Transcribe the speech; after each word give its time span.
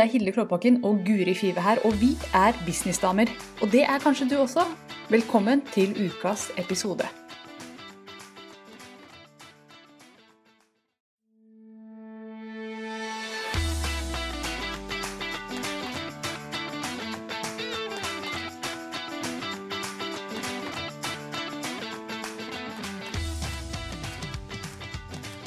Det 0.00 0.06
er 0.06 0.12
Hilde 0.12 0.32
Klåbakken 0.32 0.84
og 0.84 1.00
Guri 1.06 1.34
Five 1.34 1.60
her, 1.60 1.76
og 1.84 1.92
vi 2.00 2.06
er 2.34 2.52
businessdamer. 2.66 3.26
Og 3.62 3.72
det 3.72 3.82
er 3.82 3.98
kanskje 3.98 4.28
du 4.30 4.36
også. 4.40 4.60
Velkommen 5.10 5.60
til 5.74 5.92
ukas 6.06 6.48
episode. 6.56 7.04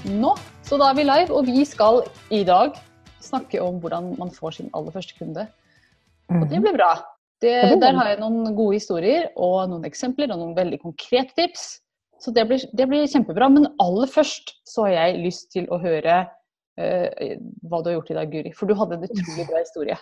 Nå, 0.05 0.37
så 0.63 0.77
da 0.77 0.83
er 0.83 0.93
vi 0.93 1.01
live, 1.01 1.33
og 1.33 1.45
vi 1.47 1.65
skal 1.65 2.03
i 2.29 2.43
dag 2.43 2.92
snakke 3.33 3.61
om 3.63 3.81
hvordan 3.83 4.13
man 4.19 4.31
får 4.33 4.59
sin 4.59 4.71
aller 4.77 4.93
første 4.95 5.17
kunde. 5.17 5.47
Og 6.31 6.45
det 6.49 6.61
blir 6.63 6.77
bra. 6.77 6.93
Det, 7.43 7.55
der 7.81 7.97
har 7.97 8.13
jeg 8.13 8.21
noen 8.21 8.53
gode 8.55 8.77
historier 8.77 9.27
og 9.35 9.67
noen 9.71 9.83
eksempler 9.87 10.31
og 10.31 10.39
noen 10.39 10.53
veldig 10.55 10.79
konkrete 10.85 11.35
tips. 11.35 11.65
Så 12.23 12.31
det 12.31 12.45
blir, 12.47 12.63
det 12.71 12.87
blir 12.87 13.09
kjempebra. 13.11 13.49
Men 13.51 13.67
aller 13.83 14.07
først 14.07 14.55
så 14.69 14.87
har 14.87 14.95
jeg 14.95 15.23
lyst 15.25 15.49
til 15.55 15.67
å 15.67 15.79
høre 15.83 16.21
uh, 16.23 17.07
hva 17.67 17.81
du 17.81 17.91
har 17.91 17.97
gjort 17.97 18.13
i 18.13 18.17
dag, 18.21 18.31
Guri. 18.31 18.53
For 18.55 18.69
du 18.69 18.77
hadde 18.79 18.95
en 18.95 19.09
utrolig 19.09 19.47
bra 19.49 19.59
historie. 19.59 19.99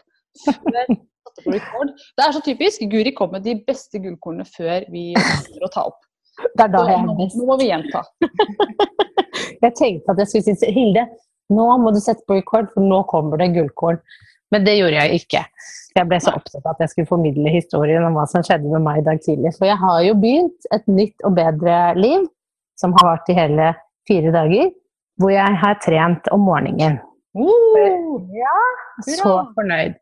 Det 1.42 2.26
er 2.28 2.36
så 2.36 2.44
typisk. 2.46 2.86
Guri 2.92 3.16
kom 3.18 3.34
med 3.34 3.48
de 3.48 3.58
beste 3.66 4.02
gullkornene 4.04 4.46
før 4.46 4.86
vi 4.94 5.10
begynner 5.18 5.66
å 5.66 5.74
ta 5.74 5.88
opp. 5.90 6.00
Det 6.42 6.68
er 6.68 6.72
da 6.74 6.86
jeg 6.88 7.00
er 7.00 7.18
best. 7.18 7.40
Nå 7.40 7.50
må 7.50 7.58
vi 7.62 7.72
gjenta. 7.72 8.06
Jeg 9.62 9.76
tenkte 9.78 10.14
at 10.14 10.18
jeg 10.18 10.30
skulle 10.30 10.54
si 10.58 10.70
Hilde, 10.74 11.04
nå 11.52 11.68
må 11.84 11.94
du 11.94 12.00
sette 12.04 12.24
på 12.28 12.40
record, 12.40 12.72
for 12.74 12.86
nå 12.86 13.04
kommer 13.12 13.42
det 13.42 13.52
gullkorn. 13.58 14.02
Men 14.52 14.66
det 14.68 14.76
gjorde 14.78 15.00
jeg 15.00 15.22
ikke. 15.22 15.46
Jeg 15.96 16.08
ble 16.08 16.20
så 16.24 16.34
opptatt 16.36 16.64
av 16.66 16.74
at 16.74 16.84
jeg 16.84 16.92
skulle 16.94 17.10
formidle 17.10 17.52
historien 17.52 18.04
om 18.08 18.16
hva 18.16 18.26
som 18.32 18.44
skjedde 18.44 18.72
med 18.72 18.84
meg 18.84 19.02
i 19.02 19.06
dag 19.08 19.22
tidlig. 19.24 19.54
For 19.58 19.68
jeg 19.68 19.80
har 19.80 20.02
jo 20.08 20.18
begynt 20.20 20.68
et 20.76 20.92
nytt 20.92 21.28
og 21.28 21.36
bedre 21.40 21.80
liv, 22.00 22.28
som 22.80 22.96
har 22.98 23.10
vart 23.14 23.32
i 23.32 23.38
hele 23.38 23.72
fire 24.10 24.34
dager, 24.36 24.72
hvor 25.22 25.34
jeg 25.34 25.60
har 25.64 25.80
trent 25.84 26.32
om 26.36 26.48
morgenen. 26.48 27.00
Uh, 27.38 28.20
Ja, 28.36 28.56
så 29.08 29.36
fornøyd. 29.56 30.00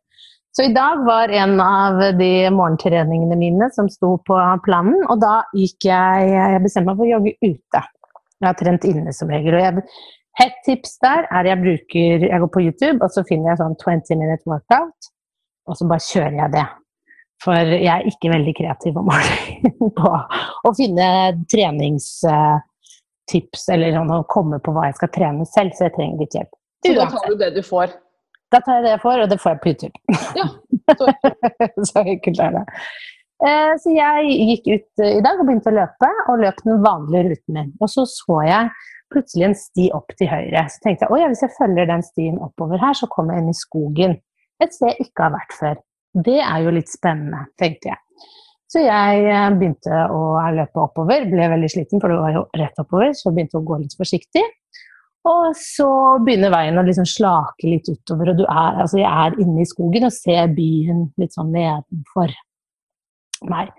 Så 0.57 0.65
i 0.65 0.73
dag 0.73 1.03
var 1.05 1.29
en 1.29 1.59
av 1.61 1.99
de 2.17 2.31
morgentreningene 2.51 3.37
mine 3.37 3.69
som 3.73 3.89
sto 3.91 4.15
på 4.25 4.37
planen, 4.65 5.03
og 5.05 5.21
da 5.21 5.43
gikk 5.53 5.85
jeg 5.91 6.31
Jeg 6.33 6.63
bestemte 6.63 6.89
meg 6.89 6.97
for 6.97 7.05
å 7.05 7.11
jogge 7.13 7.35
ute. 7.45 7.83
Jeg 8.39 8.47
har 8.47 8.57
trent 8.57 8.87
inne 8.87 9.13
som 9.13 9.29
regel. 9.29 9.59
og 9.59 9.61
jeg, 9.61 9.83
Hett 10.39 10.55
tips 10.65 10.93
der 11.03 11.25
er 11.35 11.43
jeg 11.49 11.59
bruker 11.59 12.23
Jeg 12.29 12.39
går 12.43 12.51
på 12.53 12.61
YouTube, 12.63 12.99
og 13.03 13.09
så 13.11 13.23
finner 13.27 13.47
jeg 13.51 13.59
sånn 13.61 13.75
20 13.81 14.15
minute 14.21 14.45
workout, 14.47 14.99
og 15.67 15.73
så 15.77 15.83
bare 15.89 16.05
kjører 16.05 16.37
jeg 16.43 16.49
det. 16.55 16.67
For 17.43 17.55
jeg 17.71 17.91
er 17.93 18.07
ikke 18.07 18.31
veldig 18.33 18.53
kreativ 18.57 18.93
om 18.99 19.05
morgenen 19.07 19.91
på 19.99 20.09
å 20.67 20.69
finne 20.75 21.07
treningstips 21.51 23.61
eller 23.75 23.89
sånn, 23.95 24.11
å 24.15 24.23
komme 24.31 24.57
på 24.63 24.69
hva 24.75 24.83
jeg 24.89 24.97
skal 24.99 25.11
trene 25.15 25.43
selv, 25.47 25.71
så 25.75 25.81
jeg 25.87 25.95
trenger 25.95 26.17
litt 26.23 26.35
hjelp. 26.39 26.53
så 26.87 26.91
da 26.97 27.05
tar 27.13 27.25
du 27.29 27.35
det 27.39 27.51
du 27.55 27.61
får. 27.63 27.87
Da 28.49 28.57
tar 28.65 28.73
jeg 28.79 28.83
det 28.87 28.93
jeg 28.95 29.03
får, 29.05 29.17
og 29.23 29.27
det 29.31 29.39
får 29.43 29.51
jeg 29.53 29.61
på 29.63 29.69
YouTube. 29.73 29.97
Ja, 30.39 30.47
så 30.99 31.05
så 31.91 31.97
enkelt 32.01 32.39
er 32.43 32.51
det. 32.57 32.65
Eh, 33.45 33.73
Så 33.79 33.89
jeg 33.95 34.15
gikk 34.49 34.65
ut 34.73 34.89
eh, 35.05 35.13
i 35.19 35.23
dag 35.23 35.35
og 35.39 35.45
begynte 35.47 35.71
å 35.71 35.77
løpe, 35.77 36.09
og 36.31 36.41
løp 36.43 36.57
den 36.65 36.81
vanlige 36.83 37.25
ruten 37.29 37.53
min. 37.59 37.69
Og 37.79 37.87
så 37.93 38.01
så 38.09 38.37
jeg 38.47 38.63
plutselig 39.13 39.47
en 39.47 39.57
sti 39.57 39.89
opp 39.95 40.13
til 40.17 40.29
høyre. 40.31 40.65
Så 40.69 40.83
tenkte 40.83 41.07
jeg 41.07 41.25
at 41.25 41.33
hvis 41.33 41.45
jeg 41.45 41.55
følger 41.57 41.89
den 41.89 42.05
stien 42.05 42.41
oppover 42.43 42.81
her, 42.81 42.97
så 42.97 43.09
kommer 43.11 43.35
jeg 43.35 43.45
inn 43.45 43.53
i 43.53 43.57
skogen. 43.57 44.19
Et 44.63 44.75
sted 44.75 44.91
jeg 44.91 45.09
ikke 45.09 45.27
har 45.27 45.35
vært 45.37 45.55
før. 45.57 45.81
Det 46.29 46.39
er 46.41 46.63
jo 46.65 46.73
litt 46.73 46.91
spennende, 46.91 47.45
tenkte 47.61 47.93
jeg. 47.93 48.01
Så 48.69 48.83
jeg 48.83 49.25
eh, 49.25 49.47
begynte 49.57 50.03
å 50.13 50.21
løpe 50.53 50.83
oppover. 50.83 51.25
Ble 51.29 51.49
veldig 51.55 51.69
sliten, 51.73 52.01
for 52.01 52.13
det 52.13 52.19
var 52.21 52.35
jo 52.35 52.45
rett 52.59 52.81
oppover, 52.81 53.13
så 53.17 53.29
jeg 53.29 53.37
begynte 53.37 53.61
å 53.61 53.65
gå 53.65 53.79
litt 53.81 53.95
forsiktig. 53.97 54.43
Og 55.29 55.55
så 55.57 55.89
begynner 56.23 56.53
veien 56.53 56.79
å 56.79 56.83
liksom 56.85 57.07
slake 57.09 57.67
litt 57.67 57.89
utover, 57.89 58.31
og 58.31 58.45
er, 58.45 58.77
altså 58.85 59.01
jeg 59.01 59.09
er 59.09 59.39
inne 59.43 59.63
i 59.63 59.67
skogen 59.67 60.07
og 60.07 60.15
ser 60.15 60.53
byen 60.55 61.09
litt 61.19 61.35
sånn 61.35 61.51
nedenfor 61.53 62.31
meg. 63.49 63.73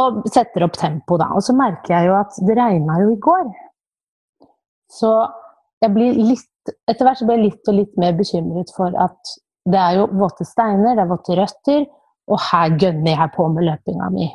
Og 0.00 0.24
setter 0.32 0.66
opp 0.66 0.78
tempo, 0.80 1.18
da. 1.20 1.30
Og 1.36 1.44
så 1.44 1.54
merker 1.56 1.96
jeg 1.96 2.10
jo 2.10 2.16
at 2.18 2.40
det 2.48 2.56
regna 2.58 2.98
jo 3.02 3.12
i 3.14 3.20
går. 3.22 3.52
Så 4.92 5.12
jeg 5.82 5.94
blir 5.94 6.18
litt 6.18 6.48
Etter 6.86 7.02
hvert 7.02 7.18
så 7.18 7.26
blir 7.26 7.40
jeg 7.40 7.48
litt 7.48 7.68
og 7.72 7.74
litt 7.74 7.96
mer 7.98 8.12
bekymret 8.14 8.68
for 8.76 8.94
at 9.02 9.30
det 9.66 9.78
er 9.78 9.96
jo 9.96 10.04
våte 10.14 10.44
steiner, 10.46 10.94
det 10.94 11.02
er 11.02 11.08
våte 11.10 11.34
røtter, 11.34 11.80
og 12.30 12.38
her 12.38 12.76
gønner 12.78 13.16
jeg 13.16 13.32
på 13.34 13.46
med 13.50 13.66
løpinga 13.66 14.10
mi. 14.14 14.28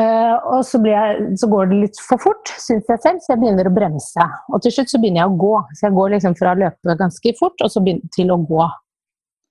Uh, 0.00 0.36
og 0.54 0.62
så, 0.64 0.78
jeg, 0.86 1.24
så 1.36 1.48
går 1.52 1.66
det 1.68 1.80
litt 1.82 1.98
for 2.00 2.22
fort, 2.22 2.52
syns 2.62 2.86
jeg 2.88 3.02
selv, 3.02 3.18
så 3.20 3.34
jeg 3.34 3.42
begynner 3.42 3.68
å 3.68 3.74
bremse. 3.74 4.28
Og 4.54 4.62
til 4.64 4.72
slutt 4.72 4.92
så 4.92 5.00
begynner 5.02 5.24
jeg 5.24 5.32
å 5.34 5.40
gå. 5.42 5.52
Så 5.76 5.86
jeg 5.88 5.96
går 5.98 6.14
liksom 6.14 6.36
fra 6.38 6.54
å 6.54 6.60
løpe 6.62 6.96
ganske 7.02 7.34
fort 7.38 7.66
og 7.66 7.74
så 7.74 7.82
begynner, 7.84 8.14
til 8.14 8.32
å 8.32 8.38
gå. 8.40 8.68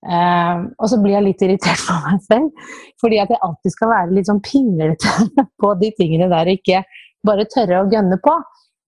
Uh, 0.02 0.66
og 0.82 0.88
så 0.90 0.98
blir 0.98 1.14
jeg 1.14 1.26
litt 1.28 1.44
irritert 1.46 1.84
på 1.88 2.00
meg 2.08 2.24
selv, 2.26 2.66
fordi 3.04 3.20
at 3.22 3.30
jeg 3.30 3.42
alltid 3.46 3.76
skal 3.76 3.92
være 3.92 4.16
litt 4.16 4.32
sånn 4.32 4.42
pinglete 4.42 5.28
på 5.62 5.76
de 5.78 5.92
tingene 6.00 6.30
der 6.32 6.50
og 6.50 6.58
ikke 6.58 6.82
bare 7.22 7.46
tørre 7.52 7.84
å 7.84 7.90
gønne 7.92 8.18
på. 8.24 8.34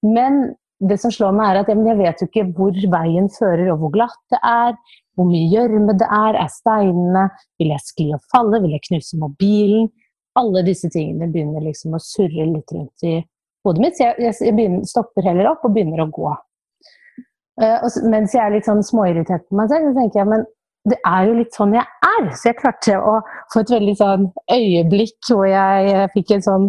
Men 0.04 0.54
det 0.84 0.98
som 1.00 1.12
slår 1.14 1.34
meg, 1.36 1.50
er 1.50 1.62
at 1.62 1.70
jeg 1.72 1.98
vet 1.98 2.22
jo 2.22 2.28
ikke 2.28 2.46
hvor 2.56 2.78
veien 2.92 3.28
fører, 3.32 3.70
og 3.72 3.82
hvor 3.82 3.92
glatt 3.94 4.20
det 4.32 4.40
er, 4.44 4.74
hvor 5.14 5.28
mye 5.28 5.50
gjørme 5.52 5.94
det 5.98 6.08
er, 6.10 6.38
er 6.42 6.50
steinene, 6.52 7.28
vil 7.60 7.70
jeg 7.72 7.84
skli 7.86 8.08
og 8.16 8.24
falle, 8.32 8.60
vil 8.64 8.74
jeg 8.74 8.84
knuse 8.88 9.20
mobilen? 9.20 9.92
Alle 10.38 10.64
disse 10.66 10.90
tingene 10.90 11.30
begynner 11.30 11.62
liksom 11.62 11.94
å 11.94 12.02
surre 12.02 12.48
litt 12.50 12.74
rundt 12.74 13.06
i 13.06 13.20
hodet 13.64 13.84
mitt, 13.84 13.96
så 13.96 14.10
jeg, 14.10 14.34
jeg, 14.34 14.56
begynner, 14.56 14.82
stopper 14.88 15.28
heller 15.28 15.52
opp 15.52 15.64
og 15.64 15.76
begynner 15.76 16.02
å 16.02 16.10
gå. 16.12 16.34
Uh, 17.62 17.78
og, 17.86 18.00
mens 18.10 18.34
jeg 18.34 18.42
er 18.42 18.56
litt 18.56 18.66
sånn 18.66 18.82
småirritert 18.84 19.46
på 19.46 19.56
meg 19.60 19.70
selv, 19.70 19.92
så 19.92 20.00
tenker 20.00 20.20
jeg 20.20 20.32
men 20.32 20.46
det 20.90 20.98
er 21.08 21.28
jo 21.30 21.36
litt 21.38 21.54
sånn 21.56 21.72
jeg 21.72 21.86
er. 22.04 22.26
Så 22.36 22.50
jeg 22.50 22.58
klarte 22.58 22.98
å 23.00 23.14
få 23.54 23.62
et 23.62 23.70
veldig 23.72 23.94
sånn 23.96 24.26
øyeblikk 24.52 25.30
hvor 25.30 25.46
jeg 25.48 26.10
fikk 26.12 26.34
en 26.34 26.44
sånn 26.44 26.66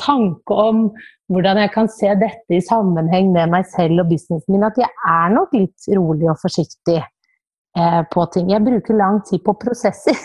tanke 0.00 0.54
om 0.54 0.86
hvordan 1.32 1.60
jeg 1.62 1.72
kan 1.74 1.88
se 1.90 2.10
dette 2.20 2.56
i 2.56 2.62
sammenheng 2.64 3.32
med 3.34 3.52
meg 3.52 3.66
selv 3.72 4.02
og 4.02 4.10
businessen 4.12 4.54
min. 4.54 4.66
At 4.66 4.78
jeg 4.80 4.90
er 4.90 5.34
nok 5.34 5.54
litt 5.56 5.88
rolig 5.96 6.28
og 6.32 6.40
forsiktig 6.42 6.98
eh, 7.00 8.02
på 8.10 8.26
ting. 8.34 8.50
Jeg 8.52 8.64
bruker 8.66 8.98
lang 8.98 9.22
tid 9.28 9.44
på 9.46 9.56
prosesser. 9.60 10.18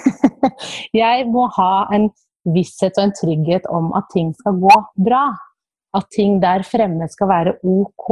jeg 1.04 1.30
må 1.32 1.48
ha 1.60 1.88
en 1.96 2.10
visshet 2.50 2.98
og 2.98 3.08
en 3.08 3.16
trygghet 3.16 3.70
om 3.72 3.94
at 3.98 4.10
ting 4.14 4.34
skal 4.40 4.60
gå 4.62 4.76
bra. 5.06 5.30
At 5.98 6.12
ting 6.14 6.38
der 6.44 6.66
fremme 6.68 7.08
skal 7.10 7.32
være 7.32 7.58
ok. 7.66 8.12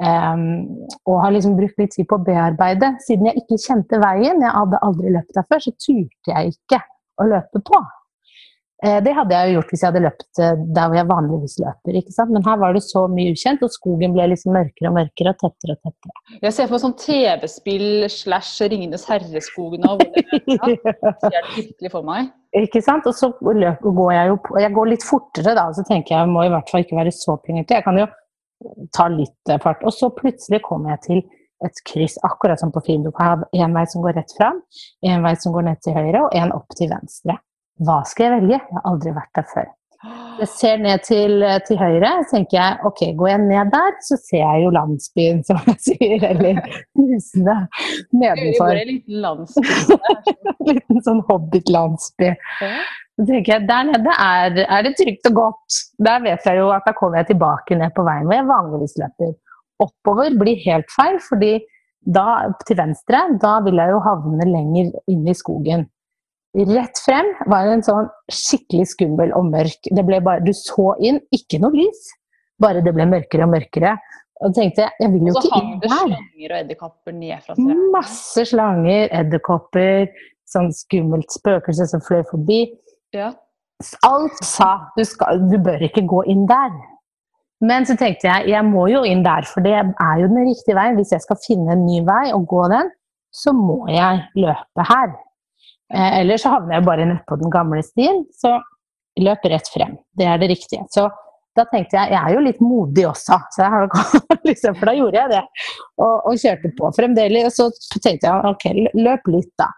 Um, 0.00 0.86
og 1.04 1.18
har 1.20 1.34
liksom 1.34 1.58
brukt 1.58 1.76
litt 1.76 1.92
tid 1.92 2.06
på 2.08 2.16
å 2.16 2.24
bearbeide. 2.24 2.94
Siden 3.04 3.28
jeg 3.28 3.42
ikke 3.42 3.60
kjente 3.60 4.00
veien, 4.00 4.40
jeg 4.40 4.54
hadde 4.56 4.80
aldri 4.86 5.12
løpt 5.12 5.36
der 5.36 5.44
før, 5.44 5.60
så 5.60 5.74
turte 5.76 6.32
jeg 6.32 6.54
ikke 6.54 6.80
å 7.20 7.26
løpe 7.28 7.60
på. 7.68 7.80
Eh, 8.80 8.96
det 9.04 9.12
hadde 9.12 9.36
jeg 9.36 9.50
jo 9.50 9.58
gjort 9.58 9.72
hvis 9.72 9.82
jeg 9.82 9.90
hadde 9.90 10.02
løpt 10.06 10.40
eh, 10.40 10.60
der 10.76 10.88
hvor 10.88 10.96
jeg 10.96 11.08
vanligvis 11.10 11.56
løper. 11.60 11.96
ikke 12.00 12.14
sant? 12.14 12.32
Men 12.32 12.44
her 12.46 12.60
var 12.62 12.76
det 12.76 12.80
så 12.86 13.02
mye 13.12 13.34
ukjent, 13.34 13.64
og 13.66 13.72
skogen 13.74 14.14
ble 14.14 14.28
liksom 14.32 14.54
mørkere 14.56 14.88
og 14.88 14.96
mørkere 14.96 15.34
og 15.34 15.42
tettere 15.42 15.76
og 15.76 15.82
tettere. 15.84 16.38
Jeg 16.40 16.56
ser 16.56 16.70
for 16.70 16.76
meg 16.76 16.84
sånn 16.86 16.96
TV-spill 17.02 17.88
slash 18.14 18.70
Ringenes 18.72 19.04
herreskog 19.10 19.76
nå. 19.82 19.96
hvor 20.00 20.14
det 20.16 20.24
er. 20.56 20.76
Ser 21.26 21.36
det 21.36 21.42
virkelig 21.58 21.92
for 21.92 22.06
meg. 22.06 22.30
Ikke 22.56 22.80
sant? 22.84 23.08
Og 23.10 23.16
så 23.18 23.28
løp, 23.44 23.84
går 23.84 24.14
jeg 24.16 24.32
jo 24.32 24.38
på, 24.46 24.56
jeg 24.64 24.74
går 24.78 24.90
litt 24.94 25.04
fortere 25.06 25.54
da, 25.58 25.66
og 25.68 25.76
så 25.76 25.84
tenker 25.84 26.16
jeg 26.16 26.24
jeg 26.24 26.32
må 26.32 26.46
i 26.46 26.54
hvert 26.54 26.72
fall 26.72 26.86
ikke 26.86 26.98
være 27.02 27.12
så 27.14 27.36
pinglete. 27.44 27.76
Jeg 27.76 27.86
kan 27.86 28.00
jo 28.00 28.08
ta 28.96 29.06
litt 29.12 29.54
fart. 29.60 29.84
Og 29.84 29.92
så 29.92 30.08
plutselig 30.16 30.62
kommer 30.64 30.96
jeg 30.96 31.04
til 31.04 31.22
et 31.64 31.84
kryss, 31.84 32.16
akkurat 32.24 32.60
som 32.60 32.72
på 32.72 32.80
film. 32.86 33.04
Du 33.04 33.12
kan 33.12 33.28
ha 33.44 33.64
en 33.66 33.76
vei 33.76 33.84
som 33.92 34.00
går 34.04 34.16
rett 34.16 34.32
fram, 34.38 34.64
en 35.04 35.24
vei 35.28 35.36
som 35.40 35.52
går 35.52 35.68
ned 35.68 35.84
til 35.84 35.96
høyre, 35.96 36.24
og 36.24 36.36
en 36.40 36.56
opp 36.56 36.72
til 36.80 36.88
venstre. 36.92 37.36
Hva 37.80 38.00
skal 38.08 38.26
jeg 38.26 38.40
velge? 38.40 38.58
Jeg 38.58 38.76
har 38.76 38.88
aldri 38.90 39.12
vært 39.16 39.36
der 39.38 39.46
før. 39.50 39.68
Jeg 40.40 40.48
ser 40.48 40.78
ned 40.80 41.02
til, 41.04 41.42
til 41.68 41.76
høyre, 41.76 42.10
så 42.24 42.38
tenker 42.38 42.56
jeg 42.56 42.76
ok, 42.88 43.00
går 43.18 43.28
jeg 43.28 43.40
ned 43.42 43.72
der, 43.74 43.98
så 44.06 44.16
ser 44.16 44.40
jeg 44.40 44.62
jo 44.64 44.70
landsbyen, 44.72 45.42
som 45.48 45.60
jeg 45.68 45.76
sier, 45.84 46.24
eller 46.30 46.62
husene 46.96 47.56
nedenfor. 48.16 48.72
Det 48.72 48.78
i 48.78 48.86
en 48.86 48.90
liten 48.94 49.20
landsby. 49.26 49.76
En 50.54 50.70
liten 50.78 51.04
sånn 51.04 51.20
hobbit-landsby. 51.28 52.32
Så 53.20 53.28
tenker 53.28 53.52
jeg, 53.52 53.68
Der 53.68 53.90
nede 53.90 54.16
er, 54.16 54.62
er 54.64 54.86
det 54.86 54.94
trygt 54.96 55.28
og 55.28 55.36
godt. 55.36 55.82
Der 56.00 56.24
vet 56.24 56.48
jeg 56.48 56.62
jo 56.62 56.72
at 56.72 56.88
da 56.88 56.96
kommer 56.96 57.20
jeg 57.20 57.34
tilbake 57.34 57.76
ned 57.76 57.92
på 57.96 58.06
veien 58.08 58.24
hvor 58.24 58.38
jeg 58.38 58.48
vanligvis 58.48 58.96
løper. 59.02 59.36
Oppover 59.84 60.36
blir 60.40 60.64
helt 60.64 60.88
feil, 60.96 61.20
fordi 61.28 61.58
da 62.00 62.48
til 62.64 62.80
venstre, 62.80 63.26
da 63.40 63.58
vil 63.64 63.76
jeg 63.76 63.92
jo 63.92 64.00
havne 64.04 64.48
lenger 64.48 64.94
inn 65.12 65.28
i 65.28 65.36
skogen. 65.36 65.84
Rett 66.50 66.98
frem 66.98 67.28
var 67.46 67.68
en 67.70 67.84
sånn 67.86 68.08
skikkelig 68.32 68.88
skummel 68.96 69.34
og 69.38 69.46
mørk. 69.52 69.86
Bare, 69.94 70.40
du 70.42 70.50
så 70.56 70.94
inn, 70.98 71.20
ikke 71.34 71.60
noe 71.62 71.70
lys. 71.76 72.08
Bare 72.60 72.82
det 72.84 72.92
ble 72.96 73.06
mørkere 73.06 73.46
og 73.46 73.52
mørkere. 73.54 73.94
Og 74.40 74.54
tenkte 74.56 74.86
jeg, 74.86 74.96
jeg 75.02 75.12
vil 75.12 75.28
jo 75.28 75.34
Og 75.34 75.36
så 75.36 75.46
ikke 75.46 75.60
hang 75.60 75.70
inn 75.70 75.80
det 75.82 75.90
slanger 75.92 76.52
og 76.54 76.58
edderkopper 76.58 77.14
ned 77.14 77.44
fra 77.44 77.54
trærne. 77.54 77.88
Masse 77.92 78.44
slanger, 78.48 79.02
edderkopper, 79.20 80.06
sånn 80.50 80.70
skummelt 80.74 81.36
spøkelse 81.36 81.86
som 81.92 82.02
fløy 82.04 82.22
forbi. 82.30 82.60
Ja. 83.14 83.30
Alt 84.08 84.40
sa 84.44 84.70
du, 84.96 85.04
skal, 85.08 85.44
du 85.48 85.58
bør 85.62 85.84
ikke 85.86 86.02
gå 86.08 86.24
inn 86.32 86.46
der. 86.50 86.72
Men 87.64 87.84
så 87.86 87.94
tenkte 88.00 88.26
jeg 88.26 88.54
jeg 88.54 88.64
må 88.66 88.86
jo 88.88 89.04
inn 89.04 89.22
der, 89.24 89.44
for 89.48 89.64
det 89.64 89.76
er 89.76 90.22
jo 90.22 90.28
den 90.32 90.48
riktige 90.48 90.76
veien. 90.78 90.96
Hvis 90.98 91.12
jeg 91.14 91.22
skal 91.24 91.38
finne 91.44 91.76
en 91.76 91.84
ny 91.84 92.00
vei 92.08 92.30
og 92.32 92.48
gå 92.48 92.64
den, 92.72 92.90
så 93.30 93.52
må 93.54 93.84
jeg 93.92 94.24
løpe 94.40 94.88
her. 94.88 95.12
Eh, 95.94 96.20
ellers 96.20 96.44
så 96.44 96.52
havner 96.54 96.78
jeg 96.78 96.86
bare 96.86 97.08
nedpå 97.08 97.38
den 97.40 97.52
gamle 97.52 97.82
stien. 97.86 98.22
Så 98.36 98.54
løp 99.20 99.44
rett 99.50 99.68
frem. 99.72 99.98
Det 100.16 100.28
er 100.28 100.40
det 100.40 100.50
riktige. 100.52 100.86
Så 100.94 101.08
da 101.58 101.64
tenkte 101.66 101.98
jeg 101.98 102.14
jeg 102.14 102.20
er 102.20 102.34
jo 102.36 102.42
litt 102.44 102.60
modig 102.62 103.06
også, 103.08 103.36
liksom, 104.48 104.76
for 104.78 104.86
da 104.86 104.94
gjorde 104.94 105.18
jeg 105.18 105.32
det. 105.32 105.42
Og, 105.98 106.28
og 106.30 106.42
kjørte 106.42 106.72
på 106.78 106.92
fremdeles. 106.96 107.58
Og 107.64 107.74
så 107.74 108.02
tenkte 108.02 108.30
jeg 108.30 108.52
ok, 108.52 108.68
løp 109.00 109.32
litt, 109.34 109.52
da. 109.60 109.70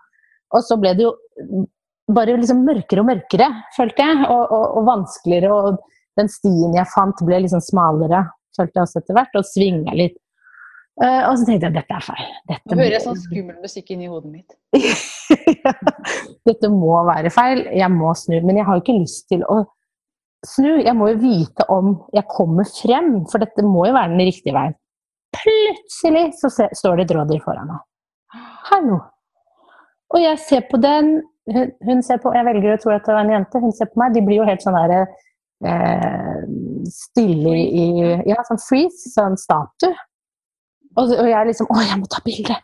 Og 0.53 0.65
så 0.67 0.77
ble 0.81 0.93
det 0.99 1.07
jo 1.07 1.15
bare 2.13 2.37
liksom 2.37 2.61
mørkere 2.67 3.01
og 3.01 3.09
mørkere, 3.09 3.49
følte 3.77 4.05
jeg. 4.05 4.27
Og, 4.29 4.45
og, 4.45 4.67
og 4.79 4.89
vanskeligere. 4.91 5.53
Og 5.53 6.21
den 6.21 6.29
stien 6.29 6.77
jeg 6.77 6.93
fant, 6.93 7.25
ble 7.25 7.41
liksom 7.47 7.63
smalere, 7.65 8.27
følte 8.57 8.77
jeg 8.79 8.85
også 8.85 9.01
etter 9.01 9.19
hvert. 9.19 9.41
Og 9.41 9.49
svinga 9.49 9.97
litt. 9.97 10.19
Eh, 11.01 11.23
og 11.25 11.39
så 11.41 11.47
tenkte 11.49 11.71
jeg 11.71 11.77
dette 11.79 11.97
er 11.97 12.05
feil. 12.05 12.33
Dette 12.51 12.69
Nå 12.69 12.83
hører 12.83 12.97
jeg 12.99 13.05
sånn 13.07 13.21
skummel 13.23 13.61
musikk 13.63 13.93
inni 13.95 14.11
hodet 14.13 14.33
mitt. 14.33 14.57
Dette 16.49 16.69
må 16.73 16.99
være 17.09 17.33
feil, 17.33 17.63
jeg 17.73 17.95
må 17.95 18.13
snu. 18.19 18.37
Men 18.45 18.61
jeg 18.61 18.69
har 18.69 18.77
jo 18.77 18.85
ikke 18.85 18.99
lyst 18.99 19.25
til 19.33 19.47
å 19.49 19.63
snu. 20.45 20.75
Jeg 20.83 20.95
må 20.99 21.09
jo 21.15 21.23
vite 21.23 21.67
om 21.73 21.95
jeg 22.13 22.29
kommer 22.29 22.69
frem, 22.69 23.15
for 23.31 23.41
dette 23.41 23.65
må 23.65 23.87
jo 23.89 23.97
være 23.97 24.13
den 24.13 24.25
riktige 24.29 24.57
veien. 24.57 24.77
Plutselig 25.33 26.27
så 26.43 26.53
står 26.53 27.01
det 27.01 27.09
et 27.09 27.17
rådyr 27.17 27.43
foran 27.45 27.73
meg. 27.73 27.83
Hallo. 28.69 29.01
Og 30.13 30.21
jeg 30.21 30.41
ser 30.45 30.67
på 30.69 30.77
den, 30.83 31.15
hun, 31.49 31.73
hun 31.89 32.05
ser 32.05 32.21
på, 32.21 32.35
jeg 32.37 32.45
velger 32.51 32.75
å 32.75 32.81
tro 32.83 32.93
at 32.93 33.07
det 33.09 33.17
var 33.17 33.25
en 33.25 33.33
jente, 33.33 33.63
hun 33.65 33.73
ser 33.73 33.89
på 33.89 34.03
meg. 34.03 34.13
De 34.13 34.27
blir 34.27 34.43
jo 34.43 34.49
helt 34.49 34.65
sånn 34.65 34.77
der 34.77 35.07
eh, 35.65 36.43
stille 36.93 37.57
i 37.57 37.87
Ja, 38.29 38.43
sånn 38.45 38.61
freeze, 38.61 39.09
sånn 39.15 39.41
statue. 39.41 39.95
Og, 40.97 41.09
og 41.09 41.29
jeg 41.29 41.49
liksom 41.49 41.69
Å, 41.73 41.83
jeg 41.87 41.99
må 42.03 42.09
ta 42.13 42.23
bilde! 42.25 42.57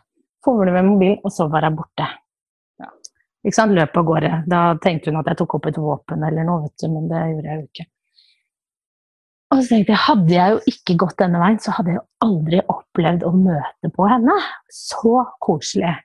Fomler 0.45 0.71
med 0.77 0.85
mobilen, 0.87 1.17
og 1.25 1.33
så 1.35 1.49
var 1.51 1.65
jeg 1.67 1.75
borte. 1.75 2.05
Ikke 3.43 3.55
sant? 3.55 3.73
Løp 3.75 3.95
av 3.99 4.05
gårde. 4.07 4.29
Da 4.51 4.59
tenkte 4.83 5.11
hun 5.11 5.19
at 5.21 5.27
jeg 5.31 5.39
tok 5.39 5.55
opp 5.57 5.67
et 5.69 5.79
våpen 5.79 6.23
eller 6.27 6.45
noe, 6.47 6.65
vet 6.67 6.83
du, 6.83 6.89
men 6.91 7.07
det 7.11 7.23
gjorde 7.31 7.49
jeg 7.49 7.59
jo 7.59 7.65
ikke. 7.67 7.85
Og 9.49 9.61
så 9.61 9.65
tenkte 9.71 9.93
jeg, 9.95 10.01
hadde 10.05 10.35
jeg 10.35 10.53
jo 10.53 10.59
ikke 10.73 10.95
gått 11.03 11.17
denne 11.23 11.39
veien, 11.41 11.57
så 11.63 11.73
hadde 11.73 11.93
jeg 11.93 11.97
jo 11.99 12.05
aldri 12.27 12.59
opplevd 12.69 13.23
å 13.25 13.31
møte 13.33 13.91
på 13.95 14.09
henne. 14.11 14.35
Så 14.71 15.15
koselig. 15.41 15.95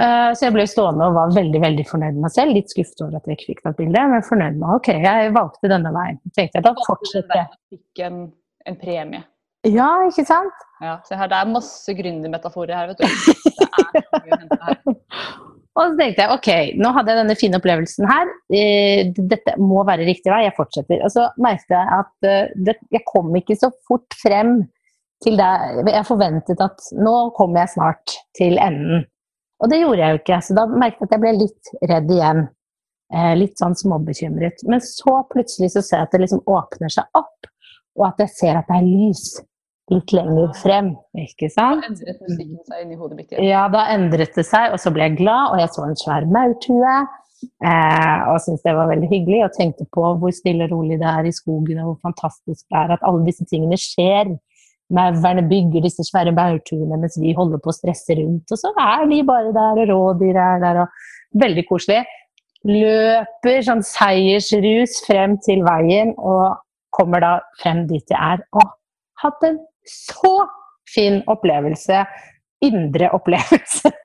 Eh, 0.00 0.28
Så 0.36 0.46
jeg 0.46 0.54
ble 0.54 0.68
stående 0.70 1.08
og 1.10 1.16
var 1.16 1.34
veldig 1.34 1.60
veldig 1.64 1.86
fornøyd 1.88 2.14
med 2.20 2.28
meg 2.28 2.34
selv. 2.36 2.54
Litt 2.56 2.70
skuffet 2.72 3.02
over 3.04 3.18
at 3.18 3.26
jeg 3.28 3.40
ikke 3.40 3.50
fikk 3.50 3.64
tatt 3.66 3.80
bilde, 3.80 4.04
men 4.12 4.24
fornøyd 4.28 4.60
med 4.60 4.76
ok, 4.78 4.92
jeg 5.08 5.34
valgte 5.34 5.72
denne 5.72 5.92
veien. 5.96 6.20
Tenkte 6.36 6.60
jeg, 6.60 6.66
da 6.68 6.74
fortsetter 6.86 7.42
jeg. 7.42 7.50
Fikk 7.74 8.04
en, 8.06 8.22
en 8.70 8.78
premie. 8.80 9.24
Ja, 9.68 9.88
ikke 10.08 10.24
sant? 10.26 10.62
Ja, 10.82 10.96
se 11.06 11.14
her, 11.14 11.28
Det 11.30 11.38
er 11.38 11.50
masse 11.52 11.94
gründermetaforer 11.94 12.74
her, 12.74 12.90
vet 12.90 12.98
du. 12.98 13.06
Det 13.06 13.68
er 13.68 14.06
så 14.10 14.22
mye 14.24 14.36
å 14.36 14.40
hente 14.40 14.60
her. 14.66 14.80
Og 15.72 15.86
så 15.88 15.96
tenkte 15.96 16.20
jeg 16.26 16.34
ok, 16.34 16.48
nå 16.82 16.90
hadde 16.92 17.12
jeg 17.14 17.18
denne 17.22 17.36
fine 17.40 17.56
opplevelsen 17.56 18.04
her. 18.10 18.28
Eh, 18.52 19.06
Dette 19.16 19.54
må 19.62 19.80
være 19.88 20.04
riktig 20.04 20.28
vei, 20.28 20.42
jeg 20.44 20.52
fortsetter. 20.58 21.00
Og 21.06 21.12
så 21.14 21.28
merket 21.40 21.72
jeg 21.72 21.94
at 21.96 22.28
eh, 22.28 22.74
jeg 22.92 23.04
kom 23.08 23.30
ikke 23.38 23.56
så 23.56 23.70
fort 23.88 24.18
frem 24.20 24.58
til 25.22 25.38
det 25.38 25.48
Jeg 25.86 26.04
forventet 26.08 26.60
at 26.60 26.82
nå 26.98 27.14
kommer 27.38 27.62
jeg 27.62 27.72
snart 27.76 28.16
til 28.36 28.58
enden. 28.60 29.06
Og 29.62 29.70
det 29.70 29.78
gjorde 29.78 30.02
jeg 30.02 30.16
jo 30.16 30.20
ikke, 30.20 30.40
så 30.42 30.56
da 30.58 30.66
merket 30.66 30.98
jeg 31.04 31.08
at 31.08 31.14
jeg 31.14 31.22
ble 31.22 31.32
litt 31.38 31.72
redd 31.92 32.12
igjen. 32.18 32.42
Eh, 33.14 33.32
Litt 33.38 33.62
sånn 33.62 33.78
småbekymret. 33.78 34.66
Men 34.68 34.82
så 34.84 35.22
plutselig 35.32 35.70
så 35.76 35.84
ser 35.86 36.02
jeg 36.02 36.08
at 36.10 36.16
det 36.16 36.22
liksom 36.24 36.44
åpner 36.50 36.92
seg 36.92 37.16
opp, 37.16 37.48
og 37.96 38.06
at 38.10 38.20
jeg 38.26 38.34
ser 38.34 38.60
at 38.60 38.68
det 38.68 38.76
er 38.82 38.90
lys 38.90 39.24
litt 39.90 40.12
lenger 40.14 40.52
frem. 40.60 40.92
Ikke 41.18 41.48
sant? 41.52 41.82
Da 41.82 41.90
Endret 41.90 42.22
musikken 42.28 42.62
seg 42.68 42.84
inni 42.84 43.00
hodet 43.00 43.18
mitt 43.18 43.32
igjen. 43.32 43.48
Ja, 43.48 43.66
da 43.72 43.88
endret 43.94 44.38
det 44.38 44.46
seg, 44.46 44.70
og 44.74 44.80
så 44.82 44.92
ble 44.94 45.08
jeg 45.08 45.18
glad, 45.18 45.54
og 45.54 45.62
jeg 45.62 45.72
så 45.74 45.88
en 45.88 45.98
svær 45.98 46.28
maurtue. 46.30 46.94
Eh, 47.42 48.20
og 48.30 48.38
syntes 48.44 48.62
det 48.62 48.76
var 48.76 48.90
veldig 48.92 49.10
hyggelig, 49.10 49.42
og 49.46 49.56
tenkte 49.56 49.86
på 49.94 50.14
hvor 50.20 50.34
stille 50.34 50.68
og 50.68 50.76
rolig 50.76 51.00
det 51.00 51.10
er 51.10 51.26
i 51.26 51.34
skogen, 51.34 51.80
og 51.82 51.90
hvor 51.90 52.10
fantastisk 52.10 52.64
det 52.68 52.78
er 52.78 52.94
at 52.94 53.06
alle 53.08 53.24
disse 53.26 53.46
tingene 53.50 53.78
skjer. 53.80 54.36
Maurene 54.92 55.42
bygger 55.48 55.86
disse 55.86 56.04
svære 56.04 56.34
maurtuene 56.36 56.98
mens 57.00 57.16
vi 57.16 57.32
holder 57.32 57.60
på 57.64 57.72
å 57.72 57.74
stresse 57.74 58.14
rundt, 58.18 58.52
og 58.52 58.60
så 58.60 58.72
er 58.76 59.06
de 59.10 59.22
bare 59.26 59.54
der, 59.56 59.80
og 59.82 59.90
rådyr 59.90 60.36
er 60.36 60.62
der, 60.62 60.82
og 60.84 61.40
veldig 61.42 61.64
koselig. 61.70 62.02
Løper 62.68 63.64
sånn 63.66 63.82
seiersrus 63.82 65.00
frem 65.08 65.38
til 65.42 65.64
veien, 65.66 66.12
og 66.18 66.60
kommer 66.94 67.24
da 67.24 67.32
frem 67.58 67.86
dit 67.88 68.04
jeg 68.12 68.20
er. 68.20 68.44
Og 68.54 68.68
hatt 69.24 69.48
en 69.48 69.58
så 69.88 70.34
fin 70.94 71.22
opplevelse. 71.26 72.04
Indre 72.62 73.10
opplevelse. 73.16 73.90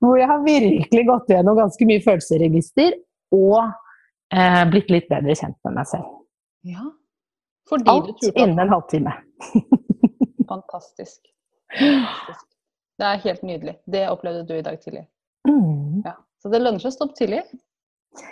Hvor 0.00 0.16
jeg 0.16 0.28
har 0.30 0.44
virkelig 0.44 1.02
gått 1.08 1.32
gjennom 1.34 1.58
ganske 1.58 1.88
mye 1.88 2.02
følelsesregister 2.04 2.94
og 3.36 3.58
eh, 4.32 4.62
blitt 4.72 4.88
litt 4.92 5.10
bedre 5.10 5.36
kjent 5.36 5.58
med 5.66 5.76
meg 5.76 5.90
selv. 5.90 6.06
Ja. 6.66 6.86
Fordi 7.68 7.92
Alt 7.92 8.14
turte 8.22 8.40
innen 8.40 8.62
en 8.64 8.72
halvtime. 8.72 9.12
Fantastisk. 10.50 11.28
Fantastisk. 11.76 12.46
Det 13.00 13.08
er 13.08 13.22
helt 13.24 13.44
nydelig. 13.46 13.76
Det 13.84 14.06
opplevde 14.10 14.46
du 14.48 14.54
i 14.56 14.64
dag 14.64 14.80
tidlig. 14.80 15.04
Mm. 15.48 16.02
Ja. 16.04 16.16
Så 16.42 16.52
det 16.52 16.62
lønner 16.62 16.82
seg 16.82 16.92
å 16.92 16.96
stoppe 16.96 17.18
tidlig. 17.20 17.44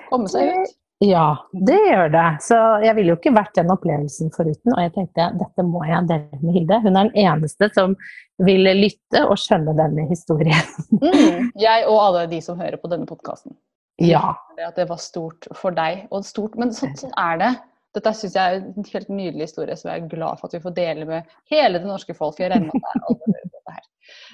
Komme 0.08 0.30
seg 0.32 0.52
ut. 0.52 0.76
Ja, 1.04 1.46
det 1.52 1.78
gjør 1.78 2.08
det. 2.10 2.26
Så 2.42 2.56
jeg 2.82 2.96
ville 2.96 3.12
jo 3.12 3.18
ikke 3.20 3.34
vært 3.36 3.54
den 3.54 3.70
opplevelsen 3.70 4.32
foruten. 4.34 4.74
Og 4.74 4.80
jeg 4.82 4.94
tenkte 4.96 5.28
dette 5.38 5.64
må 5.66 5.84
jeg 5.86 6.08
dele 6.10 6.40
med 6.42 6.56
Hilde. 6.56 6.80
Hun 6.82 6.98
er 6.98 7.06
den 7.06 7.20
eneste 7.22 7.68
som 7.76 7.94
vil 8.42 8.66
lytte 8.80 9.22
og 9.26 9.38
skjønne 9.38 9.76
denne 9.78 10.08
historien. 10.10 10.66
Mm. 10.98 11.52
Jeg 11.60 11.84
og 11.86 11.98
alle 12.02 12.24
de 12.30 12.38
som 12.42 12.58
hører 12.58 12.78
på 12.80 12.88
denne 12.90 13.06
podkasten. 13.06 13.54
Ja. 14.02 14.34
At 14.58 14.76
det 14.78 14.88
var 14.90 14.98
stort 15.02 15.46
for 15.56 15.74
deg. 15.74 16.06
Og 16.14 16.24
stort, 16.26 16.56
men 16.58 16.72
sånn, 16.74 16.94
sånn 16.98 17.14
er 17.18 17.38
det. 17.40 17.50
Dette 17.96 18.12
syns 18.16 18.34
jeg 18.36 18.56
er 18.56 18.64
en 18.66 18.88
helt 18.92 19.12
nydelig 19.12 19.48
historie 19.48 19.76
som 19.78 19.90
jeg 19.90 20.02
er 20.02 20.10
glad 20.10 20.40
for 20.40 20.48
at 20.48 20.56
vi 20.58 20.62
får 20.64 20.74
dele 20.76 21.06
med 21.08 21.30
hele 21.52 21.80
det 21.80 21.88
norske 21.88 22.16
folk. 22.18 22.40
Jeg 22.42 22.52
regner 22.52 22.68
med 22.68 22.74
at 22.76 22.82
det 22.82 22.90
er 22.90 23.06
alle 23.08 23.36
hører 23.36 23.52
dette 23.54 23.76
her. 23.76 23.86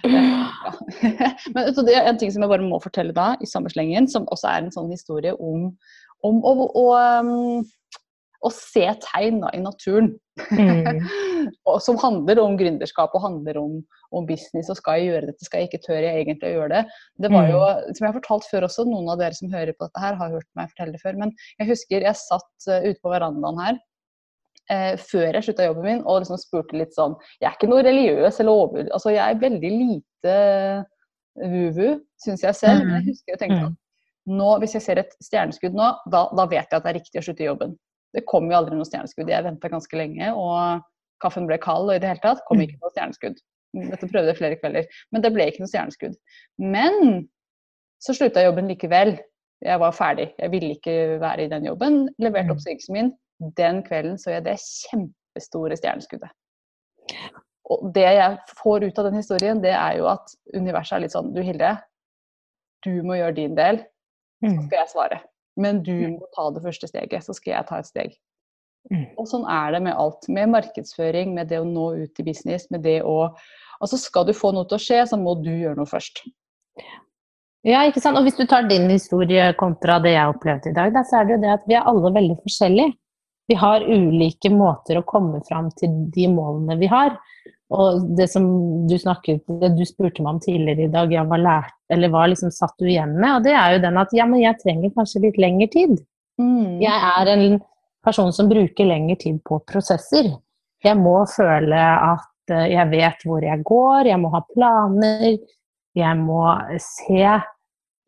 Ja. 0.05 1.31
Men 1.55 1.71
det 1.87 1.95
er 1.95 2.09
en 2.11 2.19
ting 2.21 2.33
som 2.35 2.45
jeg 2.45 2.53
bare 2.53 2.67
må 2.67 2.81
fortelle 2.83 3.15
da, 3.17 3.33
i 3.41 3.49
samme 3.51 3.73
slengen, 3.73 4.09
som 4.11 4.27
også 4.33 4.51
er 4.51 4.65
en 4.65 4.75
sånn 4.75 4.91
historie 4.93 5.35
om, 5.37 5.71
om 6.25 6.41
å, 6.45 6.55
å, 6.67 6.85
um, 7.21 7.63
å 8.45 8.53
se 8.53 8.87
tegn 9.07 9.43
i 9.53 9.63
naturen. 9.65 10.15
Mm. 10.51 11.05
som 11.85 11.99
handler 12.01 12.41
om 12.43 12.57
gründerskap 12.59 13.13
og 13.15 13.23
handler 13.23 13.59
om, 13.61 13.79
om 14.15 14.27
business. 14.27 14.71
og 14.73 14.79
Skal 14.81 15.01
jeg 15.01 15.11
gjøre 15.13 15.31
dette, 15.31 15.47
skal 15.47 15.63
jeg 15.63 15.71
ikke, 15.71 15.83
tør 15.87 16.01
jeg 16.03 16.23
egentlig 16.23 16.51
å 16.51 16.55
gjøre 16.59 16.73
det? 16.73 16.83
Det 17.25 17.31
var 17.33 17.51
jo, 17.51 17.63
som 17.91 18.01
jeg 18.01 18.11
har 18.11 18.19
fortalt 18.19 18.49
før 18.51 18.69
også, 18.69 18.87
Noen 18.89 19.11
av 19.13 19.21
dere 19.21 19.39
som 19.39 19.53
hører 19.53 19.77
på 19.77 19.89
dette 19.89 20.05
her, 20.05 20.19
har 20.21 20.37
hørt 20.37 20.49
meg 20.59 20.73
fortelle 20.73 20.97
det 20.97 21.03
før. 21.05 21.19
Men 21.21 21.35
jeg 21.61 21.71
husker 21.71 22.09
jeg 22.09 22.21
satt 22.21 22.71
uh, 22.71 22.89
ute 22.89 22.99
på 23.03 23.13
verandaen 23.13 23.63
her 23.63 23.79
eh, 24.73 24.95
før 25.01 25.31
jeg 25.31 25.47
slutta 25.49 25.69
jobben 25.69 25.89
min 25.89 26.03
og 26.05 26.23
liksom 26.23 26.41
spurte 26.41 26.79
litt 26.79 26.95
sånn 26.97 27.17
Jeg 27.41 27.51
er 27.51 27.57
ikke 27.57 27.71
noe 27.71 27.85
religiøs 27.87 28.41
eller 28.41 28.65
over... 28.65 28.91
Altså, 28.91 29.15
jeg 29.15 29.25
er 29.25 29.41
veldig 29.43 29.73
lite 29.79 30.37
vuvu, 31.35 31.89
syns 32.23 32.45
jeg 32.47 32.57
selv. 32.59 32.85
Men 32.87 33.01
jeg 33.01 33.13
husker 33.13 33.35
jeg 33.35 33.43
tenkte 33.43 33.65
at 33.71 33.81
nå, 34.31 34.51
hvis 34.63 34.77
jeg 34.79 34.85
ser 34.85 35.01
et 35.03 35.17
stjerneskudd 35.23 35.77
nå, 35.77 35.91
da, 36.13 36.27
da 36.33 36.47
vet 36.49 36.65
jeg 36.71 36.79
at 36.79 36.87
det 36.87 36.93
er 36.93 36.99
riktig 37.01 37.21
å 37.21 37.25
slutte 37.27 37.45
i 37.45 37.49
jobben. 37.49 37.75
Det 38.15 38.25
kom 38.31 38.47
jo 38.49 38.57
aldri 38.57 38.77
noe 38.79 38.89
stjerneskudd. 38.89 39.31
Jeg 39.31 39.45
venta 39.45 39.71
ganske 39.71 39.99
lenge, 39.99 40.31
og 40.39 40.85
kaffen 41.23 41.49
ble 41.51 41.59
kald, 41.63 41.91
og 41.91 41.97
i 41.97 42.03
det 42.03 42.13
hele 42.13 42.23
tatt 42.23 42.45
kom 42.49 42.63
ikke 42.63 42.79
noe 42.79 42.93
stjerneskudd. 42.95 43.41
Dette 43.75 44.07
prøvde 44.07 44.31
jeg 44.31 44.39
flere 44.39 44.59
kvelder, 44.61 44.99
men 45.13 45.25
det 45.25 45.33
ble 45.35 45.49
ikke 45.51 45.65
noe 45.65 45.71
stjerneskudd. 45.73 46.15
Men 46.63 47.25
så 48.03 48.15
slutta 48.15 48.43
jeg 48.43 48.53
jobben 48.53 48.71
likevel. 48.71 49.17
Jeg 49.65 49.81
var 49.81 49.95
ferdig. 49.97 50.29
Jeg 50.39 50.53
ville 50.53 50.75
ikke 50.77 50.97
være 51.23 51.47
i 51.47 51.51
den 51.51 51.67
jobben. 51.67 52.05
Leverte 52.23 52.55
oppsigelsen 52.55 52.95
min. 52.95 53.11
Den 53.59 53.81
kvelden 53.87 54.19
så 54.21 54.35
jeg 54.35 54.45
det 54.47 54.59
kjempestore 54.63 55.79
stjerneskuddet. 55.81 56.31
Og 57.73 57.89
det 57.97 58.05
jeg 58.05 58.57
får 58.61 58.85
ut 58.85 59.01
av 59.01 59.09
den 59.09 59.19
historien, 59.19 59.63
det 59.65 59.73
er 59.73 59.99
jo 59.99 60.09
at 60.13 60.35
universet 60.53 60.99
er 60.99 61.05
litt 61.07 61.15
sånn 61.15 61.33
Du 61.35 61.41
Hilde, 61.43 61.73
du 62.85 62.93
må 63.07 63.17
gjøre 63.17 63.39
din 63.39 63.57
del, 63.57 63.81
så 64.51 64.67
skal 64.67 64.79
jeg 64.81 64.93
svare. 64.93 65.21
Men 65.61 65.83
du 65.87 65.95
må 66.17 66.29
ta 66.35 66.49
det 66.55 66.63
første 66.65 66.91
steget, 66.91 67.25
så 67.27 67.35
skal 67.37 67.57
jeg 67.57 67.69
ta 67.69 67.81
et 67.81 67.91
steg. 67.91 68.17
Mm. 68.93 69.07
Og 69.21 69.29
sånn 69.31 69.47
er 69.49 69.77
det 69.77 69.81
med 69.87 69.97
alt. 69.97 70.27
Med 70.29 70.51
markedsføring, 70.53 71.33
med 71.37 71.49
det 71.53 71.63
å 71.63 71.69
nå 71.69 71.93
ut 72.03 72.21
i 72.21 72.27
business, 72.27 72.69
med 72.75 72.85
det 72.87 73.01
å 73.03 73.35
Altså 73.83 73.99
skal 73.99 74.23
du 74.25 74.31
få 74.33 74.53
noe 74.55 74.65
til 74.71 74.79
å 74.79 74.81
skje, 74.81 75.01
så 75.11 75.17
må 75.19 75.33
du 75.43 75.51
gjøre 75.51 75.75
noe 75.77 75.89
først. 75.91 76.23
Ja, 77.67 77.83
ikke 77.89 78.01
sant. 78.01 78.17
Og 78.17 78.25
hvis 78.25 78.37
du 78.39 78.45
tar 78.49 78.69
din 78.69 78.87
historie 78.89 79.49
kontra 79.59 79.99
det 80.01 80.15
jeg 80.15 80.31
opplevde 80.31 80.71
i 80.71 80.77
dag, 80.77 80.93
da, 80.95 81.03
så 81.05 81.19
er 81.19 81.27
det 81.27 81.35
jo 81.35 81.41
det 81.43 81.51
at 81.57 81.67
vi 81.69 81.77
er 81.77 81.89
alle 81.91 82.13
veldig 82.15 82.37
forskjellige. 82.45 82.95
vi 83.51 83.57
har 83.61 83.83
ulike 83.85 84.49
måter 84.49 84.97
å 84.97 85.05
komme 85.05 85.43
fram 85.45 85.67
til 85.77 85.91
de 86.15 86.31
målene 86.33 86.79
vi 86.81 86.89
har. 86.89 87.19
Og 87.73 88.03
det 88.19 88.27
som 88.29 88.45
du 88.89 88.95
snakket, 89.01 89.45
det 89.61 89.71
du 89.79 89.85
spurte 89.89 90.23
meg 90.23 90.37
om 90.37 90.41
tidligere 90.43 90.85
i 90.87 90.93
dag, 90.93 91.13
hva, 91.25 91.39
lært, 91.41 91.77
eller 91.93 92.13
hva 92.13 92.27
liksom 92.29 92.53
satt 92.53 92.75
du 92.79 92.89
igjen 92.91 93.17
med? 93.17 93.39
Og 93.39 93.47
det 93.47 93.55
er 93.57 93.77
jo 93.77 93.85
den 93.87 94.01
at 94.03 94.13
ja, 94.17 94.27
men 94.29 94.43
jeg 94.43 94.61
trenger 94.61 94.93
kanskje 94.97 95.25
litt 95.25 95.41
lengre 95.41 95.71
tid. 95.73 95.97
Mm. 96.41 96.83
Jeg 96.83 96.93
er 96.93 97.31
en 97.33 97.59
person 98.05 98.31
som 98.37 98.51
bruker 98.51 98.89
lengre 98.89 99.17
tid 99.23 99.41
på 99.47 99.63
prosesser. 99.69 100.29
Jeg 100.85 101.01
må 101.01 101.17
føle 101.31 101.81
at 101.81 102.53
eh, 102.53 102.69
jeg 102.75 102.91
vet 102.93 103.25
hvor 103.25 103.45
jeg 103.47 103.65
går, 103.65 104.11
jeg 104.13 104.21
må 104.21 104.31
ha 104.35 104.45
planer. 104.53 105.39
Jeg 105.95 106.19
må 106.21 106.43
se, 106.83 107.23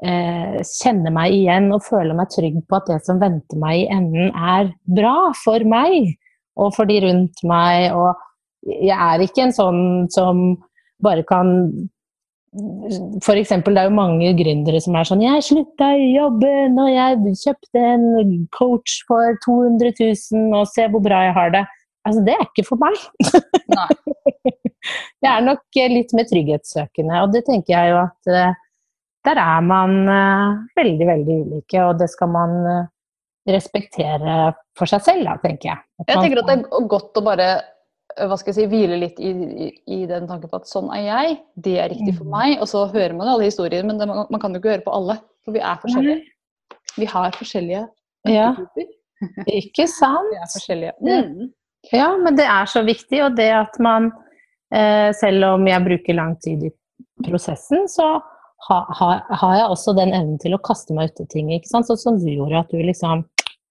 eh, 0.05 0.57
kjenne 0.69 1.13
meg 1.15 1.33
igjen 1.33 1.71
og 1.73 1.85
føle 1.87 2.17
meg 2.19 2.29
trygg 2.35 2.61
på 2.69 2.81
at 2.81 2.93
det 2.93 3.01
som 3.07 3.23
venter 3.23 3.61
meg 3.63 3.87
i 3.87 3.91
enden, 3.95 4.33
er 4.35 4.75
bra 4.85 5.33
for 5.39 5.65
meg 5.65 6.13
og 6.61 6.75
for 6.77 6.89
de 6.89 7.01
rundt 7.07 7.43
meg. 7.47 7.95
og 7.95 8.25
jeg 8.66 8.96
er 8.96 9.23
ikke 9.25 9.46
en 9.46 9.54
sånn 9.54 9.82
som 10.12 10.49
bare 11.04 11.25
kan 11.28 11.52
for 13.25 13.37
eksempel, 13.37 13.75
det 13.75 13.82
er 13.82 13.90
jo 13.90 13.96
mange 13.99 14.30
gründere 14.38 14.80
som 14.80 14.96
er 14.96 15.04
sånn 15.08 15.20
'Jeg 15.20 15.44
slutta 15.44 15.90
i 15.92 16.14
jobben, 16.16 16.78
og 16.80 16.88
jeg 16.88 17.35
kjøpte 17.42 17.82
en 17.94 18.46
coach 18.54 19.02
for 19.08 19.37
200 19.44 19.92
000, 20.00 20.54
og 20.56 20.70
se 20.70 20.87
hvor 20.88 21.02
bra 21.04 21.25
jeg 21.26 21.35
har 21.37 21.50
det'. 21.50 21.66
Altså, 22.06 22.25
det 22.25 22.35
er 22.35 22.46
ikke 22.46 22.64
for 22.64 22.78
meg. 22.80 22.94
jeg 25.20 25.32
er 25.37 25.42
nok 25.44 25.61
litt 25.75 26.14
mer 26.14 26.25
trygghetssøkende, 26.30 27.23
og 27.23 27.32
det 27.35 27.44
tenker 27.44 27.75
jeg 27.75 27.90
jo 27.90 27.96
at 28.06 28.30
uh, 28.30 28.54
der 29.26 29.40
er 29.42 29.61
man 29.61 30.08
uh, 30.08 30.62
veldig, 30.78 31.06
veldig 31.06 31.38
ulike, 31.44 31.82
og 31.82 31.99
det 31.99 32.08
skal 32.08 32.30
man 32.30 32.52
respektere 33.46 34.54
for 34.78 34.87
seg 34.87 35.02
selv, 35.02 35.26
da, 35.26 35.37
tenker 35.42 35.73
jeg. 35.73 35.82
At 36.00 36.08
jeg 36.08 36.23
tenker 36.23 36.40
at 36.40 36.49
det 36.50 36.56
er 36.62 36.88
godt 36.88 37.18
å 37.18 37.26
bare 37.26 37.49
hva 38.16 38.37
skal 38.40 38.52
jeg 38.52 38.56
si, 38.56 38.66
hvile 38.70 38.96
litt 39.00 39.18
i, 39.20 39.30
i, 39.30 39.66
i, 39.92 39.99
den 40.08 40.28
tanken 40.28 40.49
på 40.49 40.61
at 40.61 40.70
sånn 40.70 40.88
er 40.96 41.02
jeg, 41.04 41.37
det 41.66 41.75
er 41.82 41.90
riktig 41.92 42.14
for 42.16 42.28
mm. 42.28 42.32
meg. 42.32 42.52
Og 42.64 42.70
så 42.70 42.87
hører 42.88 43.16
man 43.16 43.28
alle 43.28 43.49
historiene, 43.50 43.90
men 43.90 44.00
det, 44.00 44.08
man, 44.08 44.40
kan 44.42 44.54
jo 44.56 44.62
ikke 44.62 44.73
høre 44.73 44.87
på 44.87 44.94
alle. 44.96 45.18
For 45.44 45.56
vi 45.56 45.62
er 45.62 45.82
forskjellige. 45.82 46.23
Vi 46.96 47.08
har 47.11 47.37
forskjellige 47.37 47.82
ja. 48.26 48.46
Ikke 49.46 49.85
sant? 49.90 50.30
Vi 50.32 50.38
er 50.40 50.49
forskjellige. 50.50 50.94
Mm. 51.04 51.50
Ja, 51.92 52.08
men 52.18 52.38
det 52.38 52.46
er 52.50 52.70
så 52.70 52.82
viktig. 52.87 53.20
Og 53.26 53.37
det 53.37 53.50
at 53.54 53.76
man, 53.85 54.08
eh, 54.75 55.12
selv 55.16 55.52
om 55.52 55.68
jeg 55.68 55.85
bruker 55.85 56.16
lang 56.16 56.35
tid 56.42 56.64
i 56.66 56.73
prosessen, 57.28 57.85
så 57.92 58.16
har 58.66 58.88
ha, 58.99 59.11
har 59.42 59.58
jeg 59.61 59.68
også 59.76 59.94
den 59.94 60.14
evnen 60.16 60.40
til 60.42 60.56
å 60.56 60.62
kaste 60.64 60.96
meg 60.96 61.12
ut 61.12 61.23
i 61.23 61.28
ting. 61.37 61.52
ikke 61.54 61.70
sant? 61.70 61.87
Sånn 61.87 62.00
som 62.00 62.18
du 62.18 62.30
gjorde, 62.32 62.64
at 62.64 62.73
du 62.73 62.80
liksom 62.80 63.26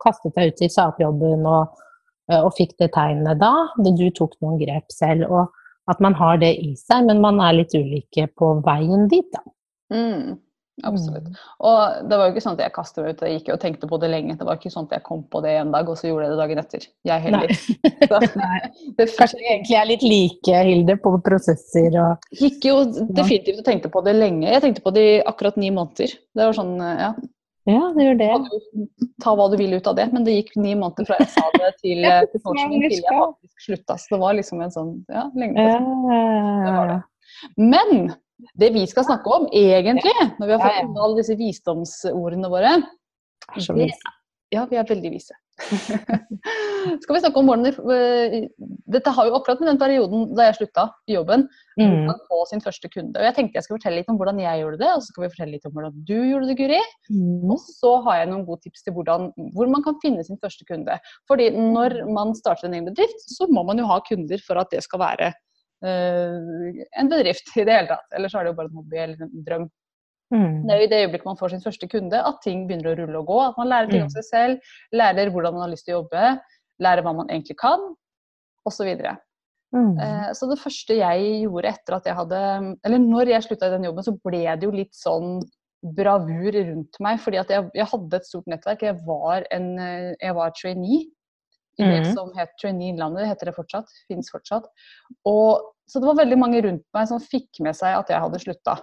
kastet 0.05 0.37
deg 0.37 0.53
ut 0.53 0.63
i 0.63 0.71
sakjobben 0.71 1.49
og 1.49 1.73
Eh, 1.73 1.85
og 2.34 2.55
fikk 2.58 2.74
det 2.82 2.91
tegnet 2.96 3.41
da. 3.41 3.53
Du 3.77 4.08
tok 4.15 4.34
noen 4.41 4.58
grep 4.62 4.89
selv. 4.94 5.29
Og 5.29 5.91
at 5.91 6.01
man 6.01 6.17
har 6.17 6.39
det 6.41 6.55
i 6.62 6.74
seg, 6.79 7.05
men 7.10 7.22
man 7.22 7.41
er 7.44 7.60
litt 7.60 7.75
ulike 7.77 8.27
på 8.39 8.55
veien 8.65 9.05
dit, 9.12 9.27
da. 9.34 9.44
Mm, 9.94 10.38
absolutt. 10.82 11.27
Mm. 11.29 11.36
Og 11.70 12.08
det 12.10 12.17
var 12.17 12.25
jo 12.25 12.34
ikke 12.34 12.41
sånn 12.41 12.58
at 12.58 12.63
jeg 12.63 12.74
kastet 12.74 13.03
meg 13.03 13.13
ut 13.13 13.22
og 13.22 13.34
gikk 13.36 13.51
og 13.53 13.60
tenkte 13.62 13.89
på 13.91 14.00
det 14.01 14.10
lenge. 14.10 14.38
Det 14.39 14.48
var 14.48 14.58
ikke 14.58 14.72
sånn 14.74 14.88
at 14.89 14.96
jeg 14.98 15.05
kom 15.05 15.22
på 15.29 15.44
det 15.46 15.53
en 15.60 15.75
dag, 15.75 15.91
og 15.91 16.00
så 16.00 16.10
gjorde 16.10 16.25
jeg 16.25 16.34
det 16.34 16.39
dagen 16.41 16.63
etter. 16.63 16.88
Jeg 17.05 17.25
heller. 17.27 17.53
Nei. 18.41 18.60
Kanskje 19.20 19.44
vi 19.44 19.51
egentlig 19.51 19.77
er 19.77 19.91
litt 19.91 20.08
like, 20.08 20.63
Hilde, 20.72 20.98
på 21.05 21.13
prosesser 21.25 22.01
og 22.01 22.27
Gikk 22.41 22.65
jo 22.72 22.82
definitivt 22.89 23.62
og 23.62 23.70
tenkte 23.70 23.94
på 23.94 24.01
det 24.08 24.17
lenge. 24.17 24.50
Jeg 24.50 24.65
tenkte 24.65 24.86
på 24.86 24.96
det 24.96 25.05
i 25.12 25.15
akkurat 25.22 25.62
ni 25.62 25.70
måneder. 25.75 26.17
Det 26.34 26.50
var 26.50 26.58
sånn, 26.58 26.79
ja. 26.82 27.13
Ja, 27.65 27.81
det 27.95 28.03
gjør 28.05 28.17
det. 28.19 28.27
Ta 29.24 29.31
hva 29.38 29.48
du 29.50 29.55
vil 29.57 29.74
ut 29.74 29.88
av 29.89 29.95
det, 29.98 30.05
men 30.13 30.25
det 30.25 30.36
gikk 30.36 30.51
ni 30.62 30.75
måneder 30.77 31.07
fra 31.07 31.17
jeg 31.17 31.31
sa 31.34 31.45
det 31.55 31.72
til, 31.79 32.03
jeg 32.05 32.41
faktisk 32.43 33.63
slutta. 33.65 33.98
Så 33.98 34.13
det 34.13 34.19
var 34.22 34.38
liksom 34.38 34.62
en 34.62 34.74
sånn 34.74 34.91
ja, 35.10 35.24
lenge 35.34 35.65
det. 36.91 37.00
Men 37.57 38.12
det 38.62 38.69
vi 38.75 38.84
skal 38.89 39.07
snakke 39.07 39.39
om 39.39 39.48
egentlig, 39.50 40.13
når 40.38 40.51
vi 40.51 40.60
har 40.60 40.62
fått 40.77 41.01
alle 41.07 41.17
disse 41.22 41.38
visdomsordene 41.39 42.51
våre, 42.53 42.75
det, 43.55 43.89
ja, 44.53 44.67
vi 44.69 44.77
er 44.77 44.88
veldig 44.89 45.13
vise. 45.15 45.38
Skal 47.01 47.15
vi 47.15 47.19
snakke 47.21 47.39
om 47.39 47.47
hvordan 47.47 47.69
eh, 47.95 48.33
Dette 48.91 49.13
har 49.15 49.27
jo 49.29 49.38
akkurat 49.38 49.62
med 49.62 49.69
den 49.71 49.79
perioden 49.79 50.25
da 50.35 50.50
jeg 50.50 50.57
slutta 50.57 50.83
i 51.07 51.15
jobben, 51.15 51.45
mm. 51.79 52.09
få 52.27 52.41
sin 52.50 52.63
første 52.63 52.89
kunde. 52.91 53.15
Og 53.17 53.27
jeg 53.27 53.38
tenkte 53.38 53.57
jeg 53.57 53.65
skulle 53.65 53.79
fortelle 53.79 54.01
litt 54.01 54.12
om 54.12 54.19
hvordan 54.19 54.41
jeg 54.43 54.62
gjorde 54.62 54.81
det, 54.83 54.91
og 54.91 55.00
så 55.01 55.13
skal 55.13 55.24
vi 55.24 55.31
fortelle 55.31 55.55
litt 55.55 55.69
om 55.69 55.75
hvordan 55.77 55.95
du 56.09 56.17
gjorde 56.17 56.50
det, 56.50 56.57
Guri. 56.59 56.81
Mm. 57.07 57.55
Og 57.55 57.63
så 57.63 57.93
har 58.07 58.19
jeg 58.19 58.31
noen 58.33 58.45
gode 58.50 58.65
tips 58.67 58.85
til 58.85 58.97
hvordan, 58.97 59.31
hvor 59.55 59.71
man 59.71 59.85
kan 59.88 59.97
finne 60.03 60.27
sin 60.27 60.41
første 60.43 60.67
kunde. 60.67 61.00
Fordi 61.31 61.50
når 61.55 62.01
man 62.12 62.35
starter 62.38 62.67
en 62.67 62.77
egen 62.77 62.91
bedrift, 62.91 63.25
så 63.31 63.47
må 63.51 63.63
man 63.67 63.79
jo 63.81 63.88
ha 63.89 64.01
kunder 64.05 64.43
for 64.45 64.59
at 64.62 64.75
det 64.75 64.83
skal 64.85 65.01
være 65.05 65.31
uh, 65.88 66.83
en 67.00 67.12
bedrift 67.12 67.55
i 67.55 67.63
det 67.63 67.79
hele 67.79 67.91
tatt. 67.95 68.07
Ellers 68.19 68.35
er 68.35 68.45
det 68.45 68.53
jo 68.53 68.59
bare 68.59 68.71
en 68.71 68.79
hobby 68.81 69.01
eller 69.07 69.25
en 69.25 69.47
drøm. 69.47 69.67
Mm. 70.34 70.65
Det 70.65 70.74
er 70.74 70.79
jo 70.79 70.86
i 70.86 70.89
det 70.89 71.01
øyeblikket 71.03 71.27
man 71.29 71.38
får 71.38 71.53
sin 71.53 71.63
første 71.63 71.88
kunde 71.89 72.22
at 72.29 72.39
ting 72.44 72.65
begynner 72.65 72.91
å 72.91 72.98
rulle 73.01 73.22
og 73.22 73.29
gå. 73.29 73.38
At 73.44 73.60
man 73.60 73.70
lærer 73.72 73.91
ting 73.91 74.05
om 74.05 74.10
mm. 74.10 74.15
seg 74.17 74.27
selv, 74.29 74.72
lærer 74.96 75.32
hvordan 75.34 75.55
man 75.55 75.65
har 75.67 75.74
lyst 75.74 75.88
til 75.88 75.96
å 75.96 76.00
jobbe, 76.00 76.32
lærer 76.82 77.05
hva 77.05 77.13
man 77.20 77.29
egentlig 77.32 77.58
kan, 77.62 77.84
osv. 78.65 78.89
Så, 78.89 79.13
mm. 79.75 79.91
Eh, 80.01 80.32
så 80.38 80.50
det 80.50 80.62
første 80.62 80.98
jeg 80.98 81.27
gjorde 81.44 81.75
etter 81.75 81.98
at 81.98 82.10
jeg 82.10 82.17
hadde 82.17 82.39
Eller 82.88 83.01
når 83.01 83.34
jeg 83.34 83.46
slutta 83.46 83.70
i 83.70 83.75
den 83.75 83.88
jobben, 83.89 84.08
så 84.08 84.15
ble 84.25 84.41
det 84.48 84.67
jo 84.67 84.74
litt 84.74 84.98
sånn 84.98 85.38
bravur 85.96 86.58
rundt 86.58 86.98
meg. 87.05 87.20
Fordi 87.22 87.41
at 87.44 87.53
jeg, 87.53 87.70
jeg 87.77 87.89
hadde 87.91 88.20
et 88.20 88.29
stort 88.29 88.50
nettverk. 88.50 88.88
Jeg 88.88 88.98
var, 89.05 89.46
en, 89.53 89.70
eh, 89.82 90.10
jeg 90.17 90.38
var 90.38 90.58
trainee 90.58 91.05
i 91.75 91.84
det 91.84 92.01
mm. 92.05 92.12
som 92.15 92.29
het 92.38 92.53
Trainee 92.62 92.94
Innlandet. 92.94 93.25
Det 93.25 93.32
heter 93.34 93.51
det 93.51 93.58
fortsatt. 93.58 93.89
Fins 94.10 94.32
fortsatt. 94.32 94.67
Og, 95.27 95.72
så 95.86 96.01
det 96.01 96.08
var 96.08 96.22
veldig 96.22 96.38
mange 96.39 96.62
rundt 96.63 96.86
meg 96.96 97.10
som 97.10 97.22
fikk 97.22 97.60
med 97.65 97.75
seg 97.77 97.98
at 97.98 98.12
jeg 98.13 98.24
hadde 98.24 98.41
slutta. 98.41 98.77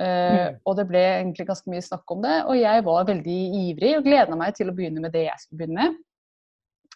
Uh, 0.00 0.54
og 0.64 0.78
det 0.78 0.86
ble 0.88 1.00
egentlig 1.04 1.44
ganske 1.50 1.68
mye 1.68 1.84
snakk 1.84 2.14
om 2.14 2.22
det. 2.24 2.36
Og 2.48 2.56
jeg 2.56 2.84
var 2.86 3.08
veldig 3.10 3.38
ivrig 3.66 3.92
og 3.98 4.06
gleda 4.06 4.38
meg 4.38 4.56
til 4.56 4.72
å 4.72 4.76
begynne 4.76 5.02
med 5.04 5.12
det 5.14 5.26
jeg 5.26 5.42
skulle 5.42 5.62
begynne 5.62 5.80
med. 5.82 5.98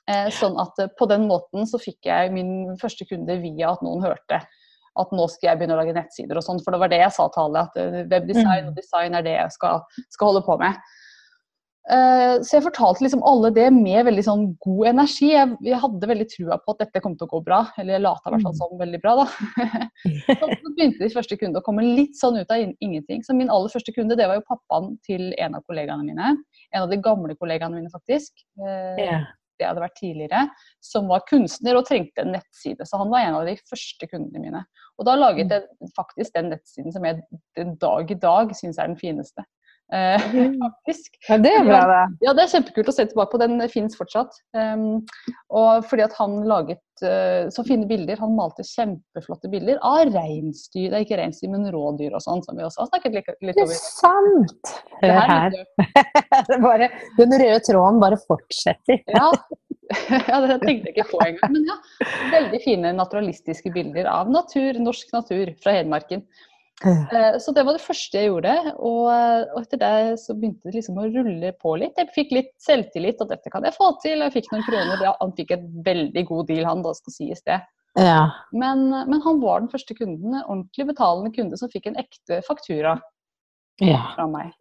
Uh, 0.07 0.29
sånn 0.33 0.57
at 0.63 0.79
uh, 0.81 0.93
på 0.97 1.09
den 1.11 1.27
måten 1.29 1.67
så 1.69 1.81
fikk 1.83 2.09
jeg 2.09 2.33
min 2.35 2.77
første 2.81 3.09
kunde 3.09 3.41
via 3.43 3.73
at 3.75 3.83
noen 3.85 4.05
hørte 4.07 4.41
at 4.97 5.11
nå 5.13 5.27
skal 5.29 5.51
jeg 5.51 5.61
begynne 5.61 5.75
å 5.77 5.81
lage 5.83 5.93
nettsider 5.93 6.39
og 6.39 6.45
sånn. 6.47 6.63
For 6.65 6.73
det 6.73 6.81
var 6.81 6.93
det 6.93 7.03
jeg 7.03 7.13
sa 7.13 7.27
til 7.29 7.43
alle, 7.43 7.67
at 7.67 8.07
webdesign 8.09 8.71
og 8.71 8.73
mm. 8.73 8.77
design 8.79 9.19
er 9.19 9.27
det 9.27 9.35
jeg 9.35 9.53
skal, 9.53 9.83
skal 10.15 10.31
holde 10.31 10.47
på 10.47 10.57
med. 10.63 10.79
Uh, 11.87 12.43
så 12.43 12.57
jeg 12.57 12.65
fortalte 12.65 13.05
liksom 13.05 13.21
alle 13.23 13.53
det 13.55 13.69
med 13.71 14.09
veldig 14.09 14.25
sånn 14.27 14.45
god 14.65 14.89
energi. 14.91 15.29
Jeg, 15.31 15.53
jeg, 15.63 15.79
hadde 15.85 16.11
veldig 16.11 16.27
trua 16.33 16.59
på 16.59 16.75
at 16.75 16.83
dette 16.83 17.03
kom 17.05 17.15
til 17.15 17.29
å 17.29 17.33
gå 17.37 17.41
bra. 17.47 17.61
Eller 17.79 17.97
jeg 17.97 18.05
lata 18.07 18.27
i 18.27 18.35
hvert 18.35 18.47
fall 18.49 18.57
sånn 18.59 18.81
veldig 18.81 19.01
bra, 19.05 19.15
da. 19.21 19.87
så 20.41 20.73
begynte 20.73 21.05
de 21.05 21.13
første 21.15 21.39
kundene 21.39 21.63
å 21.63 21.67
komme 21.67 21.87
litt 21.87 22.19
sånn 22.19 22.41
ut 22.41 22.51
av 22.51 22.65
ingenting. 22.67 23.23
Så 23.23 23.37
min 23.39 23.53
aller 23.55 23.71
første 23.73 23.95
kunde 23.95 24.19
det 24.19 24.27
var 24.27 24.41
jo 24.41 24.47
pappaen 24.49 24.97
til 25.07 25.31
en 25.39 25.59
av 25.59 25.67
kollegaene 25.71 26.07
mine. 26.09 26.37
En 26.75 26.85
av 26.85 26.91
de 26.91 26.99
gamle 27.03 27.39
kollegaene 27.39 27.79
mine, 27.79 27.93
faktisk. 27.95 28.35
Yeah. 28.59 29.29
Det 29.57 29.65
hadde 29.65 29.85
vært 29.87 29.99
tidligere. 30.01 30.43
Som 30.85 31.07
var 31.13 31.25
kunstner 31.31 31.79
og 31.79 31.87
trengte 31.89 32.25
en 32.25 32.35
nettside. 32.35 32.83
Så 32.89 32.99
han 33.01 33.13
var 33.15 33.25
en 33.25 33.39
av 33.39 33.47
de 33.49 33.55
første 33.63 34.11
kundene 34.11 34.43
mine. 34.43 34.65
Og 34.99 35.07
da 35.09 35.15
laget 35.17 35.53
mm. 35.53 35.55
jeg 35.55 35.93
faktisk 35.97 36.35
den 36.35 36.51
nettsiden 36.55 36.95
som 36.95 37.07
jeg 37.07 37.23
den 37.57 37.77
dag 37.81 38.11
i 38.11 38.19
dag 38.27 38.57
syns 38.59 38.81
er 38.81 38.91
den 38.91 38.99
fineste. 39.01 39.47
Eh, 39.93 40.21
faktisk. 40.65 41.15
Ja, 41.29 41.39
det 41.39 41.53
er 41.55 41.67
bra, 41.67 41.81
det. 41.91 42.03
Ja, 42.27 42.35
det 42.35 42.47
er 42.47 42.53
kjempekult 42.57 42.91
å 42.91 42.95
se 42.97 43.07
tilbake 43.11 43.35
på. 43.35 43.41
Den 43.43 43.61
fins 43.73 43.99
fortsatt. 43.99 44.35
Um, 44.57 45.05
og 45.55 45.87
fordi 45.87 46.07
at 46.07 46.17
han 46.19 46.41
laget 46.49 46.83
uh, 47.05 47.47
så 47.55 47.65
fine 47.67 47.87
bilder. 47.89 48.19
Han 48.23 48.35
malte 48.39 48.67
kjempeflotte 48.67 49.51
bilder 49.53 49.79
av 49.87 50.11
reinsdyr, 50.11 50.89
det 50.91 50.99
er 50.99 51.07
ikke 51.07 51.21
reinsdyr, 51.21 51.53
men 51.53 51.69
rådyr 51.75 52.17
og 52.17 52.25
sånn, 52.25 52.43
som 52.47 52.59
vi 52.59 52.67
også 52.67 52.85
har 52.85 52.91
snakket 52.95 53.21
litt, 53.21 53.31
litt 53.47 53.63
over. 53.63 53.77
Det 53.77 53.77
er 53.77 53.85
sant! 54.01 54.75
Hør 55.03 55.31
her. 55.31 55.55
det 56.49 56.59
bare, 56.63 56.91
den 57.21 57.35
røde 57.37 57.63
tråden 57.67 58.03
bare 58.03 58.19
fortsetter. 58.27 59.03
ja. 59.15 59.31
ja, 60.27 60.41
det 60.43 60.57
tenkte 60.65 60.91
jeg 60.91 60.97
ikke 60.97 61.05
på 61.13 61.21
engang. 61.23 61.53
Men 61.55 61.69
ja, 61.69 61.77
veldig 62.33 62.59
fine 62.65 62.91
naturalistiske 62.99 63.71
bilder 63.75 64.09
av 64.11 64.33
natur, 64.35 64.81
norsk 64.83 65.13
natur 65.15 65.53
fra 65.63 65.77
Hedmarken. 65.77 66.25
Eh, 66.85 67.39
så 67.41 67.53
det 67.57 67.65
var 67.65 67.77
det 67.77 67.85
første 67.85 68.21
jeg 68.21 68.29
gjorde. 68.29 68.55
Og, 68.77 69.07
og, 69.09 69.63
etter 69.63 69.81
det 69.81 70.19
så 70.23 70.37
begynte 70.37 70.69
det 70.69 70.81
liksom 70.81 71.01
å 71.01 71.09
rulle 71.09 71.53
på 71.63 71.77
litt. 71.81 71.97
Jeg 72.01 72.13
fikk 72.17 72.35
litt 72.37 72.53
selvtillit, 72.63 73.23
at 73.23 73.33
dette 73.33 73.53
kan 73.53 73.65
jeg 73.65 73.77
få 73.77 73.95
til. 74.05 74.25
Jeg 74.25 74.35
fikk 74.35 74.53
noen 74.53 74.67
kroner. 74.67 75.07
Han 75.23 75.35
fikk 75.39 75.57
et 75.57 75.65
veldig 75.87 76.27
god 76.29 76.53
deal, 76.53 76.69
han, 76.69 76.85
da 76.85 76.93
skal 76.99 77.17
sies 77.17 77.43
det. 77.49 77.63
Ja. 77.97 78.29
Men, 78.53 78.91
men, 78.93 79.21
han 79.25 79.41
var 79.41 79.63
den 79.63 79.73
første 79.73 79.97
kunden, 79.97 80.35
en 80.35 80.45
ordentlig 80.45 80.91
betalende 80.91 81.33
kunde 81.33 81.57
som 81.57 81.73
fikk 81.73 81.89
en 81.89 81.97
ekte 82.01 82.43
faktura 82.45 82.99
ja. 83.81 84.03
fra 84.13 84.29
meg. 84.29 84.53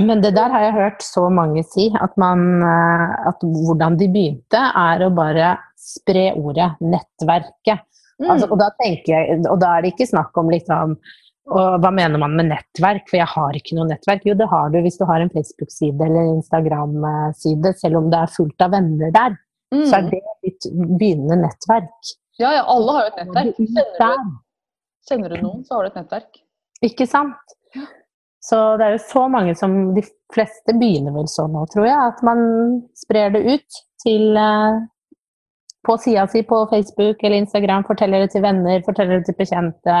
Men 0.00 0.22
det 0.24 0.32
der 0.34 0.50
har 0.50 0.64
jeg 0.64 0.74
hørt 0.74 1.02
så 1.04 1.26
mange 1.30 1.62
si, 1.68 1.90
at, 2.00 2.14
man, 2.18 2.62
eh, 2.64 3.10
at 3.28 3.42
hvordan 3.44 3.98
de 4.00 4.08
begynte, 4.10 4.58
er 4.58 5.04
å 5.04 5.12
bare 5.14 5.54
spre 5.78 6.30
ordet, 6.40 6.72
nettverket. 6.80 7.84
Mm. 8.18 8.30
Altså, 8.32 8.48
og, 8.48 8.58
da 8.58 8.70
jeg, 8.82 9.42
og 9.44 9.60
da 9.60 9.76
er 9.76 9.84
det 9.84 9.92
ikke 9.92 10.08
snakk 10.08 10.36
om 10.40 10.50
liksom 10.50 10.96
og 11.50 11.82
hva 11.82 11.90
mener 11.90 12.20
man 12.22 12.36
med 12.38 12.50
nettverk? 12.52 13.08
For 13.10 13.18
jeg 13.18 13.30
har 13.32 13.56
ikke 13.58 13.76
noe 13.78 13.88
nettverk. 13.90 14.26
Jo, 14.28 14.36
det 14.38 14.46
har 14.50 14.70
du 14.70 14.78
hvis 14.84 14.98
du 15.00 15.06
har 15.08 15.24
en 15.24 15.32
Facebook-side 15.32 16.06
eller 16.06 16.36
Instagram-side, 16.36 17.74
selv 17.80 17.98
om 17.98 18.12
det 18.12 18.20
er 18.20 18.36
fullt 18.36 18.66
av 18.66 18.76
venner 18.76 19.14
der. 19.14 19.34
mm. 19.74 19.86
så 19.88 19.98
er 19.98 20.10
det 20.12 20.22
ditt 20.46 20.68
begynnende 20.76 21.40
nettverk. 21.42 22.14
Ja, 22.40 22.52
ja, 22.58 22.62
alle 22.70 22.94
har 22.96 23.08
jo 23.08 23.10
et 23.10 23.18
nettverk. 23.22 23.58
Kjenner 23.58 23.98
du, 23.98 24.38
kjenner 25.08 25.34
du 25.34 25.42
noen, 25.42 25.66
så 25.66 25.76
har 25.76 25.84
du 25.84 25.90
et 25.90 25.98
nettverk. 26.00 26.40
Ikke 26.86 27.06
sant? 27.10 27.58
Så 28.42 28.58
det 28.78 28.86
er 28.86 28.96
jo 28.96 29.02
så 29.06 29.28
mange 29.30 29.52
som 29.54 29.74
De 29.94 30.02
fleste 30.34 30.74
begynner 30.74 31.14
vel 31.14 31.28
sånn 31.30 31.52
nå, 31.54 31.62
tror 31.70 31.86
jeg. 31.86 31.98
At 32.14 32.22
man 32.26 32.40
sprer 32.98 33.34
det 33.34 33.42
ut 33.46 33.82
til 34.02 34.38
uh, 34.38 34.82
på 35.86 35.96
sida 35.98 36.26
si 36.30 36.42
på 36.46 36.64
Facebook 36.70 37.22
eller 37.22 37.42
Instagram, 37.42 37.86
forteller 37.86 38.24
det 38.24 38.32
til 38.34 38.42
venner, 38.44 38.82
forteller 38.86 39.20
det 39.20 39.28
til 39.28 39.38
bekjente. 39.38 39.98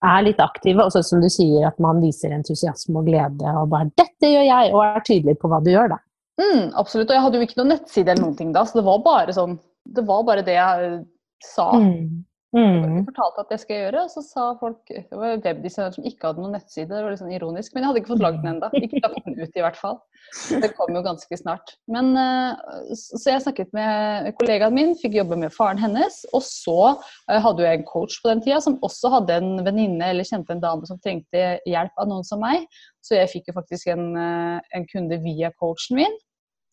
Er 0.00 0.22
litt 0.24 0.38
aktive, 0.40 0.86
og 0.86 0.94
så 0.94 1.02
som 1.04 1.20
du 1.20 1.28
sier, 1.28 1.66
at 1.68 1.80
man 1.82 1.98
viser 2.00 2.32
entusiasme 2.32 3.02
og 3.02 3.08
glede 3.10 3.52
og 3.52 3.68
bare 3.72 3.90
'Dette 3.92 4.30
gjør 4.32 4.46
jeg!' 4.46 4.72
og 4.72 4.84
er 4.84 5.02
tydelig 5.04 5.34
på 5.40 5.50
hva 5.52 5.58
du 5.60 5.68
gjør, 5.74 5.92
da. 5.92 5.98
Mm, 6.40 6.72
absolutt. 6.80 7.10
Og 7.10 7.16
jeg 7.16 7.24
hadde 7.26 7.36
jo 7.36 7.46
ikke 7.46 7.58
noen 7.60 7.72
nettside 7.74 8.08
eller 8.08 8.24
noen 8.24 8.38
ting 8.38 8.54
da, 8.54 8.64
så 8.64 8.80
det 8.80 8.86
var 8.86 9.02
bare 9.04 9.36
sånn 9.36 9.58
Det 9.90 10.04
var 10.06 10.24
bare 10.24 10.44
det 10.44 10.54
jeg 10.54 11.04
sa. 11.42 11.72
Mm. 11.72 12.24
Mm. 12.50 12.96
Jeg 12.96 13.06
fortalte 13.06 13.44
at 13.44 13.52
det 13.52 13.60
skal 13.62 13.76
jeg 13.76 13.84
gjøre, 13.84 14.04
og 14.08 14.10
så 14.10 14.22
sa 14.26 14.44
folk 14.58 14.88
Det 14.90 15.14
var 15.14 15.36
webdesigner 15.38 15.92
som 15.94 16.06
ikke 16.08 16.26
hadde 16.26 16.42
noen 16.42 16.56
nettside, 16.56 16.88
det 16.90 17.04
var 17.04 17.12
litt 17.12 17.20
sånn 17.20 17.34
ironisk, 17.36 17.74
men 17.74 17.84
jeg 17.84 17.90
hadde 17.90 18.02
ikke 18.02 18.12
fått 18.16 18.24
lagd 18.24 18.40
den 18.42 18.56
ennå. 18.56 18.70
Ikke 18.80 19.02
lagt 19.04 19.20
den 19.28 19.38
ut, 19.38 19.54
i 19.54 19.62
hvert 19.62 19.78
fall. 19.78 20.00
Det 20.62 20.72
kom 20.74 20.90
jo 20.94 21.04
ganske 21.04 21.38
snart. 21.38 21.76
Men, 21.90 22.10
eh, 22.18 22.90
så 22.98 23.36
jeg 23.36 23.44
snakket 23.44 23.70
med 23.76 24.32
kollegaen 24.40 24.74
min, 24.74 24.96
fikk 24.98 25.14
jobbe 25.20 25.38
med 25.38 25.54
faren 25.54 25.78
hennes, 25.78 26.24
og 26.34 26.42
så 26.46 26.78
hadde 27.30 27.60
hadde 27.60 27.66
jeg 27.66 27.80
en 27.80 27.88
coach 27.88 28.18
på 28.22 28.30
den 28.30 28.42
tida 28.44 28.60
som 28.64 28.78
også 28.86 29.12
hadde 29.14 29.38
en 29.40 29.64
venninne 29.66 30.10
eller 30.12 30.26
kjente 30.26 30.54
en 30.54 30.62
dame 30.62 30.88
som 30.88 31.00
trengte 31.02 31.44
hjelp 31.68 32.00
av 32.00 32.10
noen 32.10 32.26
som 32.26 32.40
meg, 32.42 32.66
så 33.04 33.18
jeg 33.18 33.32
fikk 33.34 33.50
jo 33.50 33.56
faktisk 33.58 33.92
en, 33.94 34.10
eh, 34.16 34.58
en 34.76 34.86
kunde 34.90 35.20
via 35.22 35.52
coachen 35.58 36.00
min. 36.00 36.18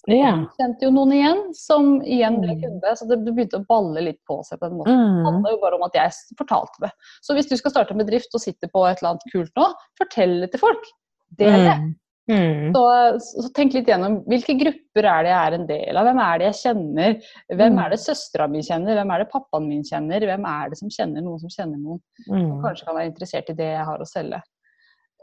Ja. 0.07 0.31
Kjente 0.55 0.87
jo 0.87 0.93
noen 0.95 1.11
igjen, 1.17 1.43
som 1.57 1.97
igjen 1.99 2.39
ble 2.39 2.55
mm. 2.55 2.63
kunde. 2.63 2.95
Så 2.95 3.07
det 3.09 3.19
begynte 3.25 3.59
å 3.59 3.67
balle 3.67 4.05
litt 4.05 4.21
på 4.29 4.39
seg 4.47 4.61
på 4.61 4.69
en 4.69 4.79
måte. 4.79 4.95
Mm. 4.95 5.19
Det 5.19 5.27
handler 5.27 5.55
jo 5.55 5.61
bare 5.65 5.79
om 5.79 5.85
at 5.89 5.99
jeg 5.99 6.37
fortalte 6.39 6.85
det. 6.85 6.91
Så 7.25 7.35
hvis 7.35 7.49
du 7.51 7.55
skal 7.59 7.75
starte 7.75 7.95
en 7.95 8.01
bedrift 8.01 8.35
og 8.37 8.43
sitter 8.43 8.71
på 8.71 8.85
et 8.87 9.01
eller 9.01 9.15
annet 9.15 9.31
kult 9.33 9.53
nå, 9.59 9.69
fortell 9.99 10.37
det 10.45 10.53
til 10.55 10.63
folk. 10.63 10.91
Del 11.37 11.65
det. 11.67 11.79
Mm. 11.83 11.95
Mm. 12.27 12.73
Så, 12.75 12.81
så, 13.23 13.49
tenk 13.55 13.71
litt 13.71 13.87
gjennom 13.87 14.17
hvilke 14.27 14.57
grupper 14.59 15.05
er 15.07 15.23
det 15.23 15.31
jeg 15.31 15.39
er 15.39 15.55
en 15.55 15.67
del 15.69 15.99
av. 15.99 16.07
Hvem 16.09 16.19
er 16.23 16.39
det 16.39 16.49
jeg 16.49 16.57
kjenner? 16.59 17.13
Hvem 17.53 17.75
mm. 17.75 17.79
er 17.83 17.93
det 17.93 17.99
søstera 18.03 18.47
mi 18.51 18.63
kjenner? 18.67 18.99
Hvem 18.99 19.13
er 19.15 19.23
det 19.23 19.29
pappaen 19.31 19.69
min 19.69 19.85
kjenner? 19.87 20.27
Hvem 20.31 20.47
er 20.51 20.73
det 20.73 20.79
som 20.81 20.91
kjenner 20.91 21.23
noen 21.23 21.39
som 21.43 21.53
kjenner 21.53 21.79
noen? 21.79 22.01
Mm. 22.27 22.35
Som 22.35 22.57
kanskje 22.65 22.89
kan 22.89 22.99
være 22.99 23.11
interessert 23.13 23.51
i 23.53 23.57
det 23.59 23.69
jeg 23.71 23.87
har 23.91 24.03
å 24.03 24.09
selge. 24.09 24.41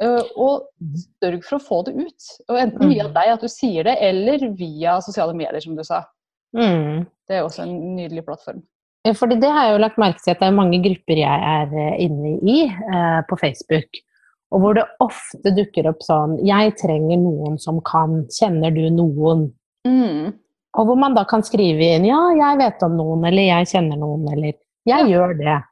Eh, 0.03 0.31
og 0.35 0.67
mm. 0.83 0.95
sørg 1.23 1.45
for 1.47 1.59
å 1.59 1.63
få 1.63 1.81
det 1.87 1.95
ut. 2.01 2.31
Og 2.51 2.59
enten 2.59 2.91
via 2.91 3.09
mm. 3.09 3.15
deg, 3.15 3.33
at 3.37 3.45
du 3.45 3.51
sier 3.51 3.87
det, 3.87 3.97
eller 4.03 4.49
via 4.59 4.99
sosiale 5.05 5.37
medier, 5.37 5.61
som 5.63 5.77
du 5.79 5.85
sa. 5.87 6.03
Mm. 6.57 7.05
Det 7.29 7.39
er 7.39 7.45
også 7.45 7.65
en 7.67 7.77
nydelig 7.97 8.25
plattform. 8.27 8.63
Fordi 9.05 9.37
det 9.37 9.51
har 9.53 9.67
jeg 9.67 9.75
jo 9.75 9.83
lagt 9.83 10.01
merke 10.01 10.23
til 10.23 10.33
at 10.33 10.41
det 10.41 10.47
er 10.49 10.57
mange 10.57 10.79
grupper 10.81 11.19
jeg 11.21 11.49
er 11.51 11.73
eh, 11.77 11.97
inne 12.07 12.39
i 12.41 12.63
eh, 12.65 13.21
på 13.29 13.37
Facebook. 13.37 14.01
Og 14.55 14.63
hvor 14.63 14.77
det 14.79 14.87
ofte 15.03 15.51
dukker 15.53 15.89
opp 15.91 16.01
sånn 16.07 16.39
'Jeg 16.47 16.77
trenger 16.79 17.19
noen 17.21 17.59
som 17.59 17.81
kan. 17.85 18.25
Kjenner 18.33 18.73
du 18.75 18.87
noen?' 18.95 19.51
Mm. 19.85 20.33
Og 20.79 20.87
hvor 20.89 20.97
man 20.97 21.15
da 21.15 21.25
kan 21.29 21.43
skrive 21.43 21.91
inn 21.97 22.07
'Ja, 22.07 22.21
jeg 22.39 22.59
vet 22.63 22.83
om 22.87 22.97
noen', 22.97 23.27
eller 23.29 23.43
'Jeg 23.43 23.71
kjenner 23.75 23.99
noen', 23.99 24.25
eller 24.33 24.55
'Jeg 24.87 25.05
ja. 25.05 25.07
gjør 25.11 25.37
det'. 25.43 25.63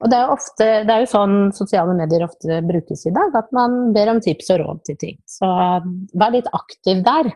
Og 0.00 0.10
det 0.10 0.18
er, 0.18 0.30
ofte, 0.32 0.68
det 0.86 0.94
er 0.94 1.02
jo 1.04 1.10
sånn 1.10 1.36
sosiale 1.56 1.94
medier 1.96 2.24
ofte 2.26 2.60
brukes 2.66 3.04
i 3.08 3.12
dag, 3.14 3.34
at 3.38 3.50
man 3.56 3.92
ber 3.96 4.12
om 4.14 4.22
tips 4.24 4.50
og 4.54 4.62
råd 4.62 4.80
til 4.88 4.98
ting. 5.00 5.18
Så 5.28 5.48
vær 6.18 6.34
litt 6.34 6.48
aktiv 6.56 7.02
der, 7.06 7.30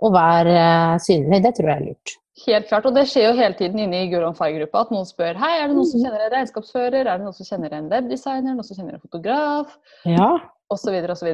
og 0.00 0.14
vær 0.16 0.48
uh, 0.48 0.96
synlig. 1.02 1.42
Det 1.44 1.54
tror 1.58 1.72
jeg 1.72 1.76
er 1.76 1.86
lurt. 1.90 2.16
Helt 2.46 2.70
klart, 2.70 2.86
og 2.88 2.94
det 2.96 3.04
skjer 3.10 3.26
jo 3.28 3.32
hele 3.36 3.56
tiden 3.58 3.82
inne 3.82 4.04
i 4.04 4.08
Girl 4.08 4.30
on 4.30 4.36
Fire-gruppa 4.36 4.86
at 4.86 4.92
noen 4.94 5.08
spør 5.08 5.36
hei, 5.42 5.50
er 5.58 5.68
det 5.68 5.76
noen 5.76 5.88
som 5.90 6.00
mm. 6.00 6.06
kjenner 6.06 6.22
en 6.24 6.32
regnskapsfører, 6.32 7.02
er 7.02 7.10
det 7.10 7.26
noen 7.26 7.36
som 7.36 7.48
kjenner 7.50 7.74
en 7.76 7.90
webdesigner, 7.90 8.54
noen 8.54 8.66
som 8.66 8.78
kjenner 8.78 8.96
en 8.96 9.02
fotograf, 9.02 9.74
ja. 10.08 10.30
osv. 10.72 10.96
osv. 11.12 11.28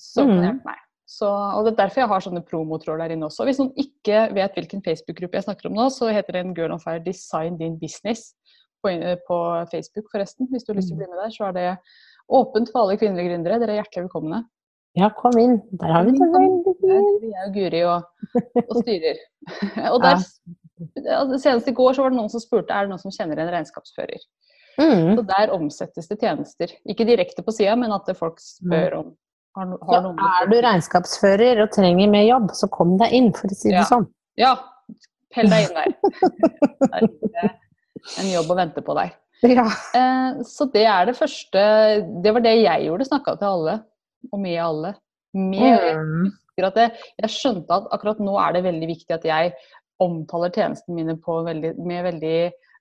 Så, 0.00 0.24
kan 0.24 0.32
hjelpe 0.38 0.70
meg. 0.70 0.80
Så, 1.12 1.28
og 1.28 1.66
Det 1.66 1.74
er 1.74 1.80
derfor 1.82 2.00
jeg 2.00 2.10
har 2.14 2.24
sånne 2.24 2.44
promotråd 2.48 3.02
der 3.02 3.12
inne 3.12 3.28
også. 3.28 3.44
Hvis 3.44 3.60
noen 3.60 3.74
ikke 3.76 4.24
vet 4.38 4.56
hvilken 4.56 4.80
Facebook-gruppe 4.86 5.36
jeg 5.36 5.46
snakker 5.50 5.68
om 5.68 5.76
nå, 5.76 5.90
så 5.92 6.08
heter 6.14 6.38
den 6.38 6.54
Girl 6.56 6.72
on 6.72 6.80
Fire 6.80 7.02
Design 7.04 7.58
din 7.60 7.76
business 7.82 8.32
på, 8.82 8.94
på, 9.28 9.38
Facebook, 9.72 10.08
forresten. 10.12 10.48
Hvis 10.50 10.66
du 10.66 10.72
har 10.72 10.80
lyst 10.80 10.90
til 10.92 10.96
å 10.96 11.00
mm. 11.00 11.04
bli 11.04 11.12
med 11.12 11.22
der, 11.22 11.34
så 11.34 11.48
er 11.48 11.56
det 11.58 11.68
åpent 12.32 12.72
for 12.72 12.84
alle 12.84 12.98
kvinnelige 13.00 13.30
gründere. 13.30 13.60
Dere 13.62 13.76
er 13.76 13.82
hjertelig 13.82 14.06
velkomne. 14.08 14.42
Ja, 14.98 15.08
kom 15.16 15.38
inn. 15.40 15.56
Der 15.80 15.94
har 15.94 16.04
vi 16.04 16.12
det 16.18 16.28
veldig 16.34 16.74
fint. 16.82 17.22
Vi 17.22 17.32
er 17.32 17.46
jo 17.46 17.52
Guri 17.54 17.82
og, 17.88 18.08
og 18.66 18.74
styrer. 18.82 19.22
og 19.94 20.02
der, 20.04 20.20
Senest 21.40 21.70
i 21.70 21.76
går 21.76 21.96
så 21.96 22.04
var 22.04 22.12
det 22.12 22.18
noen 22.18 22.32
som 22.32 22.42
spurte 22.42 22.74
er 22.74 22.84
det 22.84 22.92
noen 22.92 23.00
som 23.00 23.14
kjenner 23.14 23.40
en 23.40 23.52
regnskapsfører. 23.54 24.24
Mm. 24.80 25.16
Så 25.16 25.24
der 25.28 25.52
omsettes 25.54 26.08
det 26.08 26.18
tjenester. 26.20 26.74
Ikke 26.88 27.06
direkte 27.08 27.44
på 27.44 27.54
sida, 27.54 27.76
men 27.78 27.92
at 27.94 28.08
folk 28.18 28.40
spør 28.40 28.98
om 29.00 29.10
har, 29.56 29.72
har 29.84 30.06
ja, 30.08 30.28
Er 30.40 30.48
du 30.48 30.54
regnskapsfører 30.64 31.60
og 31.64 31.72
trenger 31.74 32.08
mer 32.08 32.24
jobb, 32.24 32.52
så 32.56 32.68
kom 32.72 32.96
deg 33.00 33.12
inn, 33.16 33.32
for 33.36 33.52
å 33.52 33.56
si 33.56 33.68
det 33.68 33.82
ja. 33.82 33.88
sånn. 33.88 34.06
Ja, 34.40 34.54
pell 35.34 35.52
deg 35.52 35.68
inn 35.68 35.76
der. 35.76 37.52
en 38.20 38.30
jobb 38.32 38.52
å 38.52 38.58
vente 38.58 38.84
på 38.84 38.96
der. 38.98 39.14
Ja. 39.42 39.66
Eh, 39.98 40.42
så 40.46 40.68
det 40.70 40.84
er 40.86 41.08
det 41.08 41.16
første 41.18 41.62
Det 42.22 42.30
var 42.30 42.44
det 42.44 42.52
jeg 42.60 42.84
gjorde, 42.86 43.08
snakka 43.08 43.34
til 43.40 43.48
alle, 43.48 43.74
og 44.30 44.38
med 44.42 44.58
alle. 44.62 44.92
Med, 45.34 45.98
mm. 45.98 46.28
jeg, 46.60 46.92
jeg 47.18 47.32
skjønte 47.32 47.78
at 47.80 47.88
akkurat 47.96 48.20
nå 48.22 48.36
er 48.38 48.54
det 48.54 48.66
veldig 48.68 48.88
viktig 48.90 49.16
at 49.16 49.26
jeg 49.26 49.54
omtaler 50.02 50.52
tjenestene 50.52 50.98
mine 50.98 51.16
veldig, 51.16 51.74
med 51.80 52.06
veldig 52.10 52.38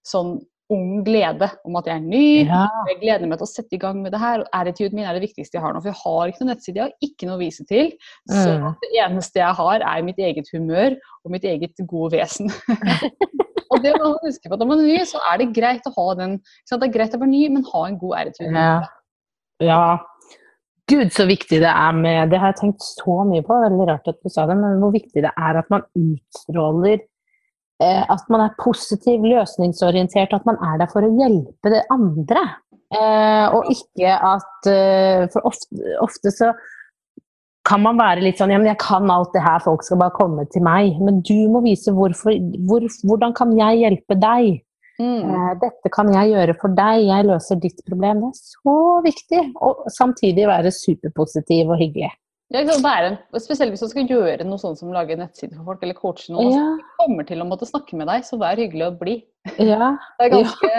sånn 0.07 0.36
ung 0.71 1.01
glede 1.03 1.49
om 1.67 1.75
at 1.79 1.89
jeg 1.89 1.99
er 1.99 2.05
ny. 2.05 2.25
Ja. 2.47 2.63
Jeg 2.89 2.99
gleder 3.01 3.27
meg 3.27 3.41
til 3.41 3.47
å 3.47 3.51
sette 3.51 3.75
i 3.75 3.81
gang 3.81 3.99
med 4.03 4.13
det 4.15 4.21
her. 4.21 4.43
Attituden 4.55 4.99
min 4.99 5.07
er 5.07 5.17
det 5.17 5.25
viktigste 5.25 5.57
jeg 5.57 5.65
har 5.65 5.75
nå. 5.75 5.81
For 5.84 5.91
jeg 5.91 5.99
har 5.99 6.31
ikke 6.31 6.43
noen 6.43 6.53
nettside, 6.53 6.77
jeg 6.79 6.86
har 6.88 7.10
ikke 7.10 7.27
noe 7.27 7.38
å 7.38 7.41
vise 7.41 7.65
til. 7.69 7.91
Så 8.31 8.47
mm. 8.47 8.67
det 8.84 8.91
eneste 9.03 9.43
jeg 9.43 9.60
har, 9.60 9.88
er 9.93 10.07
mitt 10.07 10.21
eget 10.21 10.51
humør 10.55 10.95
og 11.25 11.36
mitt 11.36 11.47
eget 11.47 11.84
gode 11.91 12.13
vesen. 12.15 12.51
Og 13.71 13.84
det 13.84 13.93
må 13.95 14.13
man 14.13 14.23
huske 14.25 14.49
på. 14.51 14.57
Når 14.60 14.67
man 14.67 14.81
er 14.84 14.89
ny, 14.89 15.03
så 15.07 15.21
er 15.31 15.41
det 15.41 15.51
greit 15.55 15.86
å 15.88 15.93
ha 15.95 16.07
den 16.19 16.39
Det 16.41 16.77
er 16.77 16.93
greit 16.93 17.13
å 17.15 17.21
være 17.21 17.31
ny, 17.31 17.43
men 17.53 17.67
ha 17.71 17.84
en 17.88 17.99
god 18.01 18.17
æretur. 18.21 18.49
Ja. 18.51 18.71
ja. 19.63 19.84
Gud, 20.91 21.13
så 21.15 21.27
viktig 21.29 21.62
det 21.63 21.71
er 21.71 21.93
med 21.95 22.34
Det 22.34 22.39
har 22.41 22.51
jeg 22.51 22.60
tenkt 22.65 22.84
så 22.84 23.21
mye 23.27 23.45
på, 23.45 23.60
veldig 23.63 23.88
rart 23.88 24.10
at 24.12 24.19
du 24.19 24.31
sa 24.34 24.47
det, 24.49 24.57
men 24.60 24.81
hvor 24.81 24.91
viktig 24.95 25.23
det 25.23 25.31
er 25.31 25.62
at 25.62 25.69
man 25.71 25.86
utstråler 25.95 26.97
eh, 26.99 28.03
At 28.12 28.27
man 28.34 28.43
er 28.47 28.57
positiv, 28.60 29.23
løsningsorientert, 29.23 30.36
at 30.36 30.49
man 30.49 30.60
er 30.67 30.81
der 30.81 30.91
for 30.91 31.07
å 31.07 31.13
hjelpe 31.21 31.71
det 31.71 31.86
andre. 31.93 32.43
Eh, 32.91 33.47
og 33.55 33.71
ikke 33.71 34.17
at 34.34 34.67
eh, 34.67 35.29
For 35.31 35.47
ofte, 35.47 35.95
ofte 36.03 36.36
så 36.36 36.51
kan 37.67 37.84
man 37.84 38.00
være 38.00 38.24
litt 38.26 38.39
sånn 38.41 38.52
ja, 38.54 38.58
men 38.62 38.71
jeg 38.71 38.80
kan 38.82 39.10
alt 39.13 39.36
det 39.36 39.43
her, 39.45 39.62
folk 39.63 39.84
skal 39.86 40.00
bare 40.02 40.15
komme 40.15 40.47
til 40.54 40.63
meg. 40.65 40.97
Men 41.04 41.21
du 41.26 41.36
må 41.54 41.62
vise 41.65 41.93
hvorfor, 41.93 42.34
hvor, 42.67 42.86
hvordan 43.06 43.36
kan 43.38 43.54
jeg 43.58 43.84
hjelpe 43.84 44.17
deg? 44.17 44.62
Mm. 45.02 45.30
Eh, 45.34 45.52
dette 45.62 45.91
kan 45.93 46.10
jeg 46.13 46.34
gjøre 46.34 46.56
for 46.62 46.74
deg, 46.78 47.06
jeg 47.08 47.28
løser 47.30 47.62
ditt 47.62 47.84
problem. 47.88 48.26
Det 48.26 48.32
er 48.32 48.41
så 48.56 48.80
viktig. 49.06 49.43
Og 49.67 49.86
samtidig 49.93 50.50
være 50.50 50.74
superpositiv 50.76 51.71
og 51.74 51.80
hyggelig. 51.82 52.12
Ja, 52.52 52.65
være, 52.84 53.13
spesielt 53.39 53.71
hvis 53.71 53.84
du 53.86 53.88
skal 53.93 54.10
gjøre 54.10 54.43
noe 54.43 54.60
sånt 54.60 54.82
som 54.82 54.91
lage 54.91 55.15
nettside 55.15 55.56
for 55.56 55.69
folk, 55.71 55.86
eller 55.86 55.95
coache 55.95 56.34
noen. 56.34 56.52
Ja. 56.52 56.65
kommer 57.00 57.24
til 57.30 57.39
å 57.39 57.47
måtte 57.47 57.69
snakke 57.69 57.95
med 57.95 58.12
deg, 58.12 58.26
så 58.28 58.41
vær 58.41 58.60
hyggelig 58.60 58.89
og 58.89 58.97
bli. 59.00 59.21
Ja. 59.56 59.93
det 60.19 60.28
er 60.28 60.34
ganske, 60.34 60.71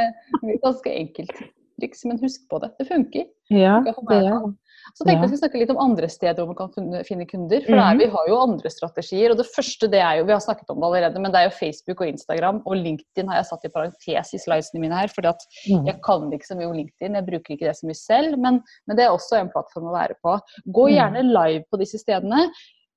ganske 0.66 0.92
enkelt 0.92 1.32
triks, 1.80 2.04
men 2.04 2.20
husk 2.20 2.44
på 2.50 2.60
det. 2.62 2.74
Det 2.78 2.88
funker. 2.90 3.24
Ja, 3.48 3.80
det 3.86 3.94
er 3.94 4.44
så 4.92 5.06
tenkte 5.06 5.26
jeg 5.26 5.32
vi 5.32 5.38
snakke 5.40 5.60
litt 5.60 5.72
om 5.72 5.80
andre 5.82 6.08
steder 6.10 6.42
hvor 6.42 6.50
man 6.52 6.58
kan 6.58 7.04
finne 7.06 7.26
kunder. 7.28 7.62
For 7.66 7.76
mm 7.76 7.82
-hmm. 7.82 8.00
vi 8.02 8.08
har 8.14 8.28
jo 8.28 8.40
andre 8.42 8.70
strategier. 8.70 9.30
Og 9.30 9.38
det 9.38 9.46
første 9.54 9.88
det 9.92 10.00
er 10.00 10.18
jo, 10.18 10.24
vi 10.24 10.32
har 10.32 10.40
snakket 10.40 10.70
om 10.70 10.80
det 10.80 10.86
allerede, 10.86 11.20
men 11.20 11.32
det 11.32 11.40
er 11.40 11.46
jo 11.48 11.58
Facebook 11.60 12.00
og 12.00 12.08
Instagram. 12.08 12.62
Og 12.66 12.76
LinkedIn 12.76 13.28
har 13.28 13.36
jeg 13.36 13.46
satt 13.46 13.64
i 13.64 13.74
parentes 13.76 14.34
i 14.34 14.42
slidesene 14.44 14.80
mine 14.80 14.98
her, 14.98 15.08
fordi 15.14 15.28
at 15.28 15.42
mm. 15.70 15.86
jeg 15.86 15.96
kan 16.04 16.32
ikke 16.32 16.50
så 16.50 16.56
mye 16.58 16.70
om 16.70 16.76
LinkedIn. 16.76 17.14
Jeg 17.14 17.26
bruker 17.30 17.54
ikke 17.54 17.68
det 17.68 17.76
så 17.76 17.86
mye 17.86 18.00
selv, 18.00 18.38
men, 18.38 18.62
men 18.86 18.96
det 18.96 19.04
er 19.04 19.10
også 19.10 19.40
en 19.40 19.52
plattform 19.54 19.90
å 19.90 19.96
være 19.96 20.14
på. 20.22 20.38
Gå 20.66 20.84
mm. 20.88 20.94
gjerne 20.94 21.22
live 21.22 21.64
på 21.70 21.76
disse 21.82 21.98
stedene. 21.98 22.48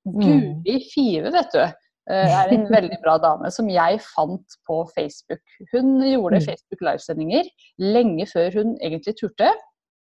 Guri 0.06 0.78
Five, 0.94 1.32
vet 1.34 1.50
du 1.54 1.64
eh, 2.10 2.34
er 2.40 2.52
en 2.54 2.66
veldig 2.70 2.98
bra 3.02 3.16
dame 3.22 3.50
som 3.54 3.68
jeg 3.70 4.00
fant 4.14 4.58
på 4.68 4.82
Facebook. 4.94 5.42
Hun 5.72 5.96
gjorde. 6.06 6.44
Facebook 6.46 6.84
livesendinger 6.86 7.48
lenge 7.82 8.28
før 8.30 8.60
hun 8.60 8.76
egentlig 8.80 9.16
turte. 9.20 9.50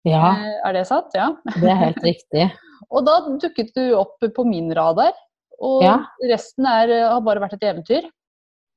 Ja. 0.07 0.35
Eh, 0.35 0.59
er 0.69 0.77
det 0.77 0.85
sant? 0.89 1.11
Ja. 1.17 1.31
Det 1.55 1.67
er 1.69 1.81
helt 1.83 2.03
riktig. 2.05 2.47
og 2.93 3.03
da 3.07 3.19
dukket 3.41 3.73
du 3.75 3.83
opp 3.99 4.23
på 4.35 4.47
min 4.47 4.71
radar, 4.75 5.17
og 5.59 5.83
ja. 5.83 5.97
resten 6.31 6.67
er, 6.69 6.93
har 7.11 7.21
bare 7.25 7.43
vært 7.43 7.57
et 7.57 7.67
eventyr. 7.73 8.07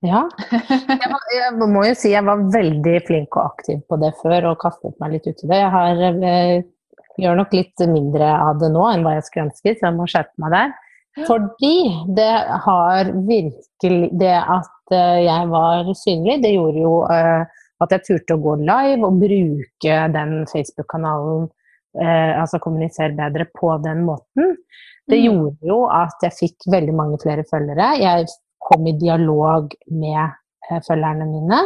Ja. 0.02 0.24
Jeg, 0.50 1.08
var, 1.12 1.26
jeg, 1.30 1.50
må 1.70 1.84
jo 1.86 1.94
si 1.94 2.10
jeg 2.10 2.26
var 2.26 2.40
veldig 2.50 2.94
flink 3.06 3.36
og 3.38 3.52
aktiv 3.52 3.84
på 3.86 3.98
det 4.02 4.08
før 4.18 4.48
og 4.50 4.56
kastet 4.58 4.96
meg 4.98 5.12
litt 5.14 5.28
ut 5.28 5.44
i 5.44 5.50
det. 5.50 5.58
Jeg 5.60 5.70
har, 5.70 6.00
jeg 6.02 6.16
eh, 6.26 6.64
gjør 7.22 7.38
nok 7.38 7.54
litt 7.54 7.84
mindre 7.86 8.30
av 8.34 8.58
det 8.58 8.72
nå 8.74 8.82
enn 8.90 9.04
hva 9.06 9.14
jeg 9.14 9.28
skulle 9.28 9.46
ønske, 9.46 9.76
så 9.76 9.86
jeg 9.86 9.96
må 10.00 10.08
skjerpe 10.10 10.42
meg 10.42 10.56
der. 10.56 10.74
Fordi 11.28 11.76
det 12.16 12.30
har 12.64 13.10
virkelig 13.28 14.08
Det 14.16 14.36
at 14.40 14.94
eh, 14.96 15.22
jeg 15.26 15.48
var 15.52 15.90
synlig, 15.98 16.38
det 16.42 16.54
gjorde 16.54 16.82
jo 16.82 16.94
uh, 17.04 17.61
at 17.84 17.94
jeg 17.96 18.06
turte 18.08 18.36
å 18.36 18.42
gå 18.42 18.56
live 18.62 19.08
og 19.08 19.20
bruke 19.22 19.98
den 20.14 20.34
Facebook-kanalen, 20.50 21.48
eh, 22.00 22.32
altså 22.40 22.60
kommunisere 22.62 23.16
bedre 23.18 23.48
på 23.58 23.74
den 23.84 24.04
måten. 24.08 24.56
Det 25.10 25.18
mm. 25.18 25.24
gjorde 25.26 25.70
jo 25.72 25.78
at 25.92 26.26
jeg 26.26 26.38
fikk 26.38 26.68
veldig 26.72 26.96
mange 26.96 27.20
flere 27.22 27.46
følgere. 27.50 27.94
Jeg 28.02 28.28
kom 28.62 28.86
i 28.86 28.96
dialog 29.00 29.74
med 29.90 30.22
eh, 30.24 30.82
følgerne 30.88 31.28
mine. 31.30 31.62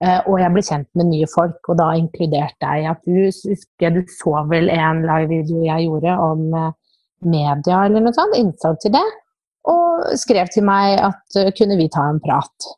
og 0.00 0.38
jeg 0.40 0.48
ble 0.54 0.62
kjent 0.64 0.86
med 0.96 1.10
nye 1.10 1.26
folk, 1.28 1.58
og 1.68 1.76
da 1.76 1.90
inkluderte 1.92 2.68
jeg 2.72 2.86
at 2.88 3.02
du 3.04 3.18
husker 3.20 3.90
du 3.92 3.98
så 4.08 4.46
vel 4.48 4.70
en 4.72 5.02
live-video 5.04 5.66
jeg 5.66 5.90
gjorde 5.90 6.14
om 6.24 6.46
media 7.20 7.84
eller 7.84 8.04
noe 8.04 8.16
sånt, 8.16 8.36
innsalg 8.38 8.80
til 8.82 8.94
det, 8.94 9.06
og 9.68 10.12
skrev 10.20 10.48
til 10.52 10.64
meg 10.66 10.96
at 11.04 11.38
uh, 11.38 11.50
kunne 11.56 11.78
vi 11.80 11.90
ta 11.92 12.06
en 12.08 12.20
prat. 12.22 12.70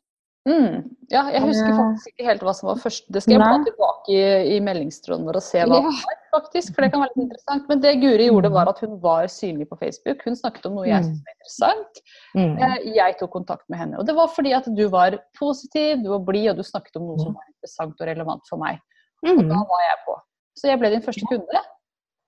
Mm. 0.43 0.79
Ja, 1.07 1.21
jeg 1.31 1.39
husker 1.45 1.69
eh, 1.69 1.77
faktisk 1.77 2.09
ikke 2.11 2.25
helt 2.27 2.41
hva 2.43 2.53
som 2.57 2.67
var 2.67 2.79
først. 2.81 3.05
Det 3.15 3.21
skal 3.23 3.37
jeg 3.37 3.39
bla 3.39 3.59
tilbake 3.63 4.11
i, 4.11 4.23
i 4.55 4.57
meldingstråden 4.63 5.23
vår 5.27 5.37
og 5.39 5.45
se 5.45 5.61
hva 5.61 5.77
det 5.77 5.85
var, 5.85 6.17
faktisk, 6.35 6.73
for 6.75 6.83
det 6.83 6.89
kan 6.91 7.03
være 7.03 7.13
litt 7.13 7.23
interessant. 7.23 7.69
Men 7.71 7.83
det 7.85 7.93
Guri 8.01 8.25
gjorde, 8.27 8.51
var 8.55 8.71
at 8.73 8.81
hun 8.83 8.97
var 9.05 9.29
synlig 9.31 9.69
på 9.69 9.77
Facebook. 9.79 10.25
Hun 10.27 10.35
snakket 10.39 10.67
om 10.67 10.75
noe 10.79 10.89
jeg 10.89 10.99
mm. 10.99 11.07
syntes 11.07 11.23
var 11.23 11.37
interessant. 11.37 12.01
Mm. 12.35 12.57
Eh, 12.57 12.75
jeg 12.97 13.17
tok 13.21 13.31
kontakt 13.37 13.63
med 13.71 13.79
henne. 13.83 13.99
Og 14.01 14.09
det 14.09 14.17
var 14.19 14.33
fordi 14.35 14.55
at 14.57 14.67
du 14.67 14.83
var 14.91 15.15
positiv, 15.39 16.03
du 16.03 16.11
var 16.11 16.25
blid, 16.27 16.49
og 16.51 16.59
du 16.59 16.67
snakket 16.67 16.99
om 16.99 17.07
noe 17.07 17.21
som 17.21 17.37
var 17.37 17.47
interessant 17.47 18.03
og 18.03 18.11
relevant 18.11 18.51
for 18.51 18.63
meg. 18.63 18.81
Og 19.23 19.39
da 19.39 19.61
mm. 19.61 19.69
var 19.71 19.85
jeg 19.87 20.01
på. 20.09 20.17
Så 20.59 20.69
jeg 20.69 20.81
ble 20.81 20.91
din 20.91 21.05
første 21.05 21.29
kunde. 21.29 21.63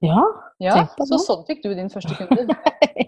Ja, 0.04 0.24
ja 0.64 0.86
så 1.04 1.20
sånn 1.20 1.44
fikk 1.50 1.66
du 1.66 1.74
din 1.76 1.92
første 1.92 2.16
kunde. 2.16 2.56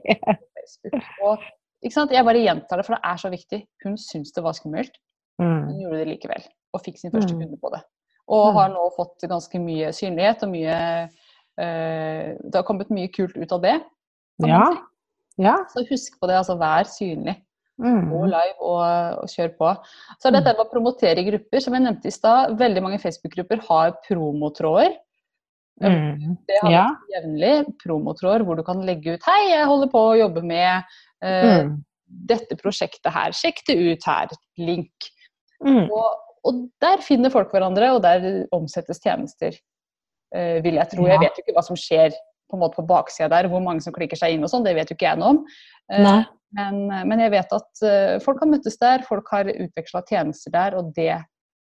Facebook. 0.68 1.04
og, 1.24 1.48
jeg 1.86 2.26
bare 2.26 2.42
gjentar 2.42 2.80
det, 2.80 2.86
for 2.88 2.98
det 2.98 3.04
er 3.12 3.22
så 3.22 3.30
viktig. 3.30 3.62
Hun 3.86 3.98
syntes 4.02 4.34
det 4.34 4.44
var 4.44 4.58
skummelt. 4.58 4.98
Mm. 5.42 5.68
Hun 5.68 5.80
gjorde 5.84 6.02
det 6.02 6.10
likevel, 6.10 6.46
og 6.74 6.84
fikk 6.86 7.00
sin 7.00 7.14
første 7.14 7.36
mm. 7.36 7.42
kunde 7.44 7.60
på 7.62 7.72
det. 7.76 7.82
Og 8.28 8.50
mm. 8.50 8.56
har 8.58 8.72
nå 8.74 8.86
fått 8.98 9.28
ganske 9.30 9.62
mye 9.62 9.92
synlighet 9.96 10.44
og 10.44 10.52
mye 10.52 10.78
uh, 11.08 12.26
Det 12.42 12.56
har 12.56 12.66
kommet 12.68 12.92
mye 12.94 13.12
kult 13.14 13.38
ut 13.38 13.54
av 13.56 13.64
det. 13.64 13.76
Ja. 14.46 14.64
ja. 15.42 15.56
Så 15.74 15.86
husk 15.90 16.18
på 16.20 16.30
det, 16.30 16.40
altså 16.42 16.58
vær 16.60 16.90
synlig. 16.90 17.38
Mm. 17.78 18.08
Gå 18.10 18.24
live 18.26 18.56
og, 18.58 18.84
og, 19.22 19.28
kjør 19.30 19.52
på. 19.60 19.74
Så 20.18 20.32
dette 20.34 20.54
med 20.56 20.64
å 20.66 20.72
promotere 20.72 21.22
i 21.22 21.28
grupper, 21.28 21.62
som 21.62 21.76
jeg 21.78 21.86
nevnte 21.86 22.10
i 22.10 22.16
stad. 22.16 22.56
Veldig 22.58 22.84
mange 22.84 23.02
Facebook-grupper 23.04 23.62
har 23.70 23.94
promotråder. 24.08 24.98
Mm. 25.78 26.38
Det 26.50 26.58
har 26.64 26.72
ja. 26.74 26.86
jevnlig 27.14 27.52
promotråder 27.84 28.42
hvor 28.48 28.58
du 28.58 28.64
kan 28.66 28.80
legge 28.82 29.14
ut 29.14 29.28
'Hei, 29.28 29.52
jeg 29.52 29.68
holder 29.70 29.92
på 29.92 30.02
å 30.08 30.16
jobbe 30.18 30.42
med 30.42 30.96
mm. 31.26 31.74
dette 32.30 32.58
prosjektet 32.60 33.12
her. 33.14 33.36
Sjekk 33.36 33.64
det 33.70 33.78
ut 33.78 34.08
her. 34.10 34.34
Link'. 34.62 35.10
Mm. 35.66 35.88
Og, 35.90 36.08
og, 36.46 36.64
der 36.84 37.02
finner 37.06 37.34
folk 37.34 37.52
hverandre, 37.54 37.92
og 37.96 38.04
der 38.06 38.46
omsettes 38.56 39.02
tjenester, 39.04 39.56
uh, 40.36 40.58
vil 40.66 40.80
jeg 40.80 40.92
tro. 40.94 41.08
Ja. 41.08 41.16
Jeg 41.16 41.26
vet 41.26 41.40
jo 41.40 41.46
ikke 41.46 41.58
hva 41.58 41.66
som 41.66 41.80
skjer 41.80 42.14
på 42.48 42.56
en 42.56 42.64
måte 42.64 42.80
på 42.80 42.88
baksida 42.88 43.28
der, 43.34 43.50
hvor 43.52 43.64
mange 43.64 43.84
som 43.84 43.96
klikker 43.96 44.20
seg 44.20 44.36
inn 44.36 44.46
og 44.46 44.52
sånn, 44.52 44.64
det 44.64 44.78
vet 44.78 44.92
jo 44.92 44.96
ikke 44.96 45.10
jeg 45.10 45.20
noe 45.20 45.34
om. 45.36 45.40
Uh, 45.92 46.22
men, 46.56 46.86
men, 46.88 47.20
jeg 47.20 47.34
vet 47.34 47.58
at 47.58 47.82
folk 48.24 48.40
har 48.40 48.48
møttes 48.48 48.78
der, 48.80 49.02
folk 49.04 49.28
har 49.34 49.50
utveksla 49.52 50.00
tjenester 50.08 50.54
der, 50.54 50.78
og 50.80 50.94
det 50.96 51.18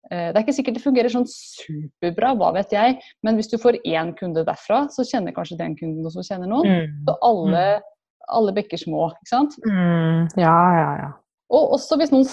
Eh, 0.08 0.30
det 0.32 0.38
er 0.38 0.46
ikke 0.46 0.56
sikkert 0.58 0.78
det 0.80 0.84
fungerer 0.84 1.12
sånn 1.14 1.28
superbra, 1.30 2.32
hva 2.40 2.54
vet 2.56 2.72
jeg, 2.74 2.98
men 3.26 3.38
hvis 3.38 3.52
du 3.52 3.60
får 3.62 3.78
én 3.84 4.14
kunde 4.18 4.46
derfra, 4.48 4.86
så 4.94 5.06
kjenner 5.06 5.36
kanskje 5.36 5.60
den 5.60 5.76
kunden 5.78 6.08
også 6.08 6.24
kjenner 6.26 6.50
noen. 6.50 6.70
Mm. 6.70 7.02
Så 7.06 7.16
alle, 7.28 7.66
mm. 7.76 7.88
Alle 8.36 8.54
bekker 8.56 8.82
små, 8.82 9.10
ikke 9.18 9.32
sant? 9.32 9.58
Mm. 9.66 10.28
Ja, 10.40 10.58
ja, 10.78 10.90
ja. 11.04 11.10
Og 11.56 11.76
også 11.78 11.98
hvis 12.00 12.14
noen 12.14 12.28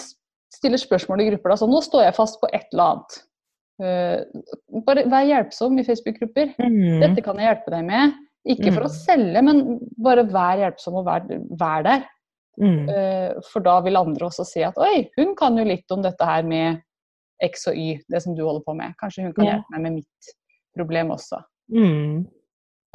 stiller 0.54 0.80
spørsmål 0.80 1.24
i 1.24 1.30
grupper, 1.30 1.52
da, 1.52 1.58
så 1.60 1.68
nå 1.70 1.80
står 1.84 2.06
jeg 2.06 2.16
fast 2.16 2.40
på 2.42 2.50
et 2.52 2.68
eller 2.72 2.92
annet. 2.92 3.18
Uh, 3.76 4.80
bare 4.86 5.04
vær 5.12 5.28
hjelpsom 5.28 5.76
i 5.80 5.84
Facebook-grupper. 5.86 6.54
Mm. 6.60 7.02
Dette 7.04 7.24
kan 7.24 7.40
jeg 7.40 7.50
hjelpe 7.50 7.74
deg 7.74 7.88
med. 7.88 8.16
Ikke 8.46 8.70
for 8.70 8.86
å 8.86 8.90
mm. 8.90 8.96
selge, 8.96 9.42
men 9.48 9.62
bare 10.04 10.26
vær 10.30 10.62
hjelpsom 10.62 11.00
og 11.00 11.08
vær, 11.08 11.26
vær 11.60 11.86
der. 11.86 12.06
Uh, 12.56 13.36
for 13.50 13.64
da 13.64 13.78
vil 13.84 13.98
andre 14.00 14.30
også 14.30 14.46
si 14.48 14.62
at 14.64 14.78
oi, 14.80 15.08
hun 15.18 15.34
kan 15.36 15.58
jo 15.60 15.66
litt 15.66 15.92
om 15.92 16.04
dette 16.04 16.24
her 16.24 16.46
med 16.48 16.80
X 17.44 17.66
og 17.68 17.76
Y, 17.76 17.98
det 18.08 18.22
som 18.24 18.36
du 18.36 18.46
holder 18.46 18.64
på 18.64 18.76
med. 18.78 18.96
Kanskje 19.00 19.26
hun 19.26 19.34
kan 19.36 19.50
hjelpe 19.50 19.74
meg 19.74 19.84
med 19.88 19.98
mitt 19.98 20.32
problem 20.76 21.12
også. 21.16 21.42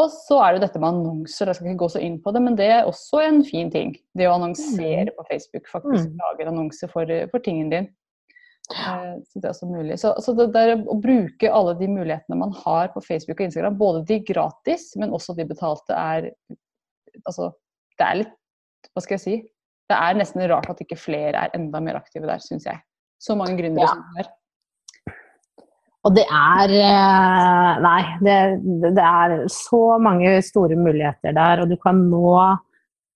Og 0.02 0.10
så 0.14 0.38
er 0.42 0.56
det 0.56 0.64
dette 0.66 0.82
med 0.82 0.90
annonser, 0.96 1.50
jeg 1.52 1.58
skal 1.58 1.72
ikke 1.72 1.84
gå 1.84 1.90
så 1.94 2.02
inn 2.02 2.18
på 2.24 2.34
det, 2.34 2.42
men 2.42 2.58
det 2.58 2.68
er 2.74 2.88
også 2.90 3.22
en 3.22 3.42
fin 3.46 3.70
ting. 3.74 3.94
Det 4.18 4.28
å 4.30 4.36
annonsere 4.38 5.12
mm. 5.12 5.16
på 5.18 5.26
Facebook, 5.30 5.68
faktisk 5.70 6.08
mm. 6.10 6.22
lage 6.24 6.48
annonser 6.50 6.92
for, 6.92 7.12
for 7.34 7.46
tingen 7.46 7.70
din. 7.74 7.90
Ja. 8.72 9.18
så 9.28 9.40
det 9.42 9.48
er 9.48 9.52
også 9.52 9.68
mulig. 9.68 9.98
Så, 10.00 10.14
så 10.24 10.34
det 10.38 10.52
der 10.56 10.74
å 10.80 10.96
bruke 11.02 11.50
alle 11.52 11.74
de 11.80 11.90
mulighetene 11.92 12.38
man 12.40 12.54
har 12.62 12.92
på 12.94 13.04
Facebook 13.04 13.42
og 13.42 13.50
Instagram, 13.50 13.78
både 13.80 14.04
de 14.08 14.20
gratis, 14.26 14.92
men 15.02 15.14
også 15.16 15.36
de 15.38 15.48
betalte, 15.50 15.98
er 15.98 16.32
Altså, 17.28 17.50
det 18.00 18.06
er 18.06 18.18
litt 18.22 18.30
Hva 18.96 19.02
skal 19.04 19.18
jeg 19.18 19.22
si? 19.22 19.34
Det 19.92 19.98
er 20.00 20.16
nesten 20.16 20.46
rart 20.48 20.70
at 20.72 20.80
ikke 20.80 20.96
flere 20.96 21.36
er 21.36 21.58
enda 21.58 21.82
mer 21.84 21.98
aktive 22.00 22.30
der, 22.30 22.40
syns 22.40 22.64
jeg. 22.70 22.80
Så 23.20 23.36
mange 23.36 23.58
gründere 23.60 23.84
ja. 23.84 23.92
som 23.92 24.16
har. 24.16 24.30
Og 26.02 26.16
det 26.16 26.24
er 26.26 26.72
eh, 26.80 27.82
Nei, 27.84 28.02
det, 28.26 28.38
det, 28.82 29.06
er 29.06 29.46
så 29.54 30.00
mange 30.02 30.34
store 30.46 30.78
muligheter 30.80 31.36
der. 31.38 31.64
Og 31.64 31.70
du 31.72 31.78
kan 31.82 32.00
nå 32.10 32.34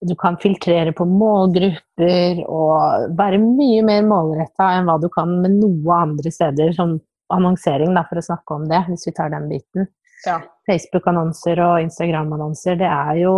Du 0.06 0.13
kan 0.19 0.36
filtrere 0.38 0.91
på 0.93 1.06
målgrupper 1.08 2.43
og 2.45 3.13
være 3.17 3.39
mye 3.41 3.82
mer 3.88 4.04
målretta 4.06 4.67
enn 4.76 4.86
hva 4.86 5.00
du 5.02 5.08
kan 5.10 5.32
med 5.41 5.56
noe 5.58 5.95
andre 5.98 6.30
steder, 6.30 6.74
som 6.76 6.98
annonsering, 7.34 7.95
da, 7.95 8.04
for 8.06 8.19
å 8.19 8.26
snakke 8.28 8.58
om 8.58 8.67
det, 8.69 8.84
hvis 8.89 9.08
vi 9.08 9.13
tar 9.17 9.32
den 9.34 9.48
biten. 9.50 9.88
Ja. 10.28 10.36
Facebook-annonser 10.69 11.62
og 11.63 11.80
Instagram-annonser, 11.88 12.78
det 12.84 12.91
er 12.91 13.21
jo 13.24 13.34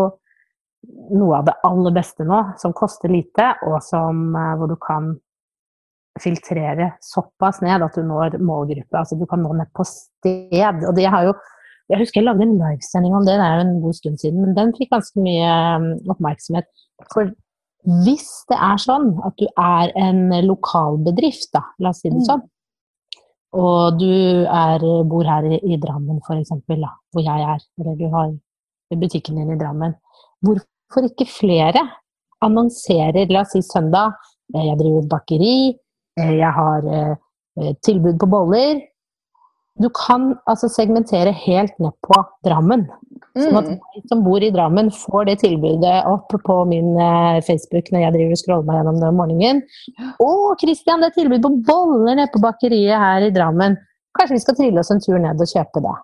noe 1.16 1.40
av 1.40 1.48
det 1.48 1.56
aller 1.68 1.96
beste 1.96 2.28
nå, 2.28 2.42
som 2.60 2.76
koster 2.76 3.12
lite, 3.12 3.54
og 3.70 3.80
som, 3.86 4.28
eh, 4.36 4.54
hvor 4.60 4.68
du 4.72 4.76
kan 4.82 5.14
filtrere 6.24 6.92
såpass 7.04 7.62
ned 7.64 7.84
at 7.86 7.96
du 7.98 8.04
når 8.06 8.38
målgruppe. 8.44 8.98
Altså 9.00 9.18
du 9.20 9.26
kan 9.30 9.44
nå 9.44 9.54
ned 9.58 9.70
på 9.76 9.86
sted. 9.88 10.84
Og 10.88 10.96
det 10.98 11.08
har 11.08 11.30
jo 11.30 11.38
Jeg 11.88 12.02
husker 12.02 12.20
jeg 12.20 12.26
lagde 12.28 12.44
en 12.44 12.58
livesending 12.60 13.14
om 13.16 13.24
det, 13.24 13.38
det 13.40 13.44
er 13.46 13.54
jo 13.56 13.64
en 13.64 13.78
god 13.80 13.96
stund 13.96 14.18
siden, 14.20 14.42
men 14.44 14.56
den 14.58 14.74
fikk 14.76 14.90
ganske 14.92 15.22
mye 15.24 15.52
um, 15.80 15.86
oppmerksomhet. 16.12 16.66
For 17.14 17.30
hvis 18.04 18.26
det 18.52 18.58
er 18.60 18.82
sånn 18.84 19.14
at 19.24 19.38
du 19.40 19.46
er 19.48 19.94
en 19.96 20.20
lokalbedrift, 20.44 21.48
da, 21.56 21.62
la 21.80 21.94
oss 21.94 22.02
si 22.04 22.12
det 22.12 22.20
mm. 22.20 22.26
sånn, 22.28 22.44
og 23.56 24.02
du 24.02 24.12
er, 24.44 24.84
bor 25.08 25.32
her 25.32 25.48
i, 25.48 25.62
i 25.64 25.80
Drammen 25.80 26.20
f.eks., 26.20 26.52
hvor 26.68 27.24
jeg 27.24 27.48
er, 27.56 27.64
eller 27.80 27.96
du 27.96 28.06
har 28.12 28.36
butikken 28.92 29.40
din 29.40 29.56
i 29.56 29.60
Drammen, 29.64 29.96
hvorfor 30.44 31.08
ikke 31.08 31.30
flere 31.32 31.88
annonserer, 32.44 33.32
la 33.32 33.48
oss 33.48 33.56
si 33.56 33.64
søndag, 33.64 34.20
jeg 34.52 34.76
driver 34.84 35.08
bakeri, 35.16 35.56
Eh, 35.72 35.87
jeg 36.18 36.54
har 36.54 36.86
eh, 36.94 37.74
tilbud 37.86 38.20
på 38.22 38.30
boller. 38.32 38.82
Du 39.78 39.90
kan 39.94 40.32
altså 40.50 40.70
segmentere 40.74 41.32
helt 41.46 41.76
ned 41.82 41.94
på 42.06 42.18
Drammen. 42.46 42.88
Sånn 43.38 43.60
at 43.60 43.68
jeg 43.70 44.02
som 44.10 44.24
bor 44.26 44.42
i 44.42 44.50
Drammen, 44.54 44.90
får 44.90 45.28
det 45.30 45.36
tilbudet 45.44 46.00
opp 46.10 46.34
på 46.48 46.56
min 46.70 46.96
eh, 46.98 47.38
Facebook 47.46 47.92
når 47.94 48.08
jeg 48.08 48.16
driver 48.16 48.34
og 48.34 48.42
scroller 48.42 48.70
meg 48.70 48.80
gjennom 48.80 49.00
det 49.02 49.12
om 49.12 49.22
morgenen. 49.22 49.62
'Å, 50.18 50.32
Christian, 50.62 51.04
det 51.04 51.12
er 51.12 51.20
tilbud 51.20 51.46
på 51.46 51.54
boller 51.70 52.18
nede 52.18 52.32
på 52.34 52.42
bakeriet 52.42 52.98
her 52.98 53.28
i 53.28 53.34
Drammen.' 53.36 53.78
Kanskje 54.18 54.40
vi 54.40 54.42
skal 54.42 54.58
trille 54.58 54.82
oss 54.82 54.90
en 54.90 55.04
tur 55.04 55.20
ned 55.22 55.38
og 55.38 55.52
kjøpe 55.52 55.84
det. 55.86 55.96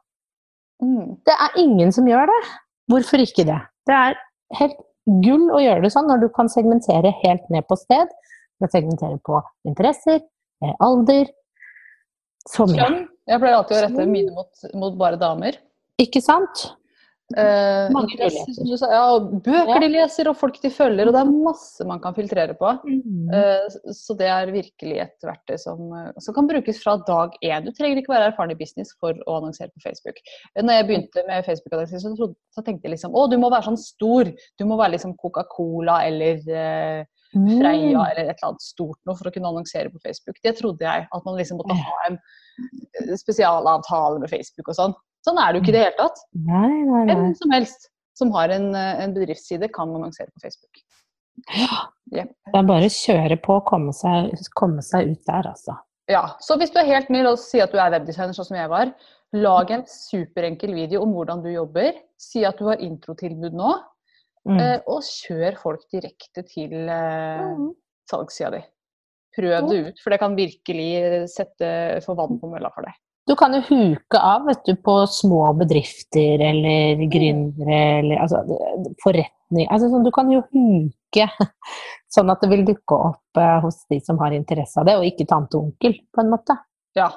Mm. 0.86 1.06
Det 1.26 1.34
er 1.34 1.62
ingen 1.64 1.94
som 1.96 2.06
gjør 2.06 2.30
det. 2.30 2.42
Hvorfor 2.92 3.24
ikke 3.24 3.48
det? 3.48 3.58
Det 3.90 3.96
er 3.98 4.20
helt 4.60 4.78
gull 5.24 5.50
å 5.50 5.62
gjøre 5.64 5.82
det 5.84 5.92
sånn 5.96 6.06
når 6.12 6.22
du 6.22 6.28
kan 6.36 6.52
segmentere 6.52 7.12
helt 7.24 7.48
ned 7.52 7.66
på 7.66 7.80
sted 7.80 8.12
skal 8.58 8.72
segmentere 8.78 9.20
på 9.26 9.42
interesser, 9.70 10.22
eh, 10.64 10.76
alder 10.80 11.32
Så 12.50 12.66
mye. 12.68 13.08
Jeg 13.24 13.40
pleier 13.40 13.56
alltid 13.56 13.78
å 13.78 13.84
rette 13.86 14.06
mine 14.12 14.34
mot, 14.36 14.66
mot 14.76 14.96
bare 15.00 15.16
damer. 15.16 15.56
Ikke 16.02 16.20
sant? 16.20 16.66
Eh, 17.38 17.88
interesser, 17.90 18.76
sa, 18.78 18.90
ja, 18.92 19.04
bøker 19.18 19.64
bøker 19.66 19.82
de 19.82 19.88
leser, 19.94 20.28
og 20.30 20.36
folk 20.38 20.60
de 20.62 20.70
følger. 20.74 21.08
Og 21.08 21.16
det 21.16 21.22
er 21.22 21.32
masse 21.32 21.88
man 21.88 22.02
kan 22.04 22.16
filtrere 22.18 22.54
på. 22.60 22.74
Mm. 22.84 23.32
Eh, 23.34 23.94
så 23.96 24.16
det 24.20 24.28
er 24.30 24.52
virkelig 24.54 25.00
et 25.06 25.26
verktøy 25.26 25.56
som, 25.62 25.88
som, 26.20 26.36
kan 26.36 26.50
brukes 26.52 26.82
fra 26.84 26.98
dag 27.08 27.34
én. 27.42 27.66
Du 27.66 27.72
trenger 27.72 28.02
ikke 28.02 28.14
være 28.14 28.30
erfaren 28.34 28.54
i 28.54 28.60
business 28.60 28.94
for 29.00 29.18
å 29.24 29.40
annonsere 29.40 29.72
på 29.72 29.86
Facebook. 29.88 30.20
Når 30.60 30.80
jeg 30.80 30.90
begynte 30.90 31.26
med 31.30 31.48
Facebook-annonsering, 31.48 32.20
så, 32.20 32.30
så, 32.54 32.66
tenkte 32.66 32.90
jeg 32.90 32.98
liksom 32.98 33.16
å, 33.18 33.26
du 33.32 33.40
må 33.42 33.50
være 33.54 33.70
sånn 33.72 33.82
stor. 33.82 34.30
Du 34.60 34.68
må 34.70 34.78
være 34.78 34.98
liksom 34.98 35.16
Coca-Cola 35.24 36.02
eller 36.10 36.44
eh, 36.52 37.23
Freia 37.34 37.98
mm. 37.98 38.12
eller 38.12 38.22
et 38.24 38.36
eller 38.36 38.50
annet 38.52 38.66
stort 38.66 39.00
noe 39.10 39.18
for 39.20 39.30
å 39.30 39.34
kunne 39.34 39.50
annonsere 39.50 39.90
på 39.94 40.02
Facebook. 40.04 40.38
Det 40.46 40.54
trodde 40.60 40.86
jeg. 40.86 41.08
At 41.10 41.26
man 41.26 41.40
liksom 41.40 41.60
måtte 41.62 41.78
ha 41.80 41.96
en 42.10 42.20
eh, 42.20 43.16
spesialavtale 43.20 44.22
med 44.22 44.32
Facebook 44.32 44.70
og 44.70 44.78
sånn. 44.78 44.96
Sånn 45.26 45.40
er 45.40 45.52
det 45.52 45.60
jo 45.60 45.64
ikke 45.64 45.74
i 45.74 45.78
det 45.78 45.84
hele 45.86 45.98
tatt. 46.00 46.24
Nei, 46.36 46.70
nei, 46.70 47.04
nei. 47.08 47.08
Hvem 47.10 47.36
som 47.40 47.56
helst 47.56 47.90
som 48.18 48.34
har 48.36 48.50
en, 48.54 48.76
eh, 48.76 49.04
en 49.04 49.14
bedriftsside, 49.14 49.70
kan 49.74 49.90
annonsere 49.90 50.30
på 50.34 50.44
Facebook. 50.44 50.84
Ja. 51.58 51.88
Yep. 52.14 52.30
Det 52.52 52.60
er 52.60 52.70
bare 52.70 52.90
å 52.90 52.94
kjøre 52.94 53.40
på 53.42 53.58
og 53.58 53.66
komme 53.66 53.94
komme 54.54 54.86
seg 54.86 55.10
ut 55.10 55.26
der, 55.26 55.50
altså. 55.50 55.80
Ja, 56.12 56.36
så 56.44 56.58
hvis 56.60 56.74
du 56.74 56.80
er 56.82 56.90
helt 56.90 57.10
ny, 57.10 57.24
la 57.24 57.34
oss 57.34 57.48
si 57.50 57.62
at 57.64 57.72
du 57.72 57.80
er 57.80 57.94
webdesigner 57.94 58.36
sånn 58.36 58.50
som 58.52 58.60
jeg 58.60 58.70
var. 58.70 58.92
Lag 59.34 59.72
en 59.72 59.86
superenkel 59.90 60.76
video 60.76 61.02
om 61.02 61.14
hvordan 61.16 61.42
du 61.42 61.50
jobber. 61.50 61.96
Si 62.20 62.44
at 62.46 62.60
du 62.60 62.68
har 62.68 62.84
introtilbud 62.84 63.56
nå, 63.58 63.72
Mm. 64.46 64.58
eh, 64.60 64.80
og 64.92 65.02
kjør 65.08 65.56
folk 65.62 65.86
direkte 65.94 66.44
til 66.48 66.74
eh, 66.90 67.44
Mm. 67.54 67.70
salgssida 68.12 68.50
di. 68.58 68.64
Prøv 69.38 69.70
det 69.70 69.78
ut, 69.88 70.00
for 70.04 70.12
det 70.14 70.20
kan 70.20 70.36
virkelig 70.36 71.30
sette 71.32 72.02
få 72.06 72.14
vann 72.16 72.36
på 72.42 72.50
mølla 72.52 72.70
for 72.76 72.84
deg. 72.86 72.94
Du 73.26 73.36
kan 73.40 73.54
jo 73.56 73.62
huke 73.64 74.20
av 74.20 74.44
vet 74.46 74.66
du, 74.68 74.76
på 74.76 74.98
små 75.08 75.54
bedrifter 75.58 76.42
eller 76.44 77.00
gründere 77.08 77.78
eller 78.02 78.20
altså, 78.20 78.42
forretning 79.02 79.70
altså, 79.72 79.88
sånn, 79.90 80.04
Du 80.04 80.12
kan 80.12 80.30
jo 80.30 80.42
huke 80.52 81.30
sånn 82.14 82.30
at 82.30 82.42
det 82.44 82.50
vil 82.52 82.66
dukke 82.68 83.00
opp 83.12 83.40
eh, 83.40 83.60
hos 83.64 83.80
de 83.90 84.02
som 84.04 84.20
har 84.20 84.36
interesse 84.36 84.76
av 84.78 84.86
det, 84.86 84.98
og 85.00 85.08
ikke 85.08 85.26
tante 85.30 85.56
og 85.58 85.70
onkel, 85.72 85.96
på 86.14 86.22
en 86.22 86.30
måte. 86.36 86.58
Ja, 87.00 87.08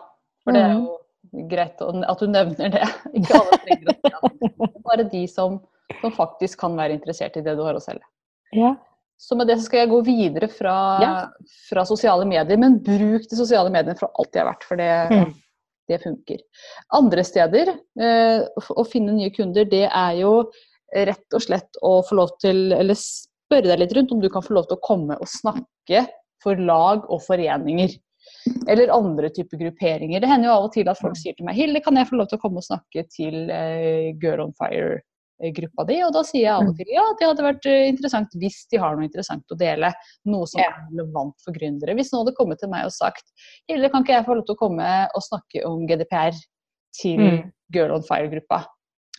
for 0.44 0.54
det 0.54 0.62
er 0.62 0.76
jo 0.78 1.46
greit 1.50 1.82
å- 1.82 2.04
at 2.06 2.18
du 2.22 2.26
nevner 2.30 2.70
det. 2.70 2.86
Ikke 3.18 3.40
alle 3.42 3.58
trenger 3.66 3.86
det. 3.90 4.70
Bare 4.86 5.04
de 5.10 5.26
som, 5.28 5.58
som 6.00 6.12
faktisk 6.14 6.60
kan 6.60 6.76
være 6.78 6.96
interessert 6.98 7.36
i 7.38 7.44
det 7.46 7.56
du 7.58 7.62
har 7.66 7.76
å 7.78 7.82
selge. 7.82 8.04
Ja. 8.56 8.74
Så 9.18 9.36
med 9.38 9.48
det 9.48 9.56
så 9.58 9.64
skal 9.68 9.84
jeg 9.84 9.90
gå 9.94 10.02
videre 10.04 10.48
fra, 10.52 10.74
Ja. 11.00 11.12
fra 11.70 11.84
sosiale 11.88 12.26
medier. 12.28 12.58
Men 12.58 12.78
bruk 12.84 13.28
de 13.30 13.36
sosiale 13.36 13.70
mediene 13.72 13.96
for 13.98 14.10
alt 14.18 14.32
de 14.32 14.38
er 14.40 14.44
verdt, 14.44 14.64
for 14.64 14.76
det, 14.76 15.08
Mm. 15.10 15.34
det 15.88 16.02
funker. 16.02 16.38
Andre 16.92 17.24
steder 17.24 17.68
eh, 17.98 18.46
å 18.76 18.84
finne 18.86 19.12
nye 19.16 19.30
kunder, 19.30 19.64
det 19.64 19.88
er 19.90 20.12
jo 20.20 20.50
rett 20.94 21.32
og 21.34 21.40
slett 21.40 21.70
å 21.82 22.02
få 22.06 22.14
lov 22.14 22.30
til 22.40 22.72
Eller 22.72 22.94
spørre 22.94 23.62
deg 23.70 23.78
litt 23.78 23.92
rundt 23.96 24.12
om 24.12 24.20
du 24.20 24.28
kan 24.28 24.42
få 24.42 24.54
lov 24.54 24.68
til 24.68 24.76
å 24.76 24.80
komme 24.82 25.16
og 25.20 25.26
snakke 25.26 26.06
for 26.42 26.54
lag 26.56 27.04
og 27.10 27.22
foreninger. 27.22 27.96
Eller 28.68 28.90
andre 28.92 29.30
typer 29.30 29.56
grupperinger. 29.56 30.20
Det 30.20 30.28
hender 30.28 30.48
jo 30.48 30.54
av 30.56 30.64
og 30.64 30.72
til 30.72 30.88
at 30.88 30.98
folk 30.98 31.16
sier 31.16 31.34
til 31.36 31.46
meg 31.46 31.54
Hilde, 31.54 31.80
kan 31.82 31.94
jeg 31.96 32.08
få 32.08 32.16
lov 32.18 32.28
til 32.28 32.38
å 32.38 32.42
komme 32.42 32.58
og 32.58 32.64
snakke 32.64 33.08
til 33.08 33.50
eh, 33.50 34.12
Girl 34.20 34.40
on 34.42 34.52
Fire-gruppa 35.36 35.84
di? 35.88 35.98
Og 36.06 36.12
da 36.16 36.22
sier 36.24 36.42
jeg 36.46 36.52
av 36.54 36.68
og 36.70 36.76
til 36.78 36.92
ja, 36.94 37.04
det 37.18 37.26
hadde 37.28 37.44
vært 37.46 37.66
eh, 37.70 37.88
interessant 37.90 38.36
hvis 38.40 38.62
de 38.72 38.80
har 38.82 38.96
noe 38.96 39.04
interessant 39.08 39.52
å 39.52 39.58
dele. 39.60 39.92
Noe 40.24 40.46
som 40.50 40.60
er 40.64 40.72
relevant 40.90 41.34
for 41.44 41.56
gründere. 41.56 41.94
Hvis 41.98 42.12
noen 42.12 42.24
hadde 42.24 42.36
kommet 42.38 42.60
til 42.62 42.72
meg 42.72 42.88
og 42.88 42.94
sagt 42.96 43.26
Hilde, 43.68 43.90
kan 43.92 44.04
ikke 44.04 44.16
jeg 44.16 44.26
få 44.28 44.38
lov 44.38 44.46
til 44.48 44.56
å 44.56 44.62
komme 44.64 44.90
og 45.14 45.26
snakke 45.28 45.64
om 45.68 45.84
GDPR 45.88 46.36
til 46.96 47.20
Mm. 47.20 47.52
Girl 47.74 47.92
on 47.96 48.04
Fire-gruppa? 48.06 48.62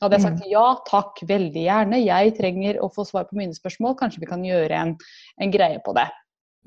Hadde 0.01 0.13
jeg 0.17 0.21
sagt 0.27 0.45
ja 0.45 0.65
takk, 0.87 1.17
veldig 1.25 1.63
gjerne. 1.65 1.97
Jeg 2.05 2.35
trenger 2.37 2.77
å 2.85 2.89
få 2.93 3.05
svar 3.05 3.25
på 3.29 3.37
mine 3.37 3.53
spørsmål. 3.57 3.95
Kanskje 3.97 4.21
vi 4.21 4.29
kan 4.29 4.45
gjøre 4.45 4.77
en, 4.77 4.93
en 5.41 5.51
greie 5.53 5.81
på 5.85 5.93
det. 5.97 6.05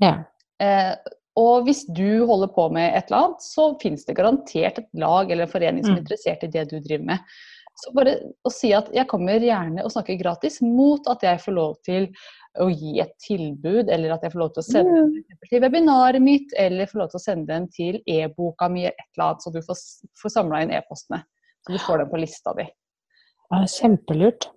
Ja. 0.03 0.17
Eh, 0.59 0.95
og 1.39 1.63
hvis 1.63 1.85
du 1.87 2.25
holder 2.27 2.51
på 2.51 2.65
med 2.75 2.91
et 2.91 3.07
eller 3.07 3.29
annet, 3.29 3.43
så 3.45 3.69
finnes 3.81 4.03
det 4.05 4.17
garantert 4.17 4.81
et 4.81 4.89
lag 4.99 5.31
eller 5.31 5.47
en 5.47 5.51
forening 5.53 5.83
som 5.85 5.93
er 5.93 6.01
Mm. 6.01 6.03
interessert 6.03 6.43
i 6.43 6.51
det 6.51 6.65
du 6.69 6.79
driver 6.83 7.05
med. 7.13 7.19
Så 7.75 7.93
bare 7.95 8.17
å 8.45 8.51
si 8.51 8.73
at 8.75 8.89
jeg 8.93 9.07
kommer 9.09 9.39
gjerne 9.41 9.83
og 9.85 9.91
snakker 9.93 10.19
gratis 10.19 10.59
mot 10.61 11.07
at 11.09 11.23
jeg 11.25 11.39
får 11.41 11.55
lov 11.55 11.77
til 11.87 12.09
å 12.59 12.67
gi 12.69 12.97
et 12.99 13.13
tilbud, 13.23 13.89
eller 13.89 14.11
at 14.13 14.23
jeg 14.27 14.33
får 14.33 14.39
lov 14.43 14.53
til 14.53 14.61
å 14.61 14.67
sende 14.67 15.01
Mm. 15.05 15.13
dem 15.13 15.37
til 15.49 15.61
webinaret 15.63 16.21
mitt, 16.21 16.51
eller 16.59 16.85
får 16.85 16.99
lov 16.99 17.09
til 17.13 17.17
å 17.17 17.23
sende 17.23 17.47
den 17.47 17.67
til 17.71 18.01
e-boka 18.05 18.67
mi, 18.69 18.85
et 18.85 18.95
eller 19.15 19.29
annet, 19.29 19.41
så 19.41 19.53
du 19.53 19.61
får, 19.61 19.77
får 20.21 20.29
samla 20.35 20.61
inn 20.63 20.71
e-postene. 20.75 21.23
Så 21.65 21.71
du 21.73 21.79
får 21.79 21.99
dem 21.99 22.09
på 22.09 22.19
lista 22.19 22.53
di. 22.57 22.67
Ja, 23.51 23.63
Kjempelurt. 23.65 24.49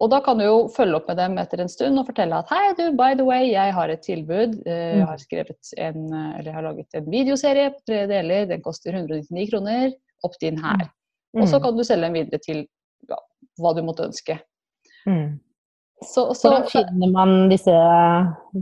Og 0.00 0.10
da 0.10 0.20
kan 0.20 0.36
du 0.36 0.44
jo 0.44 0.56
følge 0.68 0.96
opp 0.98 1.06
med 1.08 1.16
dem 1.16 1.38
etter 1.38 1.60
en 1.62 1.68
stund 1.72 1.98
og 1.98 2.06
fortelle 2.10 2.36
at 2.42 2.50
hei, 2.52 2.74
du, 2.76 2.90
by 2.98 3.14
the 3.16 3.24
way, 3.24 3.46
jeg 3.48 3.72
har 3.72 3.88
et 3.88 4.02
tilbud. 4.04 4.58
Eh, 4.66 4.98
Jeg 4.98 5.06
har 5.06 5.16
skrevet 5.22 5.70
en, 5.78 6.12
eh, 6.12 6.38
eller 6.38 6.50
jeg 6.50 6.54
har 6.54 6.62
laget 6.66 6.94
en 6.98 7.06
videoserie 7.10 7.70
på 7.70 7.80
tre 7.86 8.02
deler. 8.06 8.44
Den 8.50 8.60
koster 8.60 8.92
199 8.92 9.50
kroner. 9.50 9.92
Opp 10.24 10.34
din 10.40 10.58
her. 10.58 10.90
Og 11.36 11.48
så 11.48 11.58
Mm. 11.58 11.62
kan 11.66 11.76
du 11.76 11.84
selge 11.84 12.06
den 12.08 12.14
videre 12.16 12.38
til 12.42 12.62
ja, 13.10 13.18
hva 13.60 13.74
du 13.76 13.82
måtte 13.86 14.06
ønske. 14.08 14.38
Mm. 15.06 15.38
Så, 16.04 16.26
så 16.36 16.50
Hvordan 16.50 16.66
finner 16.68 17.08
man 17.08 17.30
disse 17.48 17.72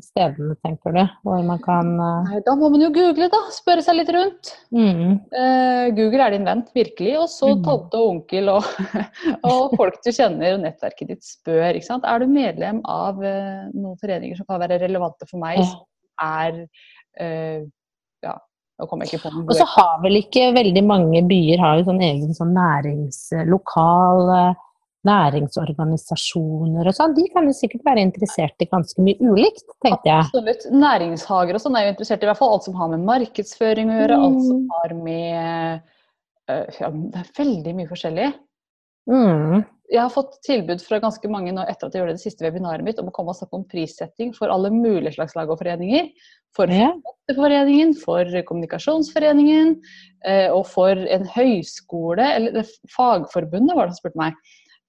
stedene, 0.05 0.55
tenker 0.63 0.93
du? 0.95 1.01
Hvor 1.27 1.41
man 1.43 1.59
kan 1.65 1.89
eh, 1.99 2.29
Nei, 2.29 2.41
Da 2.47 2.55
må 2.55 2.69
man 2.71 2.85
jo 2.85 2.93
google, 2.95 3.27
da. 3.33 3.41
Spørre 3.51 3.83
seg 3.83 3.97
litt 3.99 4.13
rundt. 4.15 4.53
mm. 4.71 5.17
Uh, 5.35 5.87
Google 5.97 6.23
er 6.23 6.31
din 6.37 6.47
venn, 6.47 6.63
virkelig. 6.77 7.17
Og 7.19 7.27
så 7.33 7.51
mm. 7.57 7.65
tante 7.67 7.99
og 7.99 8.13
onkel 8.13 8.53
og, 8.53 8.69
og 9.51 9.75
folk 9.75 9.99
du 10.07 10.13
kjenner, 10.15 10.55
og 10.55 10.63
nettverket 10.63 11.11
ditt 11.11 11.27
spør. 11.27 11.75
Ikke 11.75 11.89
sant? 11.89 12.07
Er 12.07 12.23
du 12.23 12.31
medlem 12.31 12.79
av 12.87 13.19
uh, 13.19 13.67
noen 13.75 13.99
foreninger 13.99 14.39
som 14.39 14.47
kan 14.47 14.63
være 14.63 14.79
relevante 14.85 15.27
for 15.27 15.43
meg, 15.43 15.59
Ja. 15.59 15.75
er 16.23 16.61
uh, 17.19 17.67
Ja, 18.25 18.39
Og 18.83 19.55
så 19.55 19.67
har 19.77 20.01
vel 20.03 20.19
ikke 20.19 20.49
veldig 20.57 20.83
mange 20.87 21.23
byer 21.29 21.61
har 21.63 21.79
jo 21.79 21.89
sånn 21.91 22.03
egen 22.03 22.35
sånn 22.35 22.55
nærings... 22.57 23.29
Lokal 23.47 24.31
eh, 24.35 24.63
næringsorganisasjoner 25.05 26.89
og 26.89 26.97
sånn. 26.97 27.15
De 27.17 27.27
kan 27.33 27.45
jo 27.49 27.55
sikkert 27.57 27.85
være 27.87 28.05
interessert 28.07 28.65
i 28.65 28.69
ganske 28.71 29.05
mye 29.05 29.19
ulikt, 29.21 29.67
tenkte 29.85 30.09
jeg. 30.09 30.25
Absolutt. 30.25 30.65
Næringshager 30.73 31.59
og 31.59 31.63
sånn 31.65 31.77
er 31.79 31.87
jo 31.87 31.93
interessert 31.95 32.25
i 32.25 32.31
hvert 32.31 32.41
fall 32.41 32.55
alt 32.57 32.69
som 32.69 32.79
har 32.79 32.89
med 32.95 33.05
markedsføring 33.09 33.93
å 33.93 33.99
gjøre. 34.01 34.21
Alt 34.29 34.41
som 34.47 34.63
Mm. 34.63 34.71
har 34.73 34.95
med 35.05 35.83
eh, 36.49 36.81
ja, 36.81 36.91
Det 36.91 37.21
er 37.21 37.31
veldig 37.37 37.75
mye 37.77 37.91
forskjellig. 37.93 38.33
Mm. 39.11 39.65
Jeg 39.93 40.01
har 40.01 40.13
fått 40.13 40.39
tilbud 40.47 40.81
fra 40.83 40.99
ganske 41.03 41.29
mange 41.29 41.53
nå 41.53 41.65
etter 41.69 41.87
at 41.87 41.95
jeg 41.95 42.01
gjorde 42.01 42.17
det 42.17 42.23
siste 42.23 42.45
webinaret 42.47 42.85
mitt 42.87 42.99
om 43.03 43.11
å 43.11 43.13
komme 43.15 43.35
og 43.35 43.39
snakke 43.39 43.59
om 43.59 43.67
prissetting 43.69 44.33
for 44.37 44.53
alle 44.53 44.71
mulige 44.73 45.13
slags 45.19 45.37
lag 45.37 45.53
og 45.53 45.61
foreninger. 45.61 46.09
For. 46.57 46.71
Forfatterforeningen, 46.71 47.93
for 48.01 48.31
Kommunikasjonsforeningen 48.49 49.75
eh, 50.25 50.49
og 50.55 50.65
for 50.71 50.97
en 50.97 51.29
høyskole, 51.35 52.27
eller 52.39 52.69
Fagforbundet 52.95 53.77
var 53.77 53.91
det 53.91 53.97
som 53.97 54.05
spurte 54.05 54.23
meg. 54.23 54.39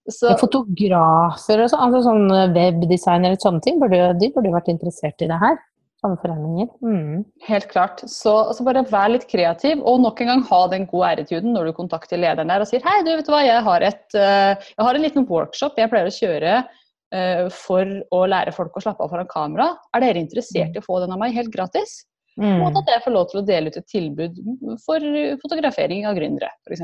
Så, 0.05 0.35
Fotografer 0.37 1.63
og 1.63 1.71
sånn, 1.71 1.81
altså 1.81 2.01
sånn 2.05 2.53
webdesignere 2.53 3.39
og 3.39 3.41
sånne 3.41 3.63
ting, 3.65 3.79
burde, 3.81 4.11
de 4.21 4.29
burde 4.35 4.53
vært 4.53 4.69
interessert 4.71 5.25
i 5.25 5.29
det 5.31 5.39
her. 5.41 5.57
Sånne. 6.05 6.67
Mm. 6.85 7.25
Helt 7.47 7.67
klart. 7.71 8.03
Så, 8.09 8.31
altså 8.51 8.65
bare 8.67 8.85
vær 8.89 9.09
litt 9.09 9.27
kreativ, 9.29 9.81
og 9.81 10.01
nok 10.03 10.21
en 10.21 10.31
gang 10.31 10.43
ha 10.49 10.61
den 10.71 10.87
gode 10.89 11.11
æretuden 11.15 11.55
når 11.55 11.69
du 11.69 11.77
kontakter 11.77 12.19
lederen 12.21 12.51
der 12.51 12.61
og 12.61 12.69
sier 12.69 12.83
hei, 12.85 12.99
du 13.05 13.11
vet 13.11 13.25
du 13.25 13.33
hva, 13.33 13.41
jeg 13.45 13.63
har, 13.65 13.85
et, 13.85 14.03
eh, 14.13 14.67
jeg 14.75 14.87
har 14.87 14.97
en 14.97 15.05
liten 15.05 15.25
workshop 15.29 15.79
jeg 15.81 15.91
pleier 15.91 16.09
å 16.11 16.15
kjøre 16.15 16.51
eh, 16.59 17.45
for 17.53 17.95
å 18.13 18.25
lære 18.29 18.53
folk 18.55 18.77
å 18.77 18.83
slappe 18.85 19.05
av 19.05 19.13
foran 19.13 19.31
kamera. 19.31 19.71
Er 19.95 20.05
dere 20.05 20.21
interessert 20.21 20.77
i 20.77 20.83
å 20.83 20.85
få 20.85 20.99
den 21.03 21.15
av 21.15 21.21
meg 21.21 21.33
helt 21.37 21.53
gratis? 21.53 22.03
Mm. 22.37 22.59
Og 22.59 22.81
at 22.81 22.91
jeg 22.91 23.03
får 23.05 23.15
lov 23.15 23.29
til 23.31 23.41
å 23.41 23.47
dele 23.47 23.71
ut 23.71 23.79
et 23.79 23.89
tilbud 23.89 24.39
for 24.83 25.09
fotografering 25.41 26.05
av 26.05 26.17
gründere, 26.19 26.51
f.eks. 26.67 26.83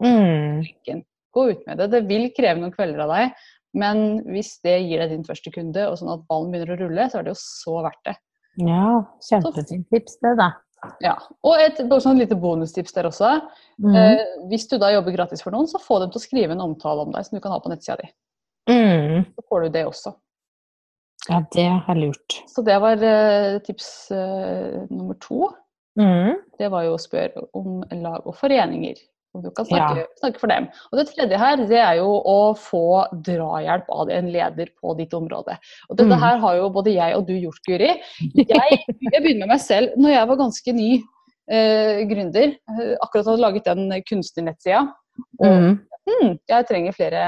Mm. 0.00 1.02
Gå 1.36 1.48
ut 1.50 1.66
med 1.66 1.82
det. 1.82 1.90
Det 1.92 2.04
vil 2.08 2.30
kreve 2.36 2.62
noen 2.62 2.72
kvelder 2.72 3.02
av 3.04 3.12
deg, 3.12 3.48
men 3.76 4.22
hvis 4.30 4.54
det 4.64 4.78
gir 4.86 5.02
deg 5.02 5.12
din 5.12 5.26
første 5.26 5.52
kunde, 5.52 5.88
og 5.90 5.98
sånn 6.00 6.14
at 6.14 6.22
ballen 6.30 6.54
begynner 6.54 6.76
å 6.76 6.78
rulle, 6.80 7.08
så 7.10 7.18
er 7.18 7.26
det 7.26 7.34
jo 7.34 7.40
så 7.42 7.80
verdt 7.84 8.04
det. 8.08 8.14
Ja, 8.60 9.02
kjempefint 9.28 9.88
tips 9.92 10.20
det, 10.24 10.36
da. 10.38 10.52
Ja. 11.02 11.14
Og 11.46 11.58
et 11.60 11.80
sånn 12.02 12.20
lite 12.20 12.36
bonustips 12.38 12.94
der 12.96 13.08
også. 13.08 13.32
Mm. 13.82 13.96
Eh, 13.96 14.22
hvis 14.50 14.68
du 14.70 14.76
da 14.80 14.92
jobber 14.94 15.14
gratis 15.16 15.42
for 15.44 15.54
noen, 15.54 15.68
så 15.70 15.80
få 15.82 15.98
dem 16.02 16.12
til 16.12 16.20
å 16.20 16.26
skrive 16.26 16.56
en 16.56 16.64
omtale 16.64 17.06
om 17.06 17.12
deg 17.14 17.26
som 17.26 17.36
du 17.36 17.42
kan 17.44 17.54
ha 17.54 17.60
på 17.62 17.72
nettsida 17.72 17.98
di. 18.02 18.08
Mm. 18.70 19.26
Så 19.34 19.46
får 19.48 19.66
du 19.66 19.76
det 19.76 19.84
også. 19.88 20.14
Ja, 21.26 21.40
det 21.54 21.66
er 21.66 21.98
lurt. 21.98 22.38
Så 22.50 22.62
det 22.66 22.76
var 22.82 23.02
eh, 23.02 23.58
tips 23.66 23.88
eh, 24.14 24.84
nummer 24.92 25.18
to. 25.22 25.50
Mm. 25.98 26.36
Det 26.60 26.70
var 26.70 26.86
jo 26.86 26.94
å 26.94 27.02
spørre 27.02 27.46
om 27.56 27.80
lag 28.04 28.26
og 28.28 28.36
foreninger. 28.38 29.00
Om 29.36 29.42
du 29.44 29.50
kan 29.52 29.66
snakke, 29.68 29.98
Ja. 30.00 30.06
snakke 30.20 30.40
for 30.40 30.48
dem. 30.48 30.66
Og 30.90 30.98
det 30.98 31.06
tredje 31.12 31.38
her, 31.38 31.56
det 31.68 31.80
er 31.82 31.94
jo 32.00 32.08
å 32.24 32.36
få 32.56 32.82
drahjelp 33.26 33.90
av 33.92 34.08
en 34.16 34.30
leder 34.32 34.70
på 34.80 34.94
ditt 34.96 35.12
område. 35.16 35.58
Og 35.90 35.96
dette 35.98 36.08
Mm. 36.16 36.20
her 36.24 36.38
har 36.38 36.56
jo 36.56 36.70
både 36.72 36.94
jeg 36.96 37.16
og 37.18 37.26
du 37.28 37.34
gjort, 37.36 37.60
Guri. 37.68 37.90
Jeg, 38.32 38.78
jeg 39.12 39.20
begynner 39.22 39.44
med 39.44 39.52
meg 39.54 39.60
selv. 39.60 39.92
Når 40.00 40.10
jeg 40.16 40.28
var 40.32 40.36
ganske 40.40 40.72
ny 40.72 40.90
eh, 41.48 42.00
gründer, 42.10 42.56
eh, 42.74 42.96
akkurat 43.04 43.26
hadde 43.28 43.38
laget 43.44 43.64
den 43.68 44.02
kunstnernettsida, 44.08 44.80
og 45.38 45.46
Mm. 45.46 45.80
hm, 46.08 46.38
jeg 46.48 46.66
trenger 46.66 46.92
flere, 46.96 47.22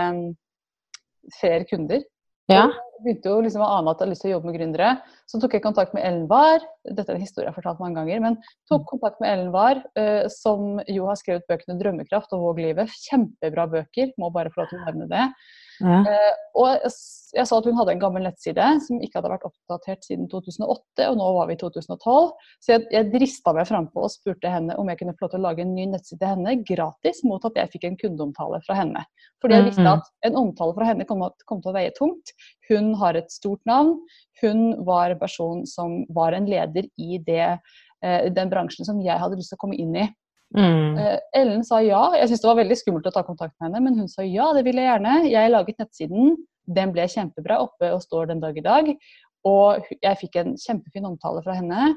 flere 1.41 1.65
kunder. 1.71 2.01
Ja. 2.49 2.69
begynte 3.05 3.31
jo 3.31 3.41
liksom 3.45 3.63
å 3.63 3.69
ane 3.79 3.91
at 3.93 3.99
jeg 4.01 4.07
hadde 4.07 4.11
lyst 4.15 4.23
til 4.25 4.31
å 4.31 4.35
jobbe 4.37 4.49
med 4.51 4.57
gründere. 4.59 4.89
Så 5.31 5.39
tok 5.41 5.53
jeg 5.55 5.63
kontakt 5.63 5.93
med 5.95 6.03
Ellen 6.09 6.27
Wahr. 6.31 6.61
Dette 6.85 7.13
er 7.13 7.15
en 7.19 7.23
historie 7.23 7.47
jeg 7.47 7.53
har 7.55 7.59
fortalt 7.63 7.79
mange 7.83 7.95
ganger. 8.01 8.21
Men 8.25 8.37
tok 8.71 8.83
Mm. 8.83 8.89
kontakt 8.91 9.21
med 9.21 9.31
Ellen 9.31 9.53
Wahr, 9.53 9.83
eh, 9.97 10.27
som 10.29 10.81
jo 10.89 11.07
har 11.07 11.15
skrevet 11.17 11.47
bøkene 11.49 11.79
'Drømmekraft' 11.79 12.33
og 12.33 12.41
'Våg 12.43 12.59
livet'. 12.65 12.91
Kjempebra 13.09 13.67
bøker. 13.71 14.13
Må 14.19 14.33
bare 14.33 14.51
få 14.51 14.63
lov 14.63 14.69
til 14.71 14.79
å 14.81 14.85
nevne 14.87 15.09
det. 15.09 15.33
Ja. 15.79 16.01
Eh, 16.03 16.35
og 16.59 16.69
jeg, 16.73 16.91
sa 16.91 17.45
så 17.47 17.59
at 17.61 17.67
hun 17.69 17.77
hadde 17.79 17.93
en 17.95 18.01
gammel 18.03 18.25
nettside 18.25 18.65
som 18.83 19.01
ikke 19.05 19.19
hadde 19.19 19.31
vært 19.31 19.47
oppdatert 19.47 20.07
siden 20.07 20.27
2008, 20.33 21.07
og 21.07 21.19
nå 21.21 21.27
var 21.37 21.51
vi 21.51 21.57
i 21.57 21.61
2012. 21.61 22.31
Så 22.65 22.73
jeg, 22.73 22.87
jeg 22.95 23.11
drista 23.13 23.55
meg 23.57 23.69
frampå 23.69 24.07
og 24.07 24.13
spurte 24.13 24.53
henne 24.53 24.77
om 24.81 24.91
jeg 24.91 25.01
kunne 25.03 25.15
få 25.17 25.27
lov 25.27 25.33
til 25.35 25.41
å 25.41 25.47
lage 25.47 25.65
en 25.65 25.75
ny 25.77 25.89
nettside 25.93 26.21
til 26.23 26.33
henne 26.33 26.57
gratis, 26.69 27.23
mot 27.29 27.45
at 27.47 27.59
jeg 27.61 27.73
fikk 27.75 27.89
en 27.89 27.99
kundeomtale 28.01 28.63
fra 28.67 28.79
henne. 28.81 29.05
Fordi 29.43 29.59
jeg 29.59 29.69
visste 29.69 29.91
at 29.93 30.09
en 30.27 30.39
omtale 30.41 30.75
fra 30.79 30.89
henne 30.89 31.07
kom, 31.09 31.27
kom 31.51 31.61
til 31.63 31.73
å 31.73 31.77
veie 31.77 31.93
tungt. 31.99 32.33
Hun 32.71 32.95
har 33.01 33.19
et 33.19 33.31
stort 33.33 33.63
navn. 33.69 33.95
Hun 34.43 34.73
var 34.87 35.13
en 35.13 35.21
person 35.21 35.67
som 35.69 36.01
var 36.15 36.35
en 36.35 36.49
leder 36.49 36.89
i 36.99 37.21
det, 37.27 37.59
eh, 38.03 38.31
den 38.35 38.51
bransjen 38.51 38.89
som 38.89 39.03
jeg 39.05 39.21
hadde 39.21 39.39
lyst 39.39 39.55
til 39.55 39.61
å 39.61 39.65
komme 39.67 39.79
inn 39.79 39.95
i. 39.99 40.09
Mm. 40.57 40.97
Eh, 40.99 41.19
Ellen 41.37 41.65
sa 41.65 41.81
ja. 41.85 42.13
Jeg 42.17 42.29
syntes 42.31 42.41
det 42.43 42.49
var 42.49 42.61
veldig 42.63 42.77
skummelt 42.81 43.09
å 43.11 43.13
ta 43.13 43.23
kontakt 43.27 43.55
med 43.61 43.69
henne, 43.69 43.83
men 43.85 43.99
hun 43.99 44.09
sa 44.09 44.23
ja, 44.25 44.51
det 44.57 44.65
vil 44.65 44.81
jeg 44.81 44.89
gjerne. 44.89 45.15
Jeg 45.29 45.53
laget 45.53 45.79
nettsiden. 45.83 46.37
Den 46.69 46.93
ble 46.93 47.05
kjempebra 47.09 47.61
oppe 47.65 47.93
og 47.95 48.03
står 48.05 48.29
den 48.33 48.41
dag 48.41 48.57
i 48.57 48.65
dag. 48.65 48.89
Og 49.49 49.85
jeg 50.03 50.19
fikk 50.21 50.37
en 50.41 50.55
kjempefin 50.57 51.07
omtale 51.09 51.43
fra 51.45 51.55
henne, 51.59 51.95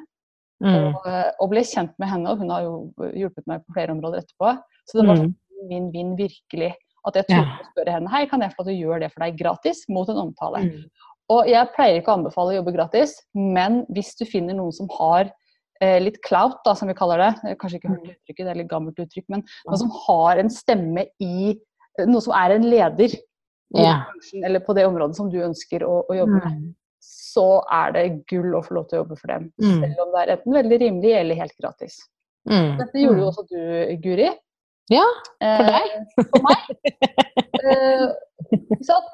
Mm. 0.62 0.94
og, 0.94 1.08
eh, 1.10 1.32
og 1.42 1.50
ble 1.50 1.62
kjent 1.66 1.96
med 1.98 2.08
henne. 2.08 2.30
Og 2.30 2.38
hun 2.38 2.50
har 2.54 2.62
jo 2.62 2.94
hjulpet 3.18 3.48
meg 3.48 3.64
på 3.66 3.74
flere 3.74 3.90
områder 3.96 4.20
etterpå. 4.22 4.62
Så 4.86 5.00
det 5.00 5.08
var 5.08 5.16
Mm. 5.16 5.22
sånn 5.24 5.36
vinn-vinn, 5.72 6.16
virkelig. 6.16 6.76
At 7.04 7.16
jeg 7.16 7.26
Ja. 7.30 7.42
å 7.58 7.66
spørre 7.74 7.94
henne 7.94 8.10
hei, 8.10 8.28
kan 8.28 8.42
jeg 8.42 8.52
få 8.52 8.60
at 8.60 8.66
du 8.68 8.74
gjør 8.74 9.00
det 9.00 9.12
for 9.12 9.22
deg 9.26 9.38
gratis 9.40 9.86
mot 9.90 10.08
en 10.08 10.18
omtale. 10.18 10.62
Mm. 10.62 10.84
Og 11.30 11.48
jeg 11.48 11.68
pleier 11.74 12.00
ikke 12.00 12.14
å 12.14 12.18
anbefale 12.20 12.52
å 12.54 12.64
jobbe 12.64 12.76
gratis, 12.76 13.16
men 13.34 13.86
hvis 13.88 14.16
du 14.20 14.26
finner 14.26 14.54
noen 14.54 14.72
som 14.72 14.88
har 15.00 15.32
litt 16.04 16.20
clout, 16.26 16.60
da, 16.66 16.76
som 16.78 16.90
vi 16.92 16.96
kaller 16.98 17.22
det, 17.24 17.56
kanskje 17.62 17.80
ikke 17.80 17.92
hørt 17.94 18.06
uttrykket, 18.14 18.46
det 18.46 18.52
er 18.54 18.60
litt 18.62 18.70
gammelt 18.72 19.00
uttrykk, 19.02 19.26
men 19.34 19.44
noen 19.66 19.82
som 19.82 19.92
har 20.06 20.42
en 20.42 20.52
stemme 20.54 21.08
i 21.24 21.58
Noe 22.08 22.22
som 22.24 22.32
er 22.40 22.54
en 22.56 22.64
leder 22.72 23.12
bransjen 24.08 24.46
eller 24.48 24.62
på 24.64 24.74
det 24.78 24.86
området 24.88 25.18
som 25.18 25.28
du 25.32 25.42
ønsker 25.44 25.84
å, 25.84 26.06
å 26.08 26.16
jobbe 26.16 26.38
med, 26.38 26.54
Mm. 26.62 26.70
så 27.04 27.64
er 27.72 27.92
det 27.96 28.04
gull 28.32 28.56
å 28.56 28.62
få 28.64 28.78
lov 28.78 28.86
til 28.88 28.98
å 28.98 29.02
jobbe 29.02 29.18
for 29.20 29.28
dem. 29.28 29.50
Mm. 29.62 29.82
Selv 29.82 30.00
om 30.06 30.14
det 30.14 30.22
er 30.22 30.32
enten 30.38 30.56
veldig 30.56 30.80
rimelig 30.86 31.12
eller 31.20 31.36
helt 31.36 31.56
gratis. 31.60 31.98
Mm. 32.50 32.78
Dette 32.80 33.04
gjorde 33.04 33.20
jo 33.20 33.28
også 33.28 33.44
du, 33.52 33.60
Guri. 34.04 34.30
Ja, 34.92 35.06
for 35.40 35.68
deg. 35.68 35.92
for 36.32 36.48
meg. 36.48 36.62
Eh? 37.62 38.06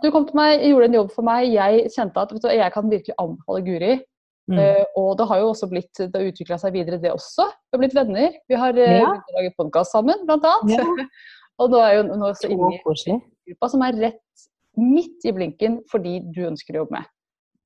Du 0.01 0.07
kom 0.13 0.25
til 0.29 0.37
meg, 0.39 0.63
gjorde 0.69 0.87
en 0.89 0.97
jobb 1.01 1.11
for 1.13 1.27
meg. 1.27 1.49
Jeg 1.53 1.89
kjente 1.93 2.21
at 2.23 2.31
du, 2.33 2.47
jeg 2.47 2.73
kan 2.73 2.89
virkelig 2.93 3.17
anbefale 3.21 3.65
Guri. 3.65 3.91
Mm. 4.47 4.59
Uh, 4.61 4.83
og 5.01 5.09
det 5.19 5.25
har 5.27 5.41
jo 5.41 5.47
også 5.51 5.67
blitt, 5.71 5.91
det 5.99 6.15
har 6.15 6.27
utvikla 6.29 6.57
seg 6.61 6.71
videre, 6.77 6.99
det 7.03 7.11
også. 7.11 7.49
Vi 7.67 7.75
har 7.75 7.81
blitt 7.81 7.95
venner. 7.97 8.37
Vi 8.47 8.55
har 8.59 8.77
uh, 8.77 8.93
Ja. 9.01 9.09
laget 9.35 9.57
podkast 9.59 9.91
sammen, 9.91 10.21
blant 10.29 10.45
annet. 10.47 10.77
Ja. 10.79 11.07
og 11.63 11.73
nå 11.73 11.81
er 11.83 11.97
jo 11.97 12.05
nå 12.07 12.29
også 12.31 12.47
inne 12.53 12.69
i 12.77 12.79
gruppa 12.83 13.69
som 13.73 13.83
er 13.83 13.97
rett 13.99 14.47
midt 14.77 15.25
i 15.25 15.33
blinken 15.33 15.79
fordi 15.91 16.19
du 16.31 16.43
ønsker 16.47 16.75
å 16.77 16.83
jobbe 16.85 16.99
med. 16.99 17.11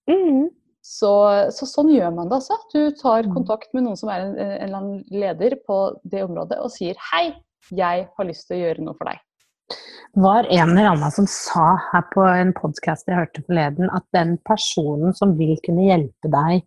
Mm. 0.10 0.50
Så, 0.82 1.10
så 1.54 1.68
sånn 1.70 1.92
gjør 1.94 2.14
man 2.16 2.30
det 2.32 2.40
altså. 2.40 2.58
Du 2.74 2.80
tar 2.98 3.28
Mm. 3.28 3.34
kontakt 3.36 3.74
med 3.78 3.84
noen 3.86 3.98
som 4.00 4.10
er 4.10 4.24
en, 4.26 4.32
en 4.40 4.54
eller 4.66 4.78
annen 4.80 5.04
leder 5.14 5.58
på 5.68 5.78
det 6.04 6.24
området 6.26 6.58
og 6.64 6.72
sier 6.74 6.98
hei, 7.12 7.36
jeg 7.70 8.08
har 8.18 8.26
lyst 8.26 8.48
til 8.50 8.58
å 8.58 8.62
gjøre 8.64 8.86
noe 8.88 8.98
for 8.98 9.06
deg. 9.12 9.20
Var 10.14 10.48
en 10.50 10.70
eller 10.70 10.92
annen 10.92 11.12
som 11.12 11.28
sa 11.30 11.74
her 11.92 12.06
på 12.12 12.24
en 12.28 12.54
podkast 12.56 13.08
jeg 13.08 13.18
hørte 13.18 13.44
forleden, 13.48 13.92
at 13.96 14.06
den 14.16 14.36
personen 14.48 15.16
som 15.16 15.36
vil 15.40 15.56
kunne 15.66 15.88
hjelpe 15.88 16.32
deg 16.32 16.66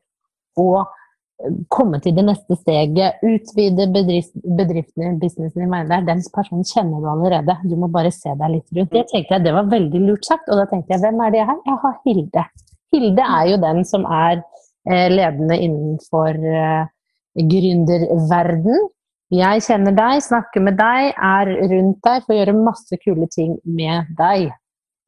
å 0.61 0.69
eh, 0.81 1.59
komme 1.73 2.01
til 2.05 2.17
det 2.17 2.25
neste 2.29 2.57
steget, 2.61 3.21
utvide 3.27 3.89
bedrift, 3.93 4.33
bedriften, 4.45 5.19
businessen 5.21 5.67
din, 5.67 5.77
jeg, 5.93 6.07
den 6.09 6.25
personen 6.35 6.65
kjenner 6.69 7.05
du 7.05 7.11
allerede. 7.13 7.59
Du 7.69 7.77
må 7.81 7.91
bare 7.93 8.13
se 8.15 8.33
deg 8.33 8.57
litt 8.57 8.79
rundt. 8.79 8.95
Det 8.95 9.07
tenkte 9.13 9.37
jeg 9.37 9.47
det 9.47 9.55
var 9.59 9.71
veldig 9.73 10.03
lurt 10.07 10.31
sagt, 10.31 10.49
og 10.49 10.63
da 10.63 10.67
tenkte 10.71 10.97
jeg 10.97 11.05
hvem 11.05 11.23
er 11.27 11.37
det 11.37 11.47
her? 11.51 11.61
Jeg 11.69 11.81
har 11.85 12.01
Hilde. 12.09 12.49
Hilde 12.95 13.31
er 13.37 13.47
jo 13.51 13.63
den 13.69 13.85
som 13.89 14.09
er 14.09 14.41
eh, 14.41 15.09
ledende 15.13 15.61
innenfor 15.69 16.41
eh, 16.41 16.91
gründerverden. 17.53 18.89
Jeg 19.35 19.63
kjenner 19.67 19.95
deg, 19.97 20.21
snakker 20.23 20.63
med 20.63 20.77
deg, 20.79 21.15
er 21.17 21.51
rundt 21.73 22.01
deg 22.07 22.23
for 22.27 22.35
å 22.35 22.39
gjøre 22.39 22.55
masse 22.61 22.99
kule 23.03 23.27
ting 23.33 23.57
med 23.65 24.11
deg. 24.19 24.51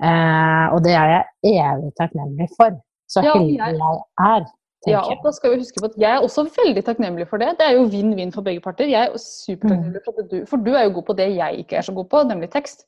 Eh, 0.03 0.67
og 0.75 0.83
det 0.85 0.93
er 0.99 1.09
jeg 1.12 1.55
evig 1.62 1.93
takknemlig 2.01 2.49
for. 2.57 2.75
Så 3.09 3.23
Ja, 3.23 3.35
heldig 3.37 3.57
jeg- 3.57 3.81
er, 4.19 4.47
Ja, 4.87 5.01
og 5.01 5.23
da 5.25 5.31
skal 5.33 5.51
vi 5.51 5.57
huske 5.62 5.81
på 5.81 5.87
at 5.89 5.97
Jeg 5.99 6.11
er 6.17 6.21
også 6.23 6.45
veldig 6.57 6.83
takknemlig 6.85 7.27
for 7.29 7.39
det. 7.39 7.57
Det 7.59 7.67
er 7.67 7.73
jo 7.77 7.87
vinn-vinn 7.91 8.33
for 8.33 8.43
begge 8.43 8.61
parter. 8.62 8.87
Jeg 8.87 9.09
er 9.09 9.17
supertakknemlig 9.19 10.03
for 10.05 10.12
det 10.19 10.31
du 10.31 10.47
For 10.47 10.57
du 10.57 10.73
er 10.75 10.85
jo 10.85 10.91
god 11.01 11.07
på 11.07 11.17
det 11.17 11.35
jeg 11.37 11.59
ikke 11.65 11.77
er 11.79 11.83
så 11.83 11.95
god 11.95 12.09
på, 12.09 12.23
nemlig 12.29 12.51
tekst. 12.51 12.85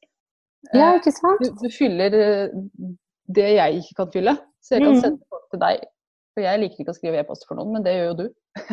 Ja, 0.74 0.92
Eh, 0.94 0.98
ikke 1.00 1.12
sant? 1.12 1.40
Du, 1.42 1.50
du 1.66 1.68
fyller 1.70 2.12
eh, 2.14 2.48
det 3.34 3.48
jeg 3.56 3.74
ikke 3.82 3.94
kan 3.96 4.10
fylle. 4.12 4.38
Så 4.62 4.74
jeg 4.74 4.82
kan 4.82 4.92
Mhm. 4.94 5.00
sende 5.00 5.18
folk 5.30 5.50
til 5.50 5.60
deg. 5.60 5.78
For 6.38 6.44
jeg 6.46 6.60
liker 6.62 6.84
ikke 6.84 6.92
å 6.94 6.96
skrive 6.96 7.18
e-post 7.18 7.48
for 7.48 7.58
noen, 7.58 7.72
men 7.74 7.82
det 7.82 7.96
gjør 7.96 8.08
jo 8.12 8.16
du. 8.20 8.26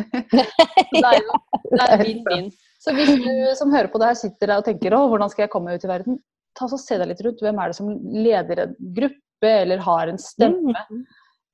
Det 0.96 1.02
er 1.02 1.18
jo 1.18 1.34
det 1.72 1.82
er 1.82 2.02
vinn-vinn. 2.04 2.48
Så 2.86 2.92
hvis 2.94 3.10
du 3.18 3.30
som 3.58 3.72
hører 3.74 3.88
på 3.90 3.98
det 3.98 4.12
her 4.12 4.18
sitter 4.20 4.52
der 4.52 4.60
og 4.60 4.66
tenker 4.68 4.94
å, 4.94 5.00
hvordan 5.10 5.30
skal 5.32 5.42
jeg 5.46 5.50
komme 5.50 5.72
meg 5.72 5.80
ut 5.80 5.86
i 5.88 5.90
verden, 5.90 6.18
ta 6.56 6.68
så 6.70 6.78
se 6.78 6.98
deg 7.00 7.10
litt 7.10 7.22
rundt. 7.26 7.42
Hvem 7.42 7.58
er 7.58 7.72
det 7.72 7.76
som 7.78 7.88
leder 8.14 8.60
en 8.62 8.74
gruppe 8.96 9.50
eller 9.64 9.82
har 9.82 10.12
en 10.12 10.20
stemme 10.22 10.74
Mm. 10.86 11.00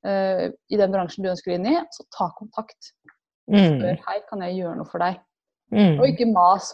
uh, 0.05 0.45
i 0.69 0.77
den 0.77 0.93
bransjen 0.93 1.25
du 1.25 1.31
ønsker 1.31 1.55
inn 1.55 1.65
i? 1.71 1.73
Så 1.95 2.05
ta 2.13 2.29
kontakt. 2.37 2.93
Mm. 3.49 3.79
Spør 3.79 4.03
hei, 4.05 4.19
kan 4.29 4.45
jeg 4.45 4.59
gjøre 4.59 4.77
noe 4.77 4.91
for 4.91 5.01
deg? 5.03 5.17
Mm. 5.73 5.97
Og 5.97 6.05
ikke 6.11 6.29
mas. 6.29 6.69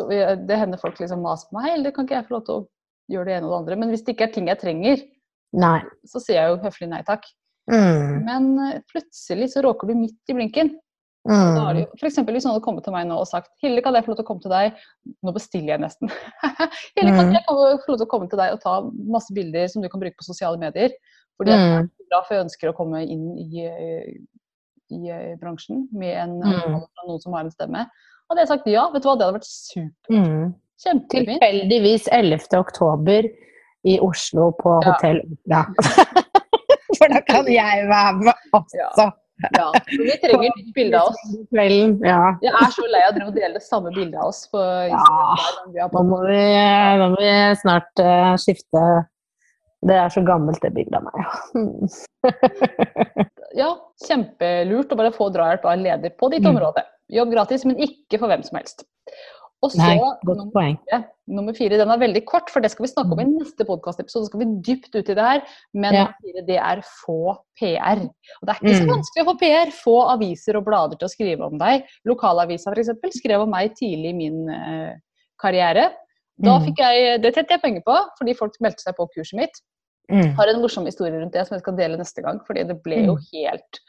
Det 0.50 0.60
hender 0.60 0.82
folk 0.82 1.00
liksom 1.00 1.24
maser 1.24 1.48
på 1.48 1.62
meg. 1.62 1.72
Eller 1.78 1.96
kan 1.96 2.10
ikke 2.10 2.20
jeg 2.20 2.28
få 2.28 2.36
lov 2.36 2.46
til 2.50 2.60
å 2.60 2.68
gjøre 3.16 3.30
det 3.30 3.38
ene 3.38 3.48
og 3.48 3.54
det 3.54 3.60
andre? 3.62 3.80
Men 3.86 3.96
hvis 3.96 4.04
det 4.04 4.18
ikke 4.18 4.28
er 4.28 4.36
ting 4.36 4.52
jeg 4.52 4.60
trenger, 4.66 5.06
Nei. 5.56 5.80
så 6.06 6.20
sier 6.22 6.42
jeg 6.42 6.52
jo 6.52 6.60
høflig 6.66 6.92
nei 6.92 7.02
takk. 7.08 7.24
Mm. 7.70 8.26
Men 8.26 8.46
eh, 8.68 8.82
plutselig 8.92 9.52
så 9.54 9.62
råker 9.66 9.88
du 9.88 9.96
midt 9.96 10.30
i 10.30 10.34
blinken. 10.38 10.76
Da 11.30 11.36
er 11.70 11.74
det 11.76 11.82
Mm. 11.84 11.90
jo, 11.92 11.98
for 12.00 12.08
eksempel 12.08 12.34
hvis 12.34 12.46
noen 12.48 12.56
hadde 12.56 12.64
kommet 12.66 12.84
til 12.86 12.94
meg 12.96 13.06
nå 13.06 13.18
og 13.20 13.28
sagt 13.28 13.50
Hilde, 13.62 13.82
kan 13.84 13.94
jeg 13.94 14.06
få 14.06 14.12
lov 14.14 14.18
til 14.18 14.24
å 14.24 14.28
komme 14.30 14.42
til 14.42 14.50
deg 14.54 14.74
Nå 15.22 15.34
bestiller 15.36 15.74
jeg 15.76 15.82
nesten. 15.84 16.10
Hilde, 16.96 17.12
kan 17.14 17.28
Mm. 17.28 17.34
jeg 17.36 17.44
få 17.46 17.58
lov 17.92 17.98
til 18.00 18.06
å 18.08 18.10
komme 18.10 18.30
til 18.32 18.40
deg 18.40 18.54
og 18.56 18.62
ta 18.64 18.74
masse 19.16 19.34
bilder 19.36 19.68
som 19.68 19.84
du 19.84 19.90
kan 19.90 20.00
bruke 20.02 20.16
på 20.18 20.24
sosiale 20.26 20.58
medier? 20.58 20.90
Fordi 21.38 21.52
jeg 21.52 21.60
er 21.60 21.82
Mm. 21.84 21.90
bra, 22.10 22.22
for 22.26 22.34
jeg 22.36 22.46
ønsker 22.48 22.70
å 22.72 22.76
komme 22.76 23.04
inn 23.04 23.28
i, 23.38 23.66
i, 23.68 24.28
i 24.96 25.10
eh, 25.12 25.36
bransjen 25.38 25.88
med 25.92 26.16
en 26.18 26.40
Mm. 26.40 26.80
noen 27.06 27.20
som 27.22 27.34
har 27.34 27.44
en 27.46 27.52
stemme. 27.52 27.86
Hadde 28.30 28.40
jeg 28.40 28.48
sagt 28.48 28.68
ja, 28.68 28.90
vet 28.90 29.04
du 29.04 29.10
hva, 29.10 29.18
det 29.20 29.26
hadde 29.28 29.38
vært 29.40 29.52
super, 29.52 30.16
Mm. 30.16 30.56
kjempefint. 30.80 31.40
Tilfeldigvis 31.40 32.08
11. 32.12 32.58
oktober 32.58 33.24
i 33.86 34.00
Oslo 34.00 34.52
på 34.52 34.80
Ja. 34.84 34.92
Hotell 34.94 35.22
Opera. 35.28 35.66
For 37.00 37.12
da 37.16 37.22
kan 37.26 37.48
jeg 37.52 37.88
være 37.90 38.14
med 38.20 38.34
også. 38.60 39.10
Ja, 39.56 39.70
så 39.72 40.04
vi 40.04 40.16
trenger 40.20 40.50
nytt 40.52 40.74
bilde 40.76 41.00
av 41.00 41.14
oss. 41.14 41.22
Jeg 42.44 42.52
er 42.52 42.74
så 42.76 42.88
lei 42.92 43.04
av 43.08 43.16
å 43.24 43.30
dele 43.32 43.54
det 43.56 43.64
samme 43.64 43.94
bildet 43.96 44.18
av 44.20 44.34
oss 44.34 44.42
på 44.52 44.60
Instagram. 44.60 45.38
har 45.80 45.94
Nå 45.96 46.02
må 46.10 46.20
vi, 46.28 46.42
nå 47.00 47.08
må 47.14 47.22
vi 47.22 47.32
snart 47.62 48.04
uh, 48.04 48.34
skifte 48.42 48.84
Det 49.88 49.96
er 49.96 50.12
så 50.12 50.26
gammelt, 50.28 50.60
det 50.60 50.74
bildet 50.76 51.00
av 51.00 51.08
meg. 51.08 51.16
Ja, 53.56 53.72
kjempelurt 54.06 54.92
å 54.92 55.00
bare 55.00 55.16
få 55.16 55.30
drahjelp 55.34 55.64
av 55.66 55.78
en 55.78 55.86
leder 55.88 56.12
på 56.20 56.28
ditt 56.34 56.44
Mm. 56.44 56.52
område. 56.58 56.84
Jobb 57.10 57.32
gratis, 57.32 57.64
men 57.66 57.80
ikke 57.82 58.20
for 58.20 58.28
hvem 58.30 58.44
som 58.46 58.60
helst. 58.60 58.84
Og 59.62 59.72
så 59.74 59.78
Nei, 59.82 59.98
godt 60.00 60.24
nummer 60.24 60.52
poeng. 60.54 60.78
fire, 60.88 61.00
nummer 61.28 61.54
fire, 61.54 61.78
den 61.82 61.90
er 61.92 61.98
veldig 62.00 62.22
kort, 62.26 62.50
for 62.50 62.62
det 62.64 62.72
skal 62.72 62.86
vi 62.86 62.92
snakke 62.94 63.12
om 63.12 63.20
i 63.20 63.26
neste 63.28 63.66
podkastepisode. 63.68 64.28
skal 64.30 64.40
vi 64.40 64.46
dypt 64.64 64.94
ut 64.96 65.10
i 65.10 65.14
det 65.14 65.26
her. 65.26 65.42
Men 65.74 65.92
Mm. 65.94 65.98
Ja. 66.00 66.06
fire, 66.24 66.46
det 66.48 66.58
er 66.58 66.82
få 66.82 67.36
PR. 67.60 68.00
Og 68.40 68.44
det 68.48 68.50
er 68.56 68.60
ikke 68.64 68.78
så 68.80 68.86
Mm. 68.88 68.94
vanskelig 68.96 69.26
å 69.26 69.30
få 69.34 69.40
PR. 69.40 69.72
Få 69.84 69.96
aviser 70.16 70.56
og 70.56 70.64
blader 70.66 70.96
til 70.98 71.08
å 71.08 71.12
skrive 71.12 71.42
om 71.52 71.58
deg. 71.58 71.84
Lokalavisa 72.08 72.72
f.eks. 72.72 73.20
skrev 73.20 73.42
om 73.42 73.50
meg 73.50 73.76
tidlig 73.76 74.10
i 74.10 74.14
min 74.14 74.50
eh, 74.50 74.96
karriere. 75.38 75.92
Da 76.42 76.58
Mm. 76.58 76.66
fikk 76.66 76.78
jeg, 76.78 77.22
Det 77.22 77.34
tjente 77.36 77.50
jeg 77.52 77.62
penger 77.62 77.82
på, 77.86 77.98
fordi 78.18 78.34
folk 78.38 78.54
meldte 78.62 78.80
seg 78.80 78.96
på 78.96 79.08
kurset 79.14 79.34
mitt. 79.38 79.62
Mm. 80.10 80.34
har 80.36 80.48
en 80.48 80.62
morsom 80.62 80.86
historie 80.86 81.20
rundt 81.20 81.34
det 81.34 81.46
som 81.46 81.56
jeg 81.56 81.62
skal 81.62 81.76
dele 81.76 81.98
neste 81.98 82.24
gang. 82.24 82.40
fordi 82.48 82.66
det 82.66 82.82
ble 82.82 83.06
jo 83.06 83.16
helt 83.34 83.80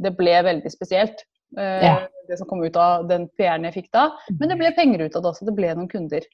Det 0.00 0.16
ble 0.16 0.42
veldig 0.42 0.70
spesielt. 0.70 1.24
Eh, 1.58 1.84
Ja. 1.84 1.94
Det 2.24 2.38
som 2.40 2.48
kom 2.48 2.62
ut 2.64 2.76
av 2.80 3.02
den 3.04 3.26
PR-en 3.36 3.66
jeg 3.68 3.74
fikk 3.74 3.90
da. 3.92 4.06
Men 4.40 4.48
det 4.48 4.56
ble 4.56 4.70
penger 4.72 5.02
ut 5.04 5.16
av 5.16 5.22
det 5.22 5.28
også. 5.34 5.44
Det 5.44 5.52
ble 5.52 5.74
noen 5.74 5.90
kunder. 5.90 6.24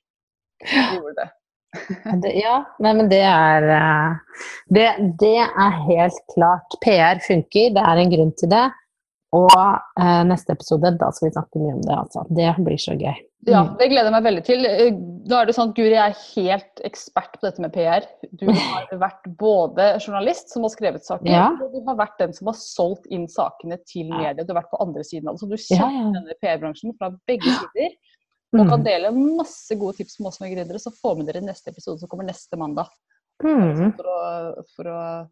De 0.62 0.82
gjorde 0.94 1.14
det. 1.18 1.30
Det, 2.22 2.30
ja, 2.34 2.56
nei, 2.82 2.92
men 2.98 3.08
det 3.10 3.20
er 3.26 3.66
eh, 3.74 4.44
det, 4.74 4.86
det 5.20 5.36
er 5.42 5.80
helt 5.88 6.20
klart. 6.34 6.78
PR 6.82 7.18
funker, 7.26 7.74
det 7.74 7.82
er 7.82 8.02
en 8.02 8.14
grunn 8.14 8.32
til 8.38 8.50
det. 8.50 8.64
Og 9.34 9.50
eh, 9.54 10.22
neste 10.26 10.54
episode, 10.56 10.94
da 10.98 11.10
skal 11.14 11.28
vi 11.28 11.34
snakke 11.36 11.62
mye 11.62 11.76
om 11.76 11.82
det. 11.86 11.98
altså. 11.98 12.24
Det 12.30 12.54
blir 12.58 12.80
så 12.82 12.96
gøy. 12.98 13.18
Ja, 13.46 13.62
Mm. 13.64 13.78
det 13.78 13.86
gleder 13.88 14.04
jeg 14.10 14.12
meg 14.12 14.24
veldig 14.24 14.44
til. 14.44 14.66
Eh, 14.66 14.90
Da 15.30 15.40
er 15.42 15.46
det 15.46 15.54
sånn 15.54 15.70
at 15.70 15.76
Guri 15.76 15.94
er 15.94 16.12
helt 16.34 16.80
ekspert 16.84 17.34
på 17.38 17.46
dette 17.46 17.60
med 17.60 17.72
PR. 17.72 18.02
Du 18.36 18.46
har 18.50 18.86
vært 18.98 19.24
både 19.38 20.00
journalist 20.04 20.50
som 20.50 20.62
har 20.62 20.70
skrevet 20.70 21.04
saker, 21.04 21.26
Ja. 21.30 21.46
og 21.62 21.72
du 21.72 21.80
har 21.86 21.96
vært 21.96 22.18
den 22.18 22.32
som 22.32 22.46
har 22.48 22.54
solgt 22.54 23.06
inn 23.10 23.26
sakene 23.28 23.78
til 23.86 24.08
media. 24.10 24.44
Du 24.44 24.52
har 24.52 24.62
vært 24.62 24.70
på 24.72 24.80
andre 24.80 25.02
siden 25.04 25.28
av 25.28 25.36
det. 25.36 25.40
Så 25.40 25.48
du 25.48 25.56
kjenner 25.56 26.12
ja. 26.12 26.12
denne 26.20 26.34
PR-bransjen 26.42 26.96
fra 26.98 27.10
begge 27.28 27.44
sider. 27.48 27.94
Og 28.58 28.66
kan 28.68 28.80
Mm. 28.80 28.84
dele 28.84 29.12
masse 29.38 29.70
gode 29.78 29.96
tips 29.96 30.18
med 30.18 30.26
oss 30.26 30.40
med 30.40 30.50
gründere, 30.56 30.80
så 30.82 30.90
får 30.92 31.16
med 31.18 31.26
dere 31.26 31.40
neste 31.40 31.68
episode 31.70 32.00
som 32.00 32.08
kommer 32.08 32.24
neste 32.26 32.56
mandag. 32.58 32.88
Mm. 33.44 33.94
For 33.96 34.04
å, 34.04 34.64
for 34.76 34.84
å 34.90 35.28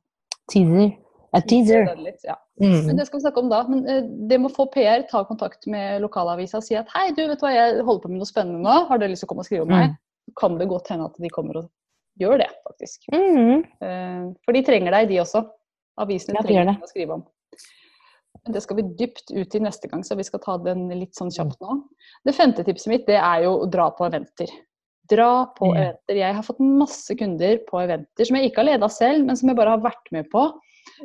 Teaser. 0.48 0.96
A 1.36 1.40
teaser. 1.44 1.90
litt. 2.00 2.20
Ja. 2.24 2.36
Men 2.60 2.72
Mm. 2.88 2.96
det 2.96 3.06
skal 3.06 3.18
vi 3.18 3.24
snakke 3.26 3.42
om 3.42 3.50
da. 3.50 3.62
Men 3.68 3.84
uh, 3.84 4.02
det 4.28 4.38
med 4.40 4.50
å 4.50 4.54
få 4.54 4.68
PR, 4.72 5.04
ta 5.10 5.24
kontakt 5.28 5.66
med 5.66 6.00
lokalavisa 6.02 6.58
og 6.58 6.64
si 6.64 6.76
at 6.78 6.88
hei, 6.94 7.10
du, 7.12 7.26
vet 7.28 7.40
du 7.40 7.46
hva, 7.46 7.52
jeg 7.52 7.82
holder 7.84 8.02
på 8.02 8.12
med 8.12 8.22
noe 8.22 8.30
spennende 8.30 8.62
nå. 8.64 8.76
Har 8.88 8.98
dere 8.98 9.12
lyst 9.12 9.24
til 9.24 9.28
å 9.28 9.32
komme 9.34 9.44
og 9.44 9.50
skrive 9.50 9.66
om 9.66 9.74
meg? 9.74 9.92
Mm. 9.92 10.34
Kan 10.40 10.58
det 10.60 10.68
godt 10.68 10.88
hende 10.92 11.08
at 11.08 11.18
de 11.20 11.32
kommer 11.32 11.60
og 11.60 11.68
gjør 12.20 12.40
det, 12.42 12.48
faktisk. 12.66 13.08
Mm. 13.14 13.64
Uh, 13.84 14.30
For 14.44 14.56
de 14.56 14.64
trenger 14.66 14.96
deg, 14.96 15.10
de 15.12 15.20
også. 15.22 15.44
Avisene 15.98 16.38
Ja, 16.38 16.42
de 16.42 16.48
trenger 16.48 16.72
deg 16.72 16.86
å 16.86 16.90
skrive 16.90 17.18
om. 17.18 17.26
Men 18.44 18.54
det 18.54 18.62
skal 18.64 18.78
vi 18.78 18.86
dypt 18.96 19.32
ut 19.34 19.54
i 19.54 19.60
neste 19.60 19.90
gang, 19.90 20.04
så 20.06 20.16
vi 20.16 20.26
skal 20.26 20.40
ta 20.44 20.56
den 20.62 20.86
litt 20.94 21.18
sånn 21.18 21.32
kjapt 21.34 21.58
nå. 21.64 21.80
Det 22.24 22.36
femte 22.36 22.64
tipset 22.64 22.92
mitt, 22.92 23.06
det 23.08 23.18
er 23.18 23.44
jo 23.44 23.56
å 23.64 23.68
dra 23.70 23.90
på 23.96 24.06
eventer. 24.06 24.52
Dra 25.10 25.48
på 25.56 25.72
yeah. 25.72 25.80
eventer. 25.82 26.20
Jeg 26.20 26.36
har 26.36 26.46
fått 26.46 26.62
masse 26.62 27.16
kunder 27.18 27.58
på 27.68 27.82
eventer 27.82 28.28
som 28.28 28.38
jeg 28.38 28.50
ikke 28.50 28.62
har 28.62 28.70
leda 28.70 28.88
selv, 28.92 29.26
men 29.26 29.36
som 29.40 29.50
jeg 29.50 29.58
bare 29.58 29.74
har 29.74 29.84
vært 29.84 30.12
med 30.14 30.30
på. 30.32 30.46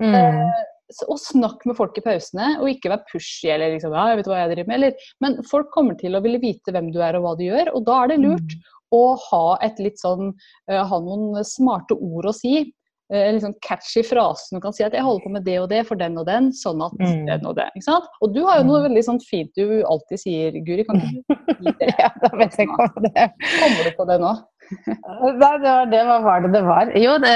Mm. 0.01 0.51
Så- 0.91 1.07
Og 1.09 1.17
snakk 1.17 1.65
med 1.65 1.75
folk 1.75 1.97
i 1.97 2.01
pausene, 2.05 2.59
og 2.59 2.67
ikke 2.69 2.89
vær 2.91 3.01
pushy 3.09 3.49
eller 3.49 3.71
liksom 3.73 3.93
ja, 3.95 4.07
jeg 4.13 4.17
vet 4.17 4.25
hva 4.29 4.41
jeg 4.47 4.51
driver 4.55 4.67
med, 4.67 4.75
eller 4.75 4.93
Men 5.21 5.43
folk 5.43 5.71
kommer 5.71 5.97
til 5.97 6.13
å 6.13 6.21
ville 6.21 6.37
vite 6.39 6.71
hvem 6.71 6.91
du 6.93 6.99
er 7.01 7.15
og 7.15 7.23
hva 7.23 7.37
du 7.37 7.43
gjør, 7.47 7.73
og 7.73 7.85
da 7.85 8.03
er 8.03 8.07
det 8.09 8.19
lurt 8.19 8.53
Mm. 8.53 8.61
å 8.93 9.17
ha 9.31 9.57
et 9.61 9.79
litt 9.79 9.97
sånn 9.97 10.33
eh, 10.69 10.83
Ha 10.83 10.99
noen 10.99 11.41
smarte 11.43 11.97
ord 11.99 12.25
å 12.25 12.33
si. 12.33 12.71
Eh, 13.11 13.27
En 13.27 13.33
litt 13.35 13.43
sånn 13.43 13.59
catchy 13.61 14.01
frase. 14.03 14.49
Du 14.53 14.59
kan 14.61 14.71
si 14.73 14.83
at 14.83 14.91
'jeg 14.93 15.01
holder 15.03 15.23
på 15.25 15.31
med 15.31 15.43
det 15.45 15.57
og 15.59 15.69
det 15.69 15.85
for 15.87 15.95
den 15.95 16.17
og 16.17 16.25
den', 16.27 16.51
sånn 16.51 16.81
at 16.85 16.93
Mm. 16.99 17.25
den 17.27 17.45
og 17.45 17.55
det. 17.55 17.69
Ikke 17.75 17.83
sant? 17.83 18.05
Og 18.21 18.33
du 18.33 18.45
har 18.45 18.59
jo 18.59 18.63
noe 18.65 18.87
veldig 18.87 19.03
sånn 19.03 19.19
fint 19.21 19.49
du 19.55 19.83
alltid 19.83 20.19
sier, 20.19 20.51
Guri. 20.65 20.83
Kan 20.85 20.99
du 20.99 21.05
si 21.57 21.71
det? 21.79 21.95
Ja, 21.99 22.09
da 22.21 22.37
vet 22.37 22.55
jeg 22.57 22.67
hva 22.67 22.89
om 22.95 23.03
det. 23.03 23.31
Kommer 23.59 23.83
du 23.83 23.91
på 23.97 24.05
det 24.07 24.19
nå? 24.21 24.33
Nei, 24.71 25.31
det 25.33 25.67
var 25.67 25.89
det. 25.91 26.01
Hva 26.07 26.17
var 26.23 26.41
det 26.45 26.51
det 26.53 26.63
var? 26.65 26.91
Jo, 26.99 27.17
det, 27.21 27.33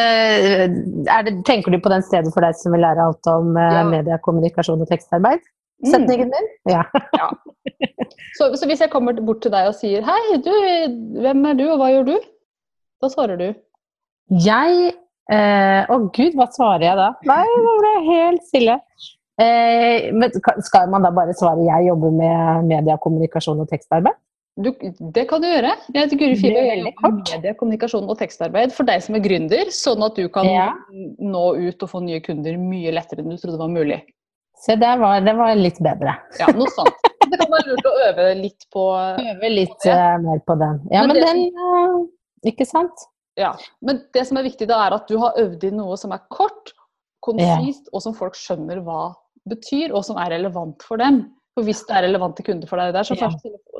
er 1.11 1.27
det, 1.27 1.33
tenker 1.47 1.73
du 1.73 1.79
på 1.83 1.91
den 1.93 2.05
stedet 2.05 2.33
for 2.33 2.45
deg 2.45 2.57
som 2.59 2.73
vil 2.75 2.83
lære 2.85 3.05
alt 3.09 3.29
om 3.31 3.57
eh, 3.57 3.75
Ja. 3.77 3.83
media, 3.89 4.17
kommunikasjon 4.23 4.81
og 4.85 4.89
tekstarbeid? 4.91 5.43
Mm. 5.83 5.91
Setningen 5.93 6.31
min? 6.33 6.47
Ja. 6.73 6.83
Så, 8.37 8.49
så 8.57 8.65
hvis 8.69 8.81
jeg 8.81 8.89
kommer 8.93 9.13
bort 9.21 9.43
til 9.45 9.51
deg 9.53 9.67
og 9.69 9.75
sier 9.77 10.01
'hei, 10.05 10.37
du, 10.41 10.53
hvem 11.21 11.45
er 11.45 11.53
du, 11.59 11.65
og 11.71 11.77
hva 11.81 11.91
gjør 11.93 12.07
du?' 12.13 12.25
Da 13.01 13.09
svarer 13.13 13.37
du 13.37 13.47
Jeg 14.45 14.93
eh, 15.29 15.83
Å 15.85 15.97
gud, 16.09 16.33
hva 16.37 16.47
svarer 16.49 16.85
jeg 16.87 16.97
da? 16.97 17.11
Nei, 17.29 17.43
nå 17.45 17.73
ble 17.77 17.91
jeg 17.93 18.05
helt 18.09 18.47
stille. 18.49 18.79
Eh, 19.37 20.09
men 20.17 20.33
skal 20.65 20.89
man 20.89 21.05
da 21.05 21.11
bare 21.13 21.35
svare 21.37 21.61
'jeg 21.65 21.89
jobber 21.91 22.11
med 22.11 22.65
media, 22.73 22.97
kommunikasjon 22.97 23.61
og 23.61 23.69
tekstarbeid'? 23.69 24.17
Du, 24.57 24.71
det 25.13 25.27
kan 25.29 25.41
du 25.43 25.45
gjøre. 25.45 25.71
Jeg 25.93 26.07
heter 26.07 26.17
Guri 26.17 26.35
Fiber 26.39 26.55
medie, 26.57 26.61
og 26.61 26.69
jeg 26.71 26.79
jobber 26.81 27.11
med 27.13 27.25
kort. 27.29 27.57
kommunikasjon 27.59 28.07
og 28.09 28.17
tekstarbeid 28.17 28.71
for 28.73 28.89
deg 28.89 29.03
som 29.05 29.17
er 29.17 29.21
gründer, 29.21 29.69
sånn 29.69 30.05
at 30.05 30.17
du 30.17 30.25
kan 30.33 30.49
Ja. 30.49 30.71
nå 31.21 31.43
ut 31.61 31.83
og 31.85 31.91
få 31.91 32.01
nye 32.01 32.19
kunder 32.25 32.57
mye 32.57 32.93
lettere 32.95 33.21
enn 33.21 33.29
du 33.29 33.37
trodde 33.37 33.59
var 33.61 33.69
mulig. 33.69 33.99
Se, 34.57 34.73
det 34.75 34.93
var, 34.97 35.21
det 35.21 35.35
var 35.37 35.53
litt 35.55 35.77
bedre. 35.85 36.15
Ja, 36.39 36.49
noe 36.57 36.69
sant. 36.73 36.97
Det 37.27 37.37
kan 37.37 37.51
være 37.51 37.69
lurt 37.69 37.85
å 37.85 37.93
øve 38.07 38.25
litt 38.39 38.65
på 38.73 38.83
Øve 38.95 39.49
litt 39.51 39.77
på 39.83 39.93
uh, 39.93 40.17
mer 40.23 40.41
på 40.47 40.55
den. 40.57 40.81
Ja, 40.89 41.03
Men 41.05 41.13
men, 41.13 41.17
det 41.19 41.27
den 41.27 41.41
uh, 41.59 42.49
Ikke 42.49 42.65
sant? 42.65 43.05
Ja. 43.37 43.53
Men 43.85 44.01
det 44.15 44.25
som 44.25 44.39
er 44.39 44.47
viktig 44.47 44.65
da, 44.71 44.79
er 44.87 44.95
at 44.97 45.09
du 45.11 45.19
har 45.21 45.37
øvd 45.37 45.67
inn 45.69 45.77
noe 45.77 45.97
som 45.99 46.15
er 46.15 46.23
kort, 46.33 46.73
konsist, 47.21 47.91
og 47.93 48.01
som 48.01 48.15
folk 48.17 48.37
skjønner 48.39 48.81
hva 48.81 49.11
betyr, 49.51 49.93
og 49.93 50.05
som 50.07 50.17
er 50.17 50.31
relevant 50.37 50.81
for 50.87 50.97
dem. 50.97 51.27
For 51.57 51.65
hvis 51.65 51.79
det 51.89 51.95
er 51.97 52.03
relevante 52.05 52.43
kunder 52.45 52.69
for 52.69 52.77
deg 52.77 52.91
der, 52.93 53.05
så, 53.07 53.15
Ja. 53.17 53.31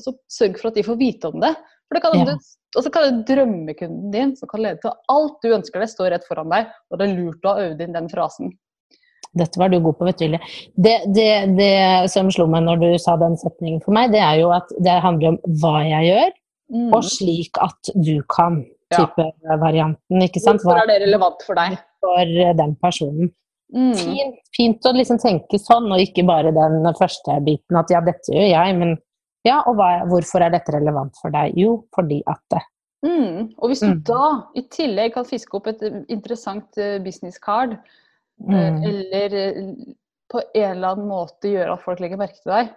så 0.02 0.14
sørg 0.34 0.56
for 0.58 0.72
at 0.72 0.78
de 0.80 0.84
får 0.88 0.98
vite 0.98 1.30
om 1.30 1.40
det. 1.44 1.54
For 1.88 1.94
det 1.98 2.02
kan 2.04 2.16
Ja. 2.18 2.38
Og 2.76 2.84
så 2.84 2.92
kan 2.92 3.04
det 3.06 3.28
drømmekunden 3.30 4.12
din, 4.12 4.36
som 4.36 4.50
kan 4.50 4.62
lede 4.66 4.82
til 4.82 4.92
alt 5.14 5.38
du 5.44 5.54
ønsker 5.56 5.80
deg, 5.80 5.90
stå 5.90 6.10
rett 6.12 6.26
foran 6.28 6.50
deg. 6.50 6.68
Og 6.92 6.98
det 7.00 7.06
er 7.08 7.16
lurt 7.16 7.46
å 7.46 7.54
ha 7.54 7.62
øvd 7.70 7.82
inn 7.86 7.94
den 7.94 8.10
frasen. 8.10 8.52
Dette 9.38 9.58
var 9.62 9.70
du 9.70 9.80
god 9.80 9.98
på, 10.00 10.06
vet 10.10 10.18
du. 10.18 10.38
Det, 10.82 10.96
det, 11.14 11.30
det 11.58 12.10
som 12.10 12.30
slo 12.34 12.48
meg 12.50 12.64
når 12.66 12.80
du 12.82 12.98
sa 12.98 13.16
den 13.22 13.38
setningen 13.38 13.82
for 13.84 13.94
meg, 13.96 14.12
det 14.12 14.20
er 14.24 14.40
jo 14.42 14.50
at 14.56 14.68
det 14.82 14.98
handler 15.04 15.36
om 15.36 15.40
hva 15.62 15.78
jeg 15.86 16.12
gjør, 16.12 16.32
Mm. 16.68 16.90
og 16.94 17.04
slik 17.08 17.56
at 17.64 17.94
du 17.96 18.22
kan. 18.28 18.66
Ja. 18.92 19.06
Type 19.06 19.24
varianten, 19.60 20.22
ikke 20.24 20.40
sant? 20.44 20.62
Hvorfor 20.64 20.82
er 20.82 20.88
det 20.88 21.02
relevant 21.08 21.42
for 21.46 21.56
deg? 21.56 21.78
for 22.02 22.26
den 22.56 22.76
personen. 22.76 23.32
Mm. 23.76 23.94
Fint, 24.00 24.36
fint 24.56 24.86
å 24.88 24.94
liksom 24.96 25.18
tenke 25.20 25.60
sånn, 25.60 25.90
og 25.92 26.00
ikke 26.00 26.24
bare 26.26 26.54
den 26.56 26.86
første 26.96 27.36
biten 27.44 27.76
at 27.76 27.90
ja, 27.92 28.00
dette 28.02 28.32
gjør 28.32 28.48
jeg, 28.48 28.78
men 28.80 28.98
ja, 29.44 29.62
og 29.68 29.76
hva, 29.76 30.06
hvorfor 30.08 30.42
er 30.46 30.52
dette 30.56 30.72
relevant 30.76 31.16
for 31.22 31.32
deg? 31.32 31.54
Jo, 31.60 31.86
fordi 31.96 32.22
at 32.28 32.40
det. 32.52 32.62
Mm. 33.06 33.54
Og 33.60 33.70
hvis 33.70 33.80
du 33.84 33.92
Mm. 33.94 34.04
da 34.04 34.44
i 34.56 34.62
tillegg 34.74 35.14
kan 35.14 35.26
fiske 35.26 35.54
opp 35.56 35.68
et 35.68 35.82
eh, 35.84 36.02
interessant 36.10 36.78
eh, 36.78 36.98
business 37.00 37.38
card, 37.38 37.74
eh, 37.74 38.72
Mm. 38.72 38.84
eller 38.84 39.76
på 40.32 40.42
en 40.56 40.72
eller 40.72 40.88
annen 40.96 41.08
måte 41.08 41.52
gjøre 41.52 41.74
at 41.74 41.82
folk 41.84 42.00
legger 42.00 42.18
merke 42.18 42.42
til 42.42 42.52
deg, 42.52 42.70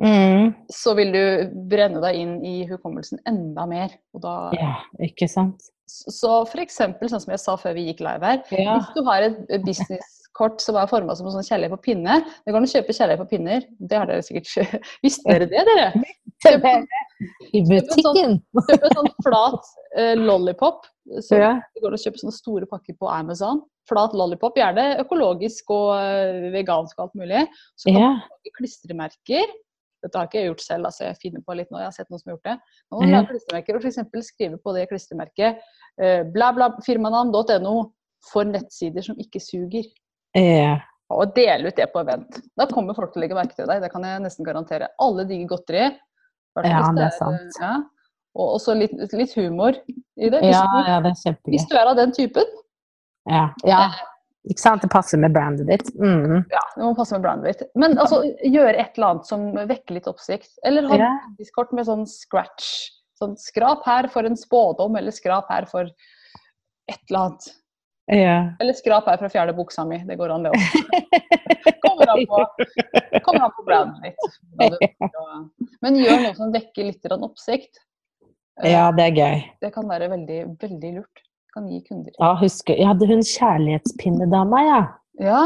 Mm. 0.00 0.54
så 0.70 0.94
vil 0.96 1.12
du 1.12 1.50
brenne 1.68 2.00
deg 2.00 2.14
inn 2.16 2.44
i 2.44 2.64
hukommelsen 2.66 3.18
enda 3.26 3.66
mer. 3.66 3.90
Og 4.14 4.20
da, 4.22 4.50
Ja, 4.54 4.76
ikke 5.00 5.28
sant? 5.28 5.60
Så 5.90 6.30
eksempel, 6.62 7.10
sånn 7.10 7.22
som 7.24 7.32
jeg 7.34 7.42
sa 7.42 7.56
før 7.60 7.74
vi 7.76 7.88
gikk 7.88 8.00
live 8.06 8.22
her, 8.24 8.42
Ja. 8.54 8.78
hvis 8.78 8.90
du 8.94 9.02
har 9.08 9.22
et 9.26 9.64
businesskort 9.66 10.60
som 10.62 10.76
er 10.80 10.86
forma 10.90 11.16
som 11.18 11.26
en 11.26 11.32
sånn 11.34 11.46
kjærlighet 11.48 11.74
på 11.74 11.82
pinne, 11.88 12.20
det 12.46 12.54
kan 12.54 12.62
du 12.64 12.70
kjøpe 12.70 12.94
kjærlighet 12.96 13.20
på 13.24 13.28
pinner. 13.34 13.66
Det 13.80 13.98
har 13.98 14.06
dere 14.06 14.22
sikkert 14.22 14.80
Visste 15.04 15.26
dere 15.28 15.48
det, 15.50 15.64
dere? 15.66 15.88
Kjøp, 16.44 16.68
I 17.58 17.60
butikken. 17.68 18.38
kjøp 18.54 18.86
en 18.88 18.96
sånn 18.96 19.10
flat 19.26 19.72
uh, 19.98 20.14
lollipop. 20.16 20.86
Så 21.26 21.36
Ja. 21.40 21.52
det 21.74 21.82
går 21.82 21.90
an 21.92 21.98
å 21.98 22.04
kjøpe 22.04 22.22
sånne 22.22 22.36
store 22.36 22.66
pakker 22.70 22.94
på 23.00 23.10
Amazon. 23.10 23.60
Flat 23.90 24.12
lollipop, 24.14 24.54
gjerne 24.56 25.00
økologisk 25.02 25.72
og 25.74 25.96
eh, 25.98 26.50
vegansk 26.54 26.94
og 27.00 27.08
alt 27.08 27.14
mulig. 27.18 27.40
Så 27.76 27.90
kan 27.90 28.00
Ja. 28.00 28.10
du 28.14 28.28
lage 28.38 28.52
klistremerker. 28.60 29.50
Dette 30.00 30.18
har 30.18 30.28
ikke 30.28 30.40
jeg 30.40 30.50
gjort 30.50 30.64
selv, 30.64 30.88
altså 30.88 31.06
jeg 31.06 31.18
finner 31.20 31.42
på 31.46 31.56
litt 31.58 31.70
nå. 31.70 31.80
Jeg 31.80 31.90
har 31.90 31.96
sett 31.96 32.10
noen 32.10 32.22
som 32.22 32.30
har 32.30 32.36
gjort 32.36 32.48
det. 32.48 32.56
Nå 32.90 33.00
mm. 33.00 33.02
du 33.02 33.06
Ja. 33.10 33.16
lage 33.16 33.30
klistremerker 33.30 33.78
og 33.78 33.84
f.eks. 33.84 34.28
skriver 34.30 34.60
på 34.64 34.76
det 34.76 34.84
klistremerket 34.90 35.64
eh, 36.00 36.22
bla, 36.36 36.52
bla, 36.56 36.70
firmanavn.no 36.86 37.74
for 38.30 38.48
nettsider 38.48 39.04
som 39.04 39.18
ikke 39.20 39.42
suger. 39.42 39.88
Yeah. 40.36 40.80
Og 41.10 41.32
dele 41.34 41.70
ut 41.70 41.76
det 41.76 41.88
på 41.92 42.02
event. 42.04 42.38
Da 42.56 42.68
kommer 42.70 42.94
folk 42.94 43.12
til 43.12 43.20
å 43.20 43.24
legge 43.24 43.38
merke 43.38 43.56
til 43.56 43.68
deg. 43.68 43.82
Det 43.82 43.90
kan 43.92 44.04
jeg 44.06 44.22
nesten 44.22 44.46
garantere. 44.46 44.92
Alle 45.02 45.26
digger 45.28 45.56
godteri. 45.56 45.88
Ja, 46.60 46.84
det 46.94 47.06
er 47.06 47.08
eh, 47.08 47.16
sant. 47.18 47.58
Ja. 47.60 47.74
Og 48.38 48.56
også 48.60 48.76
litt, 48.78 48.94
litt 49.16 49.34
humor 49.34 49.74
i 49.74 50.30
det. 50.30 50.38
Hvis, 50.38 50.54
Ja, 50.54 50.82
ja, 50.86 51.00
det 51.02 51.14
er 51.16 51.38
hvis 51.50 51.66
du 51.66 51.74
er 51.78 51.90
av 51.90 51.98
den 51.98 52.14
typen, 52.14 52.46
Ja. 53.28 53.50
ja. 53.66 53.82
Ikke 54.48 54.62
sant? 54.62 54.80
Det 54.82 54.88
passer 54.90 55.18
med 55.20 55.34
brandet 55.34 55.66
ditt. 55.68 55.90
Mm. 56.00 56.44
ja, 56.48 56.62
det 56.76 56.80
må 56.82 56.94
passe 56.96 57.12
med 57.18 57.22
brandet 57.26 57.58
ditt. 57.58 57.68
Men 57.76 57.98
altså, 58.00 58.22
gjøre 58.40 58.78
et 58.80 58.96
eller 58.96 59.10
annet 59.10 59.26
som 59.28 59.42
vekker 59.54 59.98
litt 59.98 60.08
oppsikt. 60.08 60.54
Eller 60.64 60.88
ha 60.88 60.96
Ja. 60.96 61.10
diskort 61.38 61.72
med 61.76 61.84
sånn 61.86 62.06
scratch. 62.08 62.70
Sånn 63.20 63.36
skrap 63.36 63.84
her 63.84 64.08
for 64.08 64.24
en 64.24 64.36
spådom, 64.36 64.96
eller 64.96 65.12
skrap 65.12 65.50
her 65.52 65.66
for 65.68 65.82
et 65.84 67.02
eller 67.10 67.20
annet. 67.26 67.50
Ja. 68.10 68.38
Eller 68.58 68.72
skrap 68.72 69.04
her 69.06 69.18
fra 69.20 69.28
fjerde 69.28 69.52
buksa 69.54 69.84
mi. 69.86 69.98
Det 70.08 70.16
går 70.18 70.30
an, 70.34 70.42
det 70.48 70.52
også. 70.56 70.80
Kommer 71.84 72.08
an 72.10 72.24
på, 72.26 72.40
kommer 73.22 73.44
an 73.44 73.52
på 73.58 73.64
brandet 73.68 74.02
ditt. 74.02 74.16
å- 74.58 75.68
Men 75.82 75.94
gjør 76.00 76.22
noe 76.24 76.34
som 76.34 76.50
vekker 76.52 76.84
litt 76.88 77.04
oppsikt. 77.12 77.76
Ja, 78.64 78.90
det 78.92 79.04
er 79.04 79.12
gøy. 79.20 79.44
Det 79.60 79.72
kan 79.74 79.86
være 79.88 80.08
veldig, 80.10 80.40
veldig 80.58 80.94
lurt. 80.96 81.22
Kan 81.54 81.66
gi 81.68 81.80
kunder. 81.88 82.12
Ja, 82.20 82.34
husker, 82.38 82.76
jeg 82.78 82.86
hadde 82.86 83.06
hun 83.10 83.22
kjærlighetspinnedama, 83.26 84.60
ja. 84.66 84.80
Ja, 85.20 85.40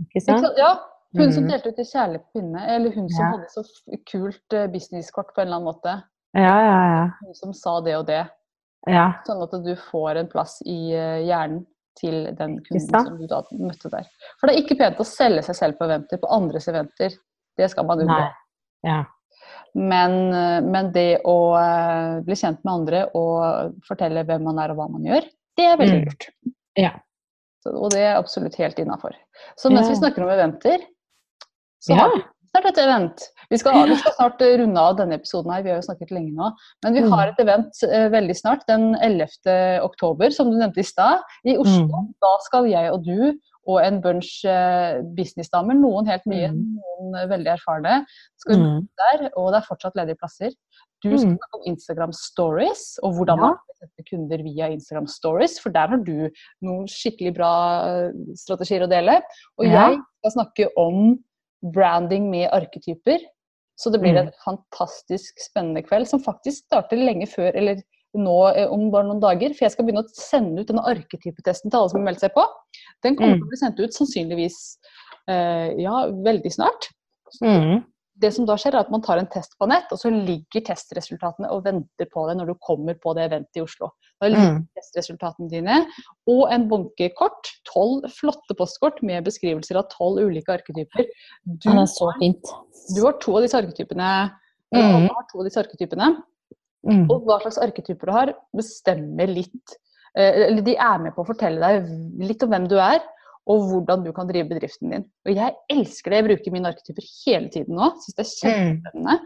Ikke 0.00 0.22
sant? 0.24 0.46
ja. 0.58 0.76
Hun 1.18 1.32
som 1.34 1.42
Mm. 1.44 1.48
delte 1.50 1.68
ut 1.72 1.78
i 1.78 1.84
kjærlighetspinne, 1.84 2.54
pinne, 2.54 2.66
eller 2.76 2.90
hun 2.94 3.08
som 3.10 3.24
Ja. 3.24 3.30
hadde 3.32 3.48
så 3.50 3.64
kult 4.10 4.52
eh, 4.54 4.66
businesskort 4.68 5.34
på 5.34 5.40
en 5.42 5.48
eller 5.48 5.56
annen 5.56 5.66
måte. 5.74 6.02
Ja, 6.34 6.56
ja, 6.62 6.78
ja. 6.94 7.10
Hun 7.26 7.34
som 7.34 7.52
sa 7.52 7.80
det 7.80 7.96
og 7.96 8.06
det. 8.06 8.28
ja. 8.88 9.12
Sånn 9.26 9.42
at 9.42 9.50
du 9.64 9.74
får 9.76 10.16
en 10.16 10.28
plass 10.28 10.62
i 10.64 10.92
eh, 10.94 11.26
hjernen 11.26 11.66
til 12.00 12.30
den 12.34 12.60
kunden 12.64 13.04
som 13.04 13.18
du 13.18 13.26
da 13.26 13.42
møtte 13.52 13.90
der. 13.90 14.06
For 14.40 14.46
det 14.46 14.56
er 14.56 14.62
ikke 14.62 14.78
pent 14.78 14.96
å 14.98 15.04
selge 15.04 15.42
seg 15.44 15.54
selv 15.56 15.78
på 15.78 15.84
eventer, 15.84 16.16
på 16.22 16.30
andres 16.30 16.68
eventer. 16.68 17.10
Det 17.58 17.68
skal 17.70 17.84
man 17.84 17.98
unngå. 17.98 18.30
Ja. 18.84 19.04
Men, 19.74 20.32
eh, 20.32 20.60
men 20.62 20.92
det 20.92 21.20
å 21.24 21.34
bli 22.24 22.34
kjent 22.34 22.64
med 22.64 22.72
andre 22.72 23.10
og 23.14 23.74
fortelle 23.86 24.24
hvem 24.24 24.42
man 24.44 24.58
er 24.58 24.70
og 24.70 24.76
hva 24.78 24.88
man 24.90 25.02
gjør, 25.04 25.26
det 25.58 25.66
er 25.66 25.78
veldig 25.80 26.00
Mm. 26.06 26.54
Ja. 26.78 26.90
Så, 27.60 27.72
og 27.76 27.90
det 27.92 28.00
er 28.00 28.16
absolutt 28.16 28.56
helt 28.56 28.78
innafor. 28.78 29.16
Så 29.58 29.70
mens 29.70 29.88
Ja. 29.88 29.92
vi 29.92 30.00
snakker 30.00 30.24
om 30.24 30.30
eventer, 30.32 30.84
så 31.82 31.94
har 31.96 32.14
vi 32.14 32.22
snart 32.50 32.66
et 32.70 32.78
event. 32.78 33.26
Vi 33.50 33.58
skal, 33.58 33.88
vi 33.88 33.96
skal, 33.98 34.14
snart 34.16 34.40
runde 34.40 34.80
av 34.80 34.96
denne 34.96 35.18
episoden 35.18 35.52
her, 35.52 35.62
vi 35.62 35.70
har 35.70 35.80
jo 35.80 35.86
snakket 35.88 36.12
lenge 36.14 36.32
nå. 36.36 36.50
Men 36.84 36.94
vi 36.94 37.02
har 37.12 37.28
et 37.28 37.40
event 37.42 37.82
eh, 37.86 38.08
veldig 38.12 38.36
snart, 38.36 38.66
den 38.70 38.94
11. 38.96 39.80
oktober, 39.82 40.30
som 40.30 40.50
du 40.50 40.58
nevnte 40.58 40.80
i 40.80 40.86
stad, 40.86 41.24
i 41.44 41.56
Oslo. 41.58 41.88
Mm. 41.88 42.12
Da 42.22 42.32
skal 42.46 42.70
jeg 42.70 42.92
og 42.94 43.04
du 43.06 43.32
og 43.68 43.80
en 43.84 44.00
bunch 44.02 44.44
eh, 44.48 45.00
businessdamer, 45.16 45.76
noen 45.76 46.08
helt 46.08 46.24
nye, 46.30 46.48
mm. 46.54 46.78
noen 46.80 47.18
veldig 47.30 47.52
erfarne, 47.54 48.00
skal 48.40 48.62
mm. 48.62 48.78
der, 49.02 49.26
og 49.34 49.50
det 49.52 49.60
er 49.60 49.68
fortsatt 49.68 49.98
ledige 49.98 50.18
plasser. 50.20 50.54
Du 51.00 51.08
skal 51.08 51.32
mm. 51.32 51.36
snakke 51.38 51.58
om 51.58 51.66
Instagram 51.70 52.12
stories, 52.16 52.84
og 53.06 53.16
hvordan 53.16 53.40
man 53.40 53.58
setter 53.78 54.06
kunder 54.10 54.42
via 54.44 54.68
Instagram 54.68 55.08
stories. 55.08 55.56
For 55.62 55.72
der 55.72 55.92
har 55.94 56.02
du 56.04 56.28
noen 56.66 56.88
skikkelig 56.90 57.32
bra 57.38 57.52
strategier 58.36 58.84
å 58.84 58.90
dele. 58.90 59.18
Og 59.56 59.68
jeg 59.68 60.00
skal 60.20 60.34
snakke 60.36 60.68
om 60.80 61.14
branding 61.74 62.28
med 62.32 62.50
arketyper. 62.52 63.24
Så 63.80 63.92
det 63.92 64.02
blir 64.02 64.12
mm. 64.12 64.26
en 64.26 64.34
fantastisk 64.44 65.40
spennende 65.40 65.82
kveld, 65.86 66.08
som 66.10 66.20
faktisk 66.20 66.66
starter 66.66 67.00
lenge 67.00 67.28
før, 67.30 67.48
eller 67.56 67.80
nå 68.18 68.36
eh, 68.50 68.68
om 68.68 68.90
bare 68.92 69.08
noen 69.08 69.22
dager. 69.22 69.54
For 69.56 69.64
jeg 69.64 69.76
skal 69.76 69.86
begynne 69.88 70.04
å 70.04 70.12
sende 70.12 70.60
ut 70.60 70.68
denne 70.68 70.84
arketypetesten 70.90 71.72
til 71.72 71.80
alle 71.80 71.92
som 71.92 72.02
har 72.02 72.10
meldt 72.10 72.26
seg 72.26 72.34
på. 72.36 72.44
Den 73.06 73.16
kommer 73.16 73.38
mm. 73.38 73.40
til 73.40 73.48
å 73.48 73.54
bli 73.54 73.60
sendt 73.62 73.80
ut 73.80 73.96
sannsynligvis 73.96 74.58
uh, 75.30 75.72
ja, 75.80 76.04
veldig 76.28 76.52
snart. 76.60 76.92
Mm 77.40 77.80
det 78.20 78.30
som 78.34 78.46
da 78.48 78.56
skjer, 78.60 78.74
er 78.76 78.84
at 78.84 78.90
man 78.92 79.02
tar 79.04 79.20
en 79.20 79.28
test 79.30 79.56
på 79.60 79.68
nett, 79.70 79.90
og 79.92 80.00
så 80.00 80.10
ligger 80.12 80.64
testresultatene 80.66 81.50
og 81.54 81.64
venter 81.64 82.08
på 82.10 82.24
deg 82.28 82.38
når 82.38 82.52
du 82.52 82.54
kommer 82.62 82.96
på 83.00 83.14
det 83.16 83.26
eventet 83.28 83.60
i 83.60 83.64
Oslo. 83.64 83.90
Da 84.20 84.28
ligger 84.28 84.56
mm. 84.58 84.62
testresultatene 84.76 85.50
dine 85.52 85.78
og 86.30 86.42
en 86.52 86.66
bunke 86.70 87.10
kort, 87.18 87.52
tolv 87.68 88.06
flotte 88.12 88.56
postkort 88.58 89.00
med 89.06 89.24
beskrivelser 89.28 89.80
av 89.80 89.88
tolv 89.92 90.20
ulike 90.28 90.52
arketyper. 90.58 91.08
Du, 91.44 91.54
det 91.64 91.76
er 91.76 91.88
så 91.90 92.10
fint. 92.20 92.52
Du 92.96 93.02
har 93.06 93.16
to 93.22 93.38
av 93.38 93.46
disse 93.46 93.60
arketypene. 93.60 94.10
Mm. 94.74 95.08
har 95.08 95.24
to 95.30 95.40
av 95.40 95.48
disse 95.48 95.62
arketypene. 95.62 96.10
Mm. 96.88 97.06
Og 97.12 97.24
hva 97.28 97.40
slags 97.42 97.60
arketyper 97.60 98.08
du 98.08 98.14
har, 98.14 98.34
bestemmer 98.56 99.28
litt 99.28 99.74
eh, 100.16 100.46
Eller 100.46 100.62
de 100.64 100.72
er 100.80 101.02
med 101.02 101.12
på 101.12 101.20
å 101.20 101.28
fortelle 101.28 101.60
deg 101.60 101.90
litt 102.24 102.44
om 102.46 102.54
hvem 102.54 102.68
du 102.70 102.78
er 102.80 103.02
og 103.50 103.70
hvordan 103.70 104.04
du 104.04 104.10
kan 104.14 104.28
drive 104.28 104.48
bedriften 104.50 104.92
din. 104.94 105.06
Og 105.26 105.32
jeg 105.34 105.56
elsker 105.72 106.12
det. 106.12 106.20
Jeg 106.20 106.28
bruker 106.28 106.54
mine 106.54 106.70
arketyper 106.70 107.06
hele 107.24 107.48
tiden 107.52 107.78
nå. 107.78 107.88
Syns 108.04 108.18
det 108.18 108.50
er 108.50 108.76
mm. 108.94 109.16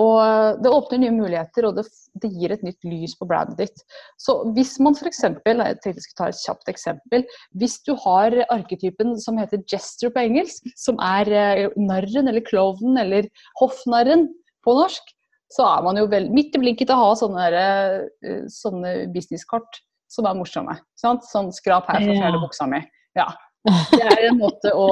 Og 0.00 0.62
det 0.64 0.70
åpner 0.72 1.02
nye 1.02 1.12
muligheter, 1.12 1.66
og 1.68 1.76
det, 1.76 1.84
det, 2.22 2.30
gir 2.32 2.54
et 2.54 2.62
nytt 2.64 2.86
lys 2.88 3.12
på 3.18 3.26
brandet 3.28 3.58
ditt. 3.60 3.82
Så 4.20 4.38
hvis 4.56 4.78
man 4.80 4.96
f.eks. 4.96 5.20
Jeg 5.26 5.34
tenkte 5.44 5.92
jeg 5.92 6.06
skulle 6.06 6.20
ta 6.20 6.30
et 6.32 6.40
kjapt 6.40 6.72
eksempel. 6.72 7.26
Hvis 7.60 7.76
du 7.84 7.92
har 8.00 8.36
arketypen 8.48 9.18
som 9.20 9.40
heter 9.40 9.60
gesture 9.68 10.12
på 10.14 10.24
engelsk, 10.24 10.70
som 10.80 11.00
er 11.04 11.28
eh, 11.28 11.76
narren 11.76 12.32
eller 12.32 12.44
klovnen 12.46 12.96
eller 13.04 13.28
hoffnarren 13.60 14.30
på 14.64 14.76
norsk, 14.80 15.12
så 15.52 15.68
er 15.68 15.84
man 15.84 16.00
jo 16.00 16.08
vel 16.08 16.30
midt 16.32 16.56
i 16.56 16.62
blinken 16.62 16.88
til 16.88 16.96
å 16.96 17.10
ha 17.10 17.14
sånne, 17.20 17.48
eh, 17.52 18.44
sånne 18.48 18.96
businesskort 19.12 19.82
som 20.12 20.28
er 20.28 20.36
morsomme. 20.38 20.78
Sånn 20.96 21.52
skrap 21.52 21.88
her 21.92 22.00
for 22.00 22.14
å 22.14 22.20
fjerne 22.20 22.40
buksa 22.40 22.68
mi. 22.70 22.80
Ja. 23.18 23.28
Det 23.62 24.02
er 24.02 24.26
en 24.28 24.40
måte 24.40 24.72
å, 24.74 24.88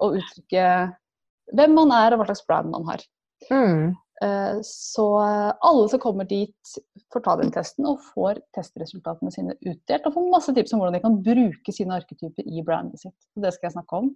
å, 0.00 0.10
uttrykke 0.16 0.66
hvem 1.56 1.76
man 1.76 1.92
er 1.94 2.14
og 2.14 2.22
hva 2.22 2.28
slags 2.30 2.46
brand 2.48 2.72
man 2.72 2.86
har. 2.88 3.02
Mm. 3.50 3.92
Eh, 4.24 4.54
så 4.64 5.04
alle 5.20 5.88
som 5.92 6.00
kommer 6.00 6.24
dit, 6.28 6.76
får 7.12 7.24
ta 7.26 7.34
den 7.40 7.52
testen 7.52 7.88
og 7.90 8.00
får 8.14 8.40
testresultatene 8.56 9.34
sine 9.34 9.58
utdelt. 9.60 10.08
Og 10.08 10.16
får 10.16 10.32
masse 10.32 10.56
tips 10.56 10.72
om 10.72 10.82
hvordan 10.82 10.96
de 10.96 11.02
kan 11.04 11.20
bruke 11.28 11.74
sine 11.76 12.00
arketyper 12.00 12.48
i 12.48 12.64
brandet 12.64 13.04
sitt. 13.04 13.16
Det 13.36 13.52
skal 13.54 13.70
jeg 13.70 13.76
snakke 13.76 14.00
om. 14.00 14.10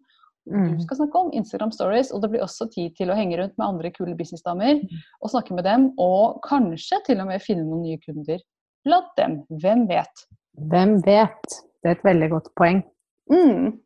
Mm. 0.50 0.78
Du 0.78 0.84
skal 0.86 1.02
snakke 1.02 1.20
om 1.20 1.32
Instagram 1.36 1.72
Stories, 1.72 2.10
og 2.12 2.22
det 2.22 2.30
blir 2.32 2.44
også 2.44 2.66
tid 2.72 2.94
til 2.96 3.12
å 3.12 3.16
henge 3.18 3.36
rundt 3.38 3.58
med 3.60 3.66
andre 3.66 3.90
kule 3.92 4.16
businessdamer 4.18 4.80
og 5.20 5.32
snakke 5.32 5.54
med 5.54 5.66
dem, 5.68 5.90
og 6.00 6.40
kanskje 6.46 7.02
til 7.06 7.20
og 7.20 7.28
med 7.28 7.44
finne 7.44 7.66
noen 7.68 7.84
nye 7.84 8.00
kunder 8.00 8.40
blant 8.88 9.12
dem. 9.20 9.42
Hvem 9.60 9.84
vet? 9.90 10.24
Hvem 10.72 10.96
vet? 11.04 11.60
Det 11.80 11.92
er 11.92 11.98
et 11.98 12.08
veldig 12.08 12.30
godt 12.32 12.50
poeng. 12.58 12.82
Mm. 13.30 13.76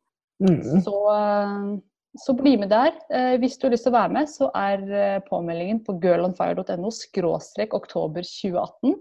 Mm. 0.42 0.80
Så, 0.80 1.16
eh, 1.16 1.78
så, 2.18 2.34
bli 2.34 2.56
med 2.58 2.68
der. 2.68 2.92
Eh, 3.10 3.38
hvis 3.38 3.58
du 3.58 3.66
har 3.66 3.74
lyst 3.74 3.86
til 3.86 3.94
å 3.94 3.98
være 3.98 4.14
med, 4.16 4.30
så 4.30 4.50
er 4.56 4.84
eh, 4.90 5.22
påmeldingen 5.28 5.82
på 5.86 5.96
girlonfire.no 6.02 6.92
skråstrek 6.94 7.74
oktober 7.76 8.26
2018. 8.26 8.96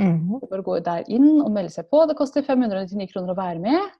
Mm. 0.00 0.40
Bare 0.40 0.64
gå 0.64 0.78
der 0.84 1.08
inn 1.12 1.42
og 1.42 1.52
melde 1.54 1.74
seg 1.74 1.90
på. 1.92 2.04
Det 2.08 2.16
koster 2.18 2.46
599 2.46 3.10
kroner 3.12 3.34
å 3.34 3.38
være 3.38 3.62
med. 3.62 3.98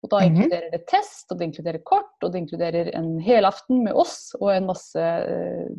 Og 0.00 0.08
da 0.08 0.22
mhm. 0.22 0.30
inkluderer 0.30 0.70
det 0.72 0.86
test, 0.88 1.26
og 1.28 1.36
det 1.36 1.50
inkluderer 1.50 1.82
kort, 1.84 2.14
og 2.24 2.32
det 2.32 2.40
inkluderer 2.40 2.88
en 2.96 3.18
helaften 3.20 3.82
med 3.84 3.92
oss 3.92 4.30
og 4.38 4.48
en 4.54 4.70
masse 4.70 5.08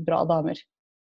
bra 0.05 0.21
damer. 0.29 0.59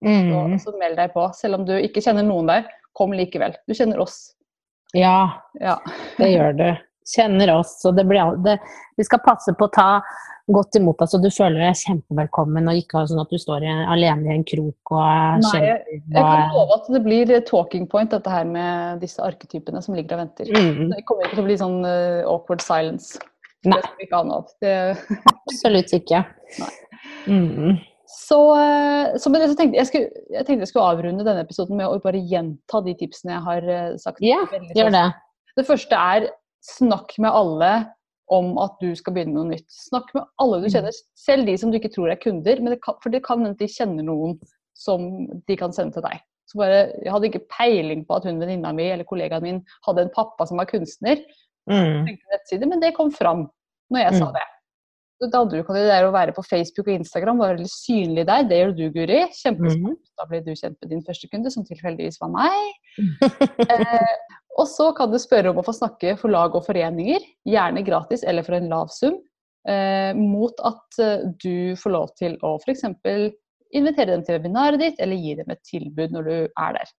Mm. 0.04 0.60
Så, 0.60 0.66
så 0.66 0.74
meld 0.78 1.00
deg 1.00 1.14
på. 1.16 1.24
Selv 1.38 1.62
om 1.62 1.64
du 1.68 1.72
ikke 1.80 2.04
kjenner 2.04 2.28
noen 2.28 2.52
der, 2.52 2.68
kom 2.96 3.16
likevel. 3.16 3.56
Du 3.66 3.74
kjenner 3.76 4.04
oss. 4.04 4.36
Ja, 4.96 5.40
ja. 5.64 5.80
det 6.20 6.28
gjør 6.36 6.60
du 6.60 6.68
kjenner 7.10 7.54
oss. 7.58 7.78
Og 7.88 7.98
det 7.98 8.06
blir, 8.10 8.38
det, 8.46 8.58
vi 8.98 9.06
skal 9.08 9.22
passe 9.26 9.54
på 9.58 9.68
å 9.68 9.74
ta 9.74 9.90
godt 10.52 10.78
imot 10.78 11.00
deg, 11.02 11.10
så 11.10 11.20
du 11.22 11.28
føler 11.34 11.64
deg 11.64 11.78
kjempevelkommen, 11.80 12.68
og 12.70 12.78
ikke 12.78 13.02
sånn 13.10 13.24
at 13.24 13.32
du 13.34 13.40
står 13.42 13.66
alene 13.66 14.30
i 14.30 14.36
en 14.36 14.44
krok 14.46 14.92
og 14.94 15.40
Nei, 15.42 15.62
jeg, 15.64 15.80
jeg 16.14 16.22
kan 16.22 16.54
love 16.54 16.78
at 16.78 16.92
det 16.94 17.02
blir 17.08 17.32
talking 17.48 17.88
point, 17.90 18.14
dette 18.14 18.30
her 18.30 18.46
med 18.46 19.02
disse 19.02 19.24
arketypene 19.26 19.82
som 19.82 19.98
ligger 19.98 20.20
og 20.20 20.26
venter. 20.28 20.52
Mm. 20.54 20.94
Det 20.94 21.02
kommer 21.10 21.26
ikke 21.26 21.40
til 21.40 21.46
å 21.46 21.48
bli 21.48 21.58
sånn 21.64 21.80
uh, 21.82 22.22
awkward 22.30 22.62
silence. 22.62 23.18
Nei. 23.66 23.82
Det 23.82 24.06
ikke 24.06 24.22
av. 24.22 24.54
Det... 24.62 24.78
Absolutt 25.50 25.98
ikke. 25.98 26.22
Nei. 26.62 26.72
Mm. 27.26 27.78
Så, 28.06 28.38
eh, 28.54 29.18
så, 29.18 29.30
det 29.34 29.48
så 29.50 29.58
tenkte 29.58 29.80
jeg, 29.80 29.90
skulle, 29.90 30.24
jeg 30.34 30.46
tenkte 30.46 30.64
jeg 30.64 30.70
skulle 30.70 30.90
avrunde 30.94 31.26
denne 31.26 31.42
episoden 31.42 31.78
med 31.80 31.90
å 31.90 31.98
bare 32.04 32.22
gjenta 32.22 32.82
de 32.86 32.94
tipsene 33.00 33.34
jeg 33.34 33.46
har 33.48 33.70
eh, 33.76 33.94
sagt. 34.02 34.22
Ja, 34.26 34.44
gjør 34.78 34.94
det. 34.94 35.06
Det 35.58 35.66
første 35.66 35.98
er 36.14 36.28
Snakk 36.66 37.16
med 37.22 37.36
alle 37.36 37.72
om 38.34 38.56
at 38.58 38.80
du 38.82 38.90
skal 38.98 39.14
begynne 39.16 39.38
noe 39.38 39.52
nytt. 39.52 39.68
Snakk 39.70 40.10
med 40.16 40.26
alle 40.42 40.62
du 40.64 40.68
mm. 40.68 40.74
kjenner, 40.74 41.02
selv 41.20 41.50
de 41.50 41.58
som 41.62 41.72
du 41.72 41.78
ikke 41.78 41.94
tror 41.94 42.10
er 42.10 42.22
kunder. 42.22 42.62
Det 42.62 42.80
kan, 42.84 42.98
for 43.04 43.14
det 43.14 43.22
kan 43.26 43.44
hende 43.44 43.60
de 43.60 43.70
kjenner 43.70 44.08
noen 44.08 44.40
som 44.76 45.06
de 45.46 45.58
kan 45.60 45.76
sende 45.76 45.96
til 45.96 46.06
deg. 46.08 46.24
Så 46.50 46.60
bare, 46.62 46.82
Jeg 47.02 47.14
hadde 47.14 47.30
ikke 47.30 47.46
peiling 47.54 48.04
på 48.06 48.18
at 48.18 48.26
hun 48.28 48.42
venninna 48.42 48.74
mi 48.76 48.86
eller 48.90 49.08
kollegaen 49.08 49.46
min 49.46 49.62
hadde 49.88 50.06
en 50.06 50.14
pappa 50.14 50.46
som 50.50 50.62
var 50.62 50.70
kunstner. 50.70 51.22
Mm. 51.70 52.10
Men 52.66 52.82
det 52.82 52.94
kom 52.98 53.14
fram 53.14 53.48
når 53.94 54.04
jeg 54.04 54.18
mm. 54.18 54.20
sa 54.22 54.34
det. 54.36 54.46
Det 55.24 55.32
andre 55.32 55.62
du 55.62 55.64
kan 55.64 55.78
gjøre, 55.80 55.96
er 55.96 56.06
å 56.06 56.14
være 56.14 56.34
på 56.36 56.44
Facebook 56.44 56.90
og 56.90 56.98
Instagram, 56.98 57.40
være 57.40 57.56
veldig 57.56 57.72
synlig 57.72 58.26
der. 58.28 58.48
Det 58.50 58.58
gjør 58.60 58.74
du, 58.76 58.84
Guri. 58.92 59.20
Kjempesmart. 59.38 60.02
Mm. 60.02 60.16
Da 60.20 60.26
blir 60.28 60.42
du 60.44 60.52
kjent 60.52 60.76
med 60.76 60.92
din 60.92 61.04
første 61.06 61.30
kunde, 61.32 61.52
som 61.54 61.64
tilfeldigvis 61.68 62.20
var 62.20 62.34
meg. 62.34 62.74
eh, 63.72 64.26
og 64.60 64.68
så 64.72 64.90
kan 64.98 65.14
du 65.14 65.20
spørre 65.22 65.54
om 65.54 65.62
å 65.62 65.66
få 65.68 65.76
snakke 65.76 66.18
for 66.20 66.36
lag 66.36 66.56
og 66.56 66.68
foreninger, 66.68 67.24
gjerne 67.48 67.86
gratis 67.88 68.28
eller 68.28 68.44
for 68.44 68.60
en 68.60 68.68
lav 68.72 68.92
sum, 68.92 69.18
eh, 69.72 70.12
mot 70.20 70.60
at 70.68 71.00
eh, 71.04 71.26
du 71.44 71.80
får 71.80 71.96
lov 71.96 72.12
til 72.20 72.36
å 72.44 72.58
f.eks. 72.60 72.84
invitere 73.72 74.12
dem 74.12 74.28
til 74.28 74.40
webinaret 74.40 74.84
ditt, 74.84 75.00
eller 75.00 75.20
gi 75.20 75.40
dem 75.40 75.56
et 75.56 75.64
tilbud 75.68 76.16
når 76.16 76.28
du 76.28 76.38
er 76.44 76.80
der. 76.82 76.96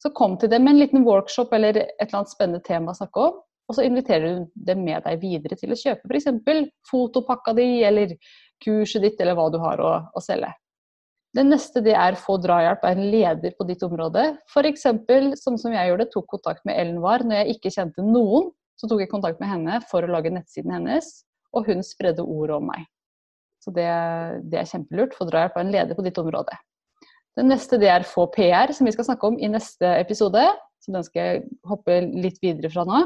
Så 0.00 0.12
kom 0.16 0.36
til 0.40 0.52
dem 0.52 0.68
med 0.68 0.76
en 0.76 0.84
liten 0.84 1.08
workshop 1.08 1.52
eller 1.56 1.76
et 1.76 1.96
eller 2.00 2.22
annet 2.22 2.32
spennende 2.32 2.64
tema 2.68 2.92
å 2.92 3.00
snakke 3.00 3.30
om, 3.30 3.40
og 3.70 3.76
så 3.76 3.84
inviterer 3.86 4.40
du 4.40 4.46
dem 4.66 4.80
med 4.82 5.04
deg 5.06 5.20
videre 5.22 5.54
til 5.58 5.70
å 5.70 5.78
kjøpe 5.78 6.10
f.eks. 6.10 6.66
fotopakka 6.90 7.54
di, 7.54 7.68
eller 7.86 8.16
kurset 8.64 9.04
ditt, 9.06 9.20
eller 9.22 9.38
hva 9.38 9.46
du 9.54 9.60
har 9.62 9.78
å, 9.78 9.92
å 10.10 10.22
selge. 10.24 10.50
Det 11.30 11.44
neste 11.46 11.78
det 11.86 11.94
er 11.94 12.18
få 12.18 12.40
drahjelp 12.42 12.82
av 12.82 12.96
en 12.96 13.10
leder 13.12 13.54
på 13.54 13.66
ditt 13.68 13.84
område. 13.86 14.32
F.eks. 14.50 14.88
sånn 15.38 15.60
som 15.62 15.76
jeg 15.76 15.92
gjorde, 15.92 16.08
tok 16.10 16.26
kontakt 16.32 16.64
med 16.66 16.74
Ellen 16.74 16.98
War 17.04 17.22
når 17.22 17.44
jeg 17.44 17.54
ikke 17.54 17.72
kjente 17.76 18.02
noen. 18.02 18.50
Så 18.80 18.90
tok 18.90 19.04
jeg 19.04 19.12
kontakt 19.12 19.38
med 19.38 19.52
henne 19.52 19.78
for 19.86 20.02
å 20.02 20.10
lage 20.10 20.32
nettsiden 20.34 20.72
hennes, 20.74 21.20
og 21.54 21.68
hun 21.70 21.84
spredde 21.86 22.24
ordet 22.24 22.56
om 22.56 22.66
meg. 22.72 22.88
Så 23.62 23.70
det, 23.76 23.86
det 24.50 24.58
er 24.58 24.68
kjempelurt. 24.72 25.14
Få 25.14 25.28
drahjelp 25.28 25.58
av 25.58 25.62
en 25.62 25.72
leder 25.76 25.94
på 25.94 26.02
ditt 26.02 26.18
område. 26.18 26.56
Det 27.38 27.46
neste 27.46 27.78
det 27.78 27.92
er 27.92 28.08
få 28.08 28.26
PR, 28.34 28.72
som 28.74 28.88
vi 28.88 28.96
skal 28.96 29.06
snakke 29.12 29.30
om 29.30 29.38
i 29.38 29.52
neste 29.52 29.94
episode. 30.00 30.42
Så 30.82 30.94
den 30.96 31.04
skal 31.06 31.28
jeg 31.28 31.42
hoppe 31.68 32.00
litt 32.08 32.40
videre 32.42 32.72
fra 32.72 32.86
nå. 32.88 33.04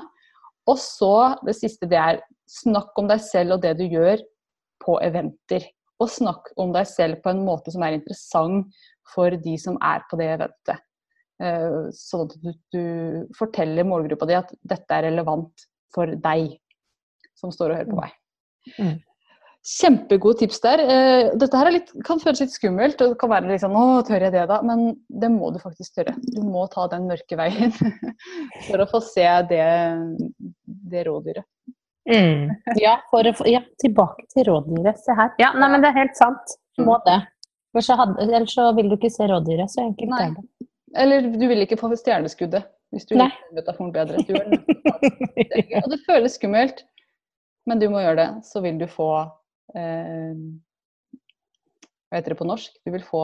Og 0.70 0.78
så 0.80 1.14
det 1.44 1.56
siste 1.58 1.88
det 1.90 2.00
er 2.00 2.22
snakk 2.50 2.96
om 3.00 3.08
deg 3.10 3.22
selv 3.24 3.56
og 3.56 3.64
det 3.64 3.74
du 3.78 3.84
gjør 3.88 4.22
på 4.84 4.96
eventer 5.04 5.66
og 6.02 6.10
snakk 6.10 6.50
om 6.60 6.72
deg 6.74 6.88
selv 6.90 7.20
på 7.24 7.32
en 7.32 7.44
måte 7.46 7.72
som 7.72 7.84
er 7.86 7.98
interessant 7.98 8.74
for 9.14 9.36
de 9.44 9.54
som 9.60 9.76
er 9.84 10.02
på 10.10 10.18
det 10.20 10.28
eventet. 10.34 10.82
Eh, 11.42 11.78
sånn 11.94 12.28
at 12.28 12.34
du, 12.42 12.50
du 12.74 12.84
forteller 13.38 13.86
målgruppa 13.86 14.28
di 14.28 14.36
at 14.38 14.52
dette 14.62 14.98
er 14.98 15.08
relevant 15.08 15.66
for 15.94 16.10
deg 16.10 16.56
som 17.38 17.52
står 17.54 17.72
og 17.72 17.80
hører 17.80 17.90
på 17.90 18.00
meg. 18.00 18.16
Mm. 18.78 18.96
Kjempegode 19.64 20.42
tips 20.42 20.60
der. 20.60 20.80
Eh, 20.84 21.30
dette 21.40 21.56
her 21.56 21.70
litt, 21.72 21.92
kan 22.04 22.20
føles 22.20 22.42
litt 22.42 22.52
skummelt. 22.52 23.00
og 23.00 23.14
det 23.14 23.18
kan 23.20 23.30
være 23.32 23.48
litt 23.48 23.62
sånn, 23.62 23.76
å, 23.80 24.02
tør 24.04 24.26
jeg 24.26 24.34
det 24.34 24.44
da? 24.50 24.58
Men 24.66 24.90
det 25.08 25.30
må 25.32 25.48
du 25.54 25.60
faktisk 25.62 25.96
tørre. 25.96 26.12
Du 26.20 26.42
må 26.44 26.66
ta 26.72 26.84
den 26.92 27.06
mørke 27.08 27.38
veien 27.40 27.72
for 28.68 28.84
å 28.84 28.88
få 28.90 29.00
se 29.06 29.24
det, 29.48 29.68
det 30.92 31.06
rådyret. 31.08 31.48
Mm. 32.04 32.50
Ja, 32.76 32.98
for, 33.08 33.24
ja, 33.48 33.62
tilbake 33.80 34.26
til 34.34 34.50
rådyret. 34.50 35.00
Se 35.00 35.16
her. 35.16 35.32
Ja, 35.40 35.54
nei, 35.56 35.70
men 35.72 35.80
det 35.80 35.94
er 35.94 36.02
helt 36.02 36.18
sant. 36.20 36.58
Du 36.76 36.84
må 36.84 36.98
det. 37.06 37.22
Ellers 37.74 37.88
så, 37.88 37.96
hadde, 37.98 38.26
ellers 38.28 38.52
så 38.54 38.68
vil 38.76 38.90
du 38.92 38.98
ikke 38.98 39.10
se 39.10 39.26
rådyret. 39.30 39.72
Så 39.72 39.80
enkelt 39.86 40.12
Nei. 40.12 40.26
er 40.26 40.34
det. 40.36 40.68
Eller 41.00 41.30
du 41.32 41.46
vil 41.50 41.64
ikke 41.64 41.78
få 41.80 41.88
stjerneskuddet, 41.98 42.68
hvis 42.94 43.08
du 43.08 43.16
vil 43.16 43.24
liker 43.24 43.56
metaforen 43.56 43.94
bedre. 43.96 44.20
Du 44.28 44.36
er 44.36 44.52
det. 44.52 44.60
og 45.80 45.88
det 45.90 45.98
føles 46.04 46.36
skummelt, 46.36 46.84
men 47.66 47.80
du 47.80 47.88
må 47.90 48.04
gjøre 48.04 48.20
det. 48.20 48.28
Så 48.52 48.62
vil 48.62 48.76
du 48.78 48.86
få 48.90 49.08
eh, 49.74 50.34
Hva 52.10 52.20
heter 52.20 52.34
det 52.34 52.38
på 52.38 52.46
norsk? 52.46 52.70
Du 52.86 52.92
vil 52.94 53.02
få 53.02 53.22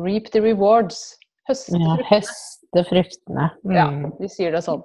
reap 0.00 0.30
the 0.32 0.40
rewards. 0.40 1.16
Høste 1.48 1.76
Ja, 1.80 1.96
høste 2.10 2.84
fruktene. 2.88 3.50
Ja, 3.74 3.88
Mm. 3.90 4.12
de 4.20 4.28
sier 4.28 4.52
det 4.52 4.62
sånn. 4.64 4.82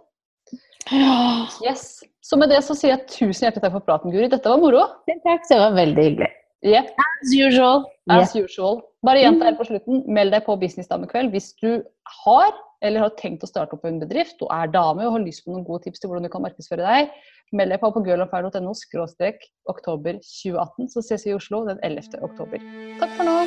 Ja. 0.91 1.47
Yes. 1.63 2.03
Så 2.21 2.37
med 2.37 2.49
det 2.49 2.63
så 2.63 2.75
sier 2.75 2.95
jeg 2.97 3.07
tusen 3.07 3.45
hjertelig 3.47 3.61
takk 3.61 3.71
for 3.77 3.85
praten, 3.85 4.11
Guri. 4.11 4.27
Dette 4.29 4.49
var 4.49 4.57
moro. 4.57 4.83
Takk, 5.07 5.47
det 5.49 5.57
var 5.61 5.71
veldig 5.77 6.03
hyggelig. 6.03 6.31
Yep, 6.65 6.87
As 6.97 7.33
usual. 7.37 7.85
as 8.09 8.35
usual. 8.35 8.81
Bare 9.05 9.21
gjenta 9.21 9.45
her 9.45 9.55
på 9.59 9.65
slutten, 9.67 10.03
meld 10.07 10.31
deg 10.33 10.45
på 10.45 10.55
Businessdamekveld 10.59 11.29
hvis 11.31 11.53
du 11.61 11.83
har 12.25 12.51
eller 12.81 13.05
har 13.05 13.13
tenkt 13.19 13.45
å 13.45 13.49
starte 13.49 13.77
opp 13.77 13.85
en 13.87 14.01
bedrift 14.01 14.41
og 14.45 14.51
er 14.53 14.71
dame 14.73 15.05
og 15.05 15.17
har 15.17 15.25
lyst 15.25 15.45
på 15.45 15.53
noen 15.53 15.65
gode 15.67 15.85
tips 15.85 16.01
til 16.01 16.11
hvordan 16.11 16.27
du 16.27 16.31
kan 16.33 16.43
markedsføre 16.45 16.83
deg. 16.85 17.13
Meld 17.55 17.73
deg 17.73 17.81
på 17.83 17.91
på 17.93 18.03
girlonfire.no 18.07 18.73
skråstrek 18.77 19.47
oktober 19.71 20.19
2018, 20.19 20.91
så 20.95 21.05
ses 21.05 21.27
vi 21.27 21.35
i 21.35 21.37
Oslo 21.37 21.63
den 21.69 21.79
11. 21.85 22.19
oktober. 22.25 22.67
Takk 23.01 23.17
for 23.19 23.29
nå. 23.31 23.39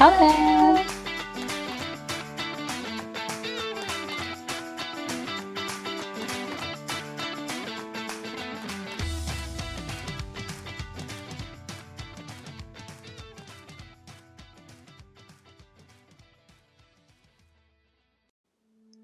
Ha 0.00 0.12
det! 0.18 1.01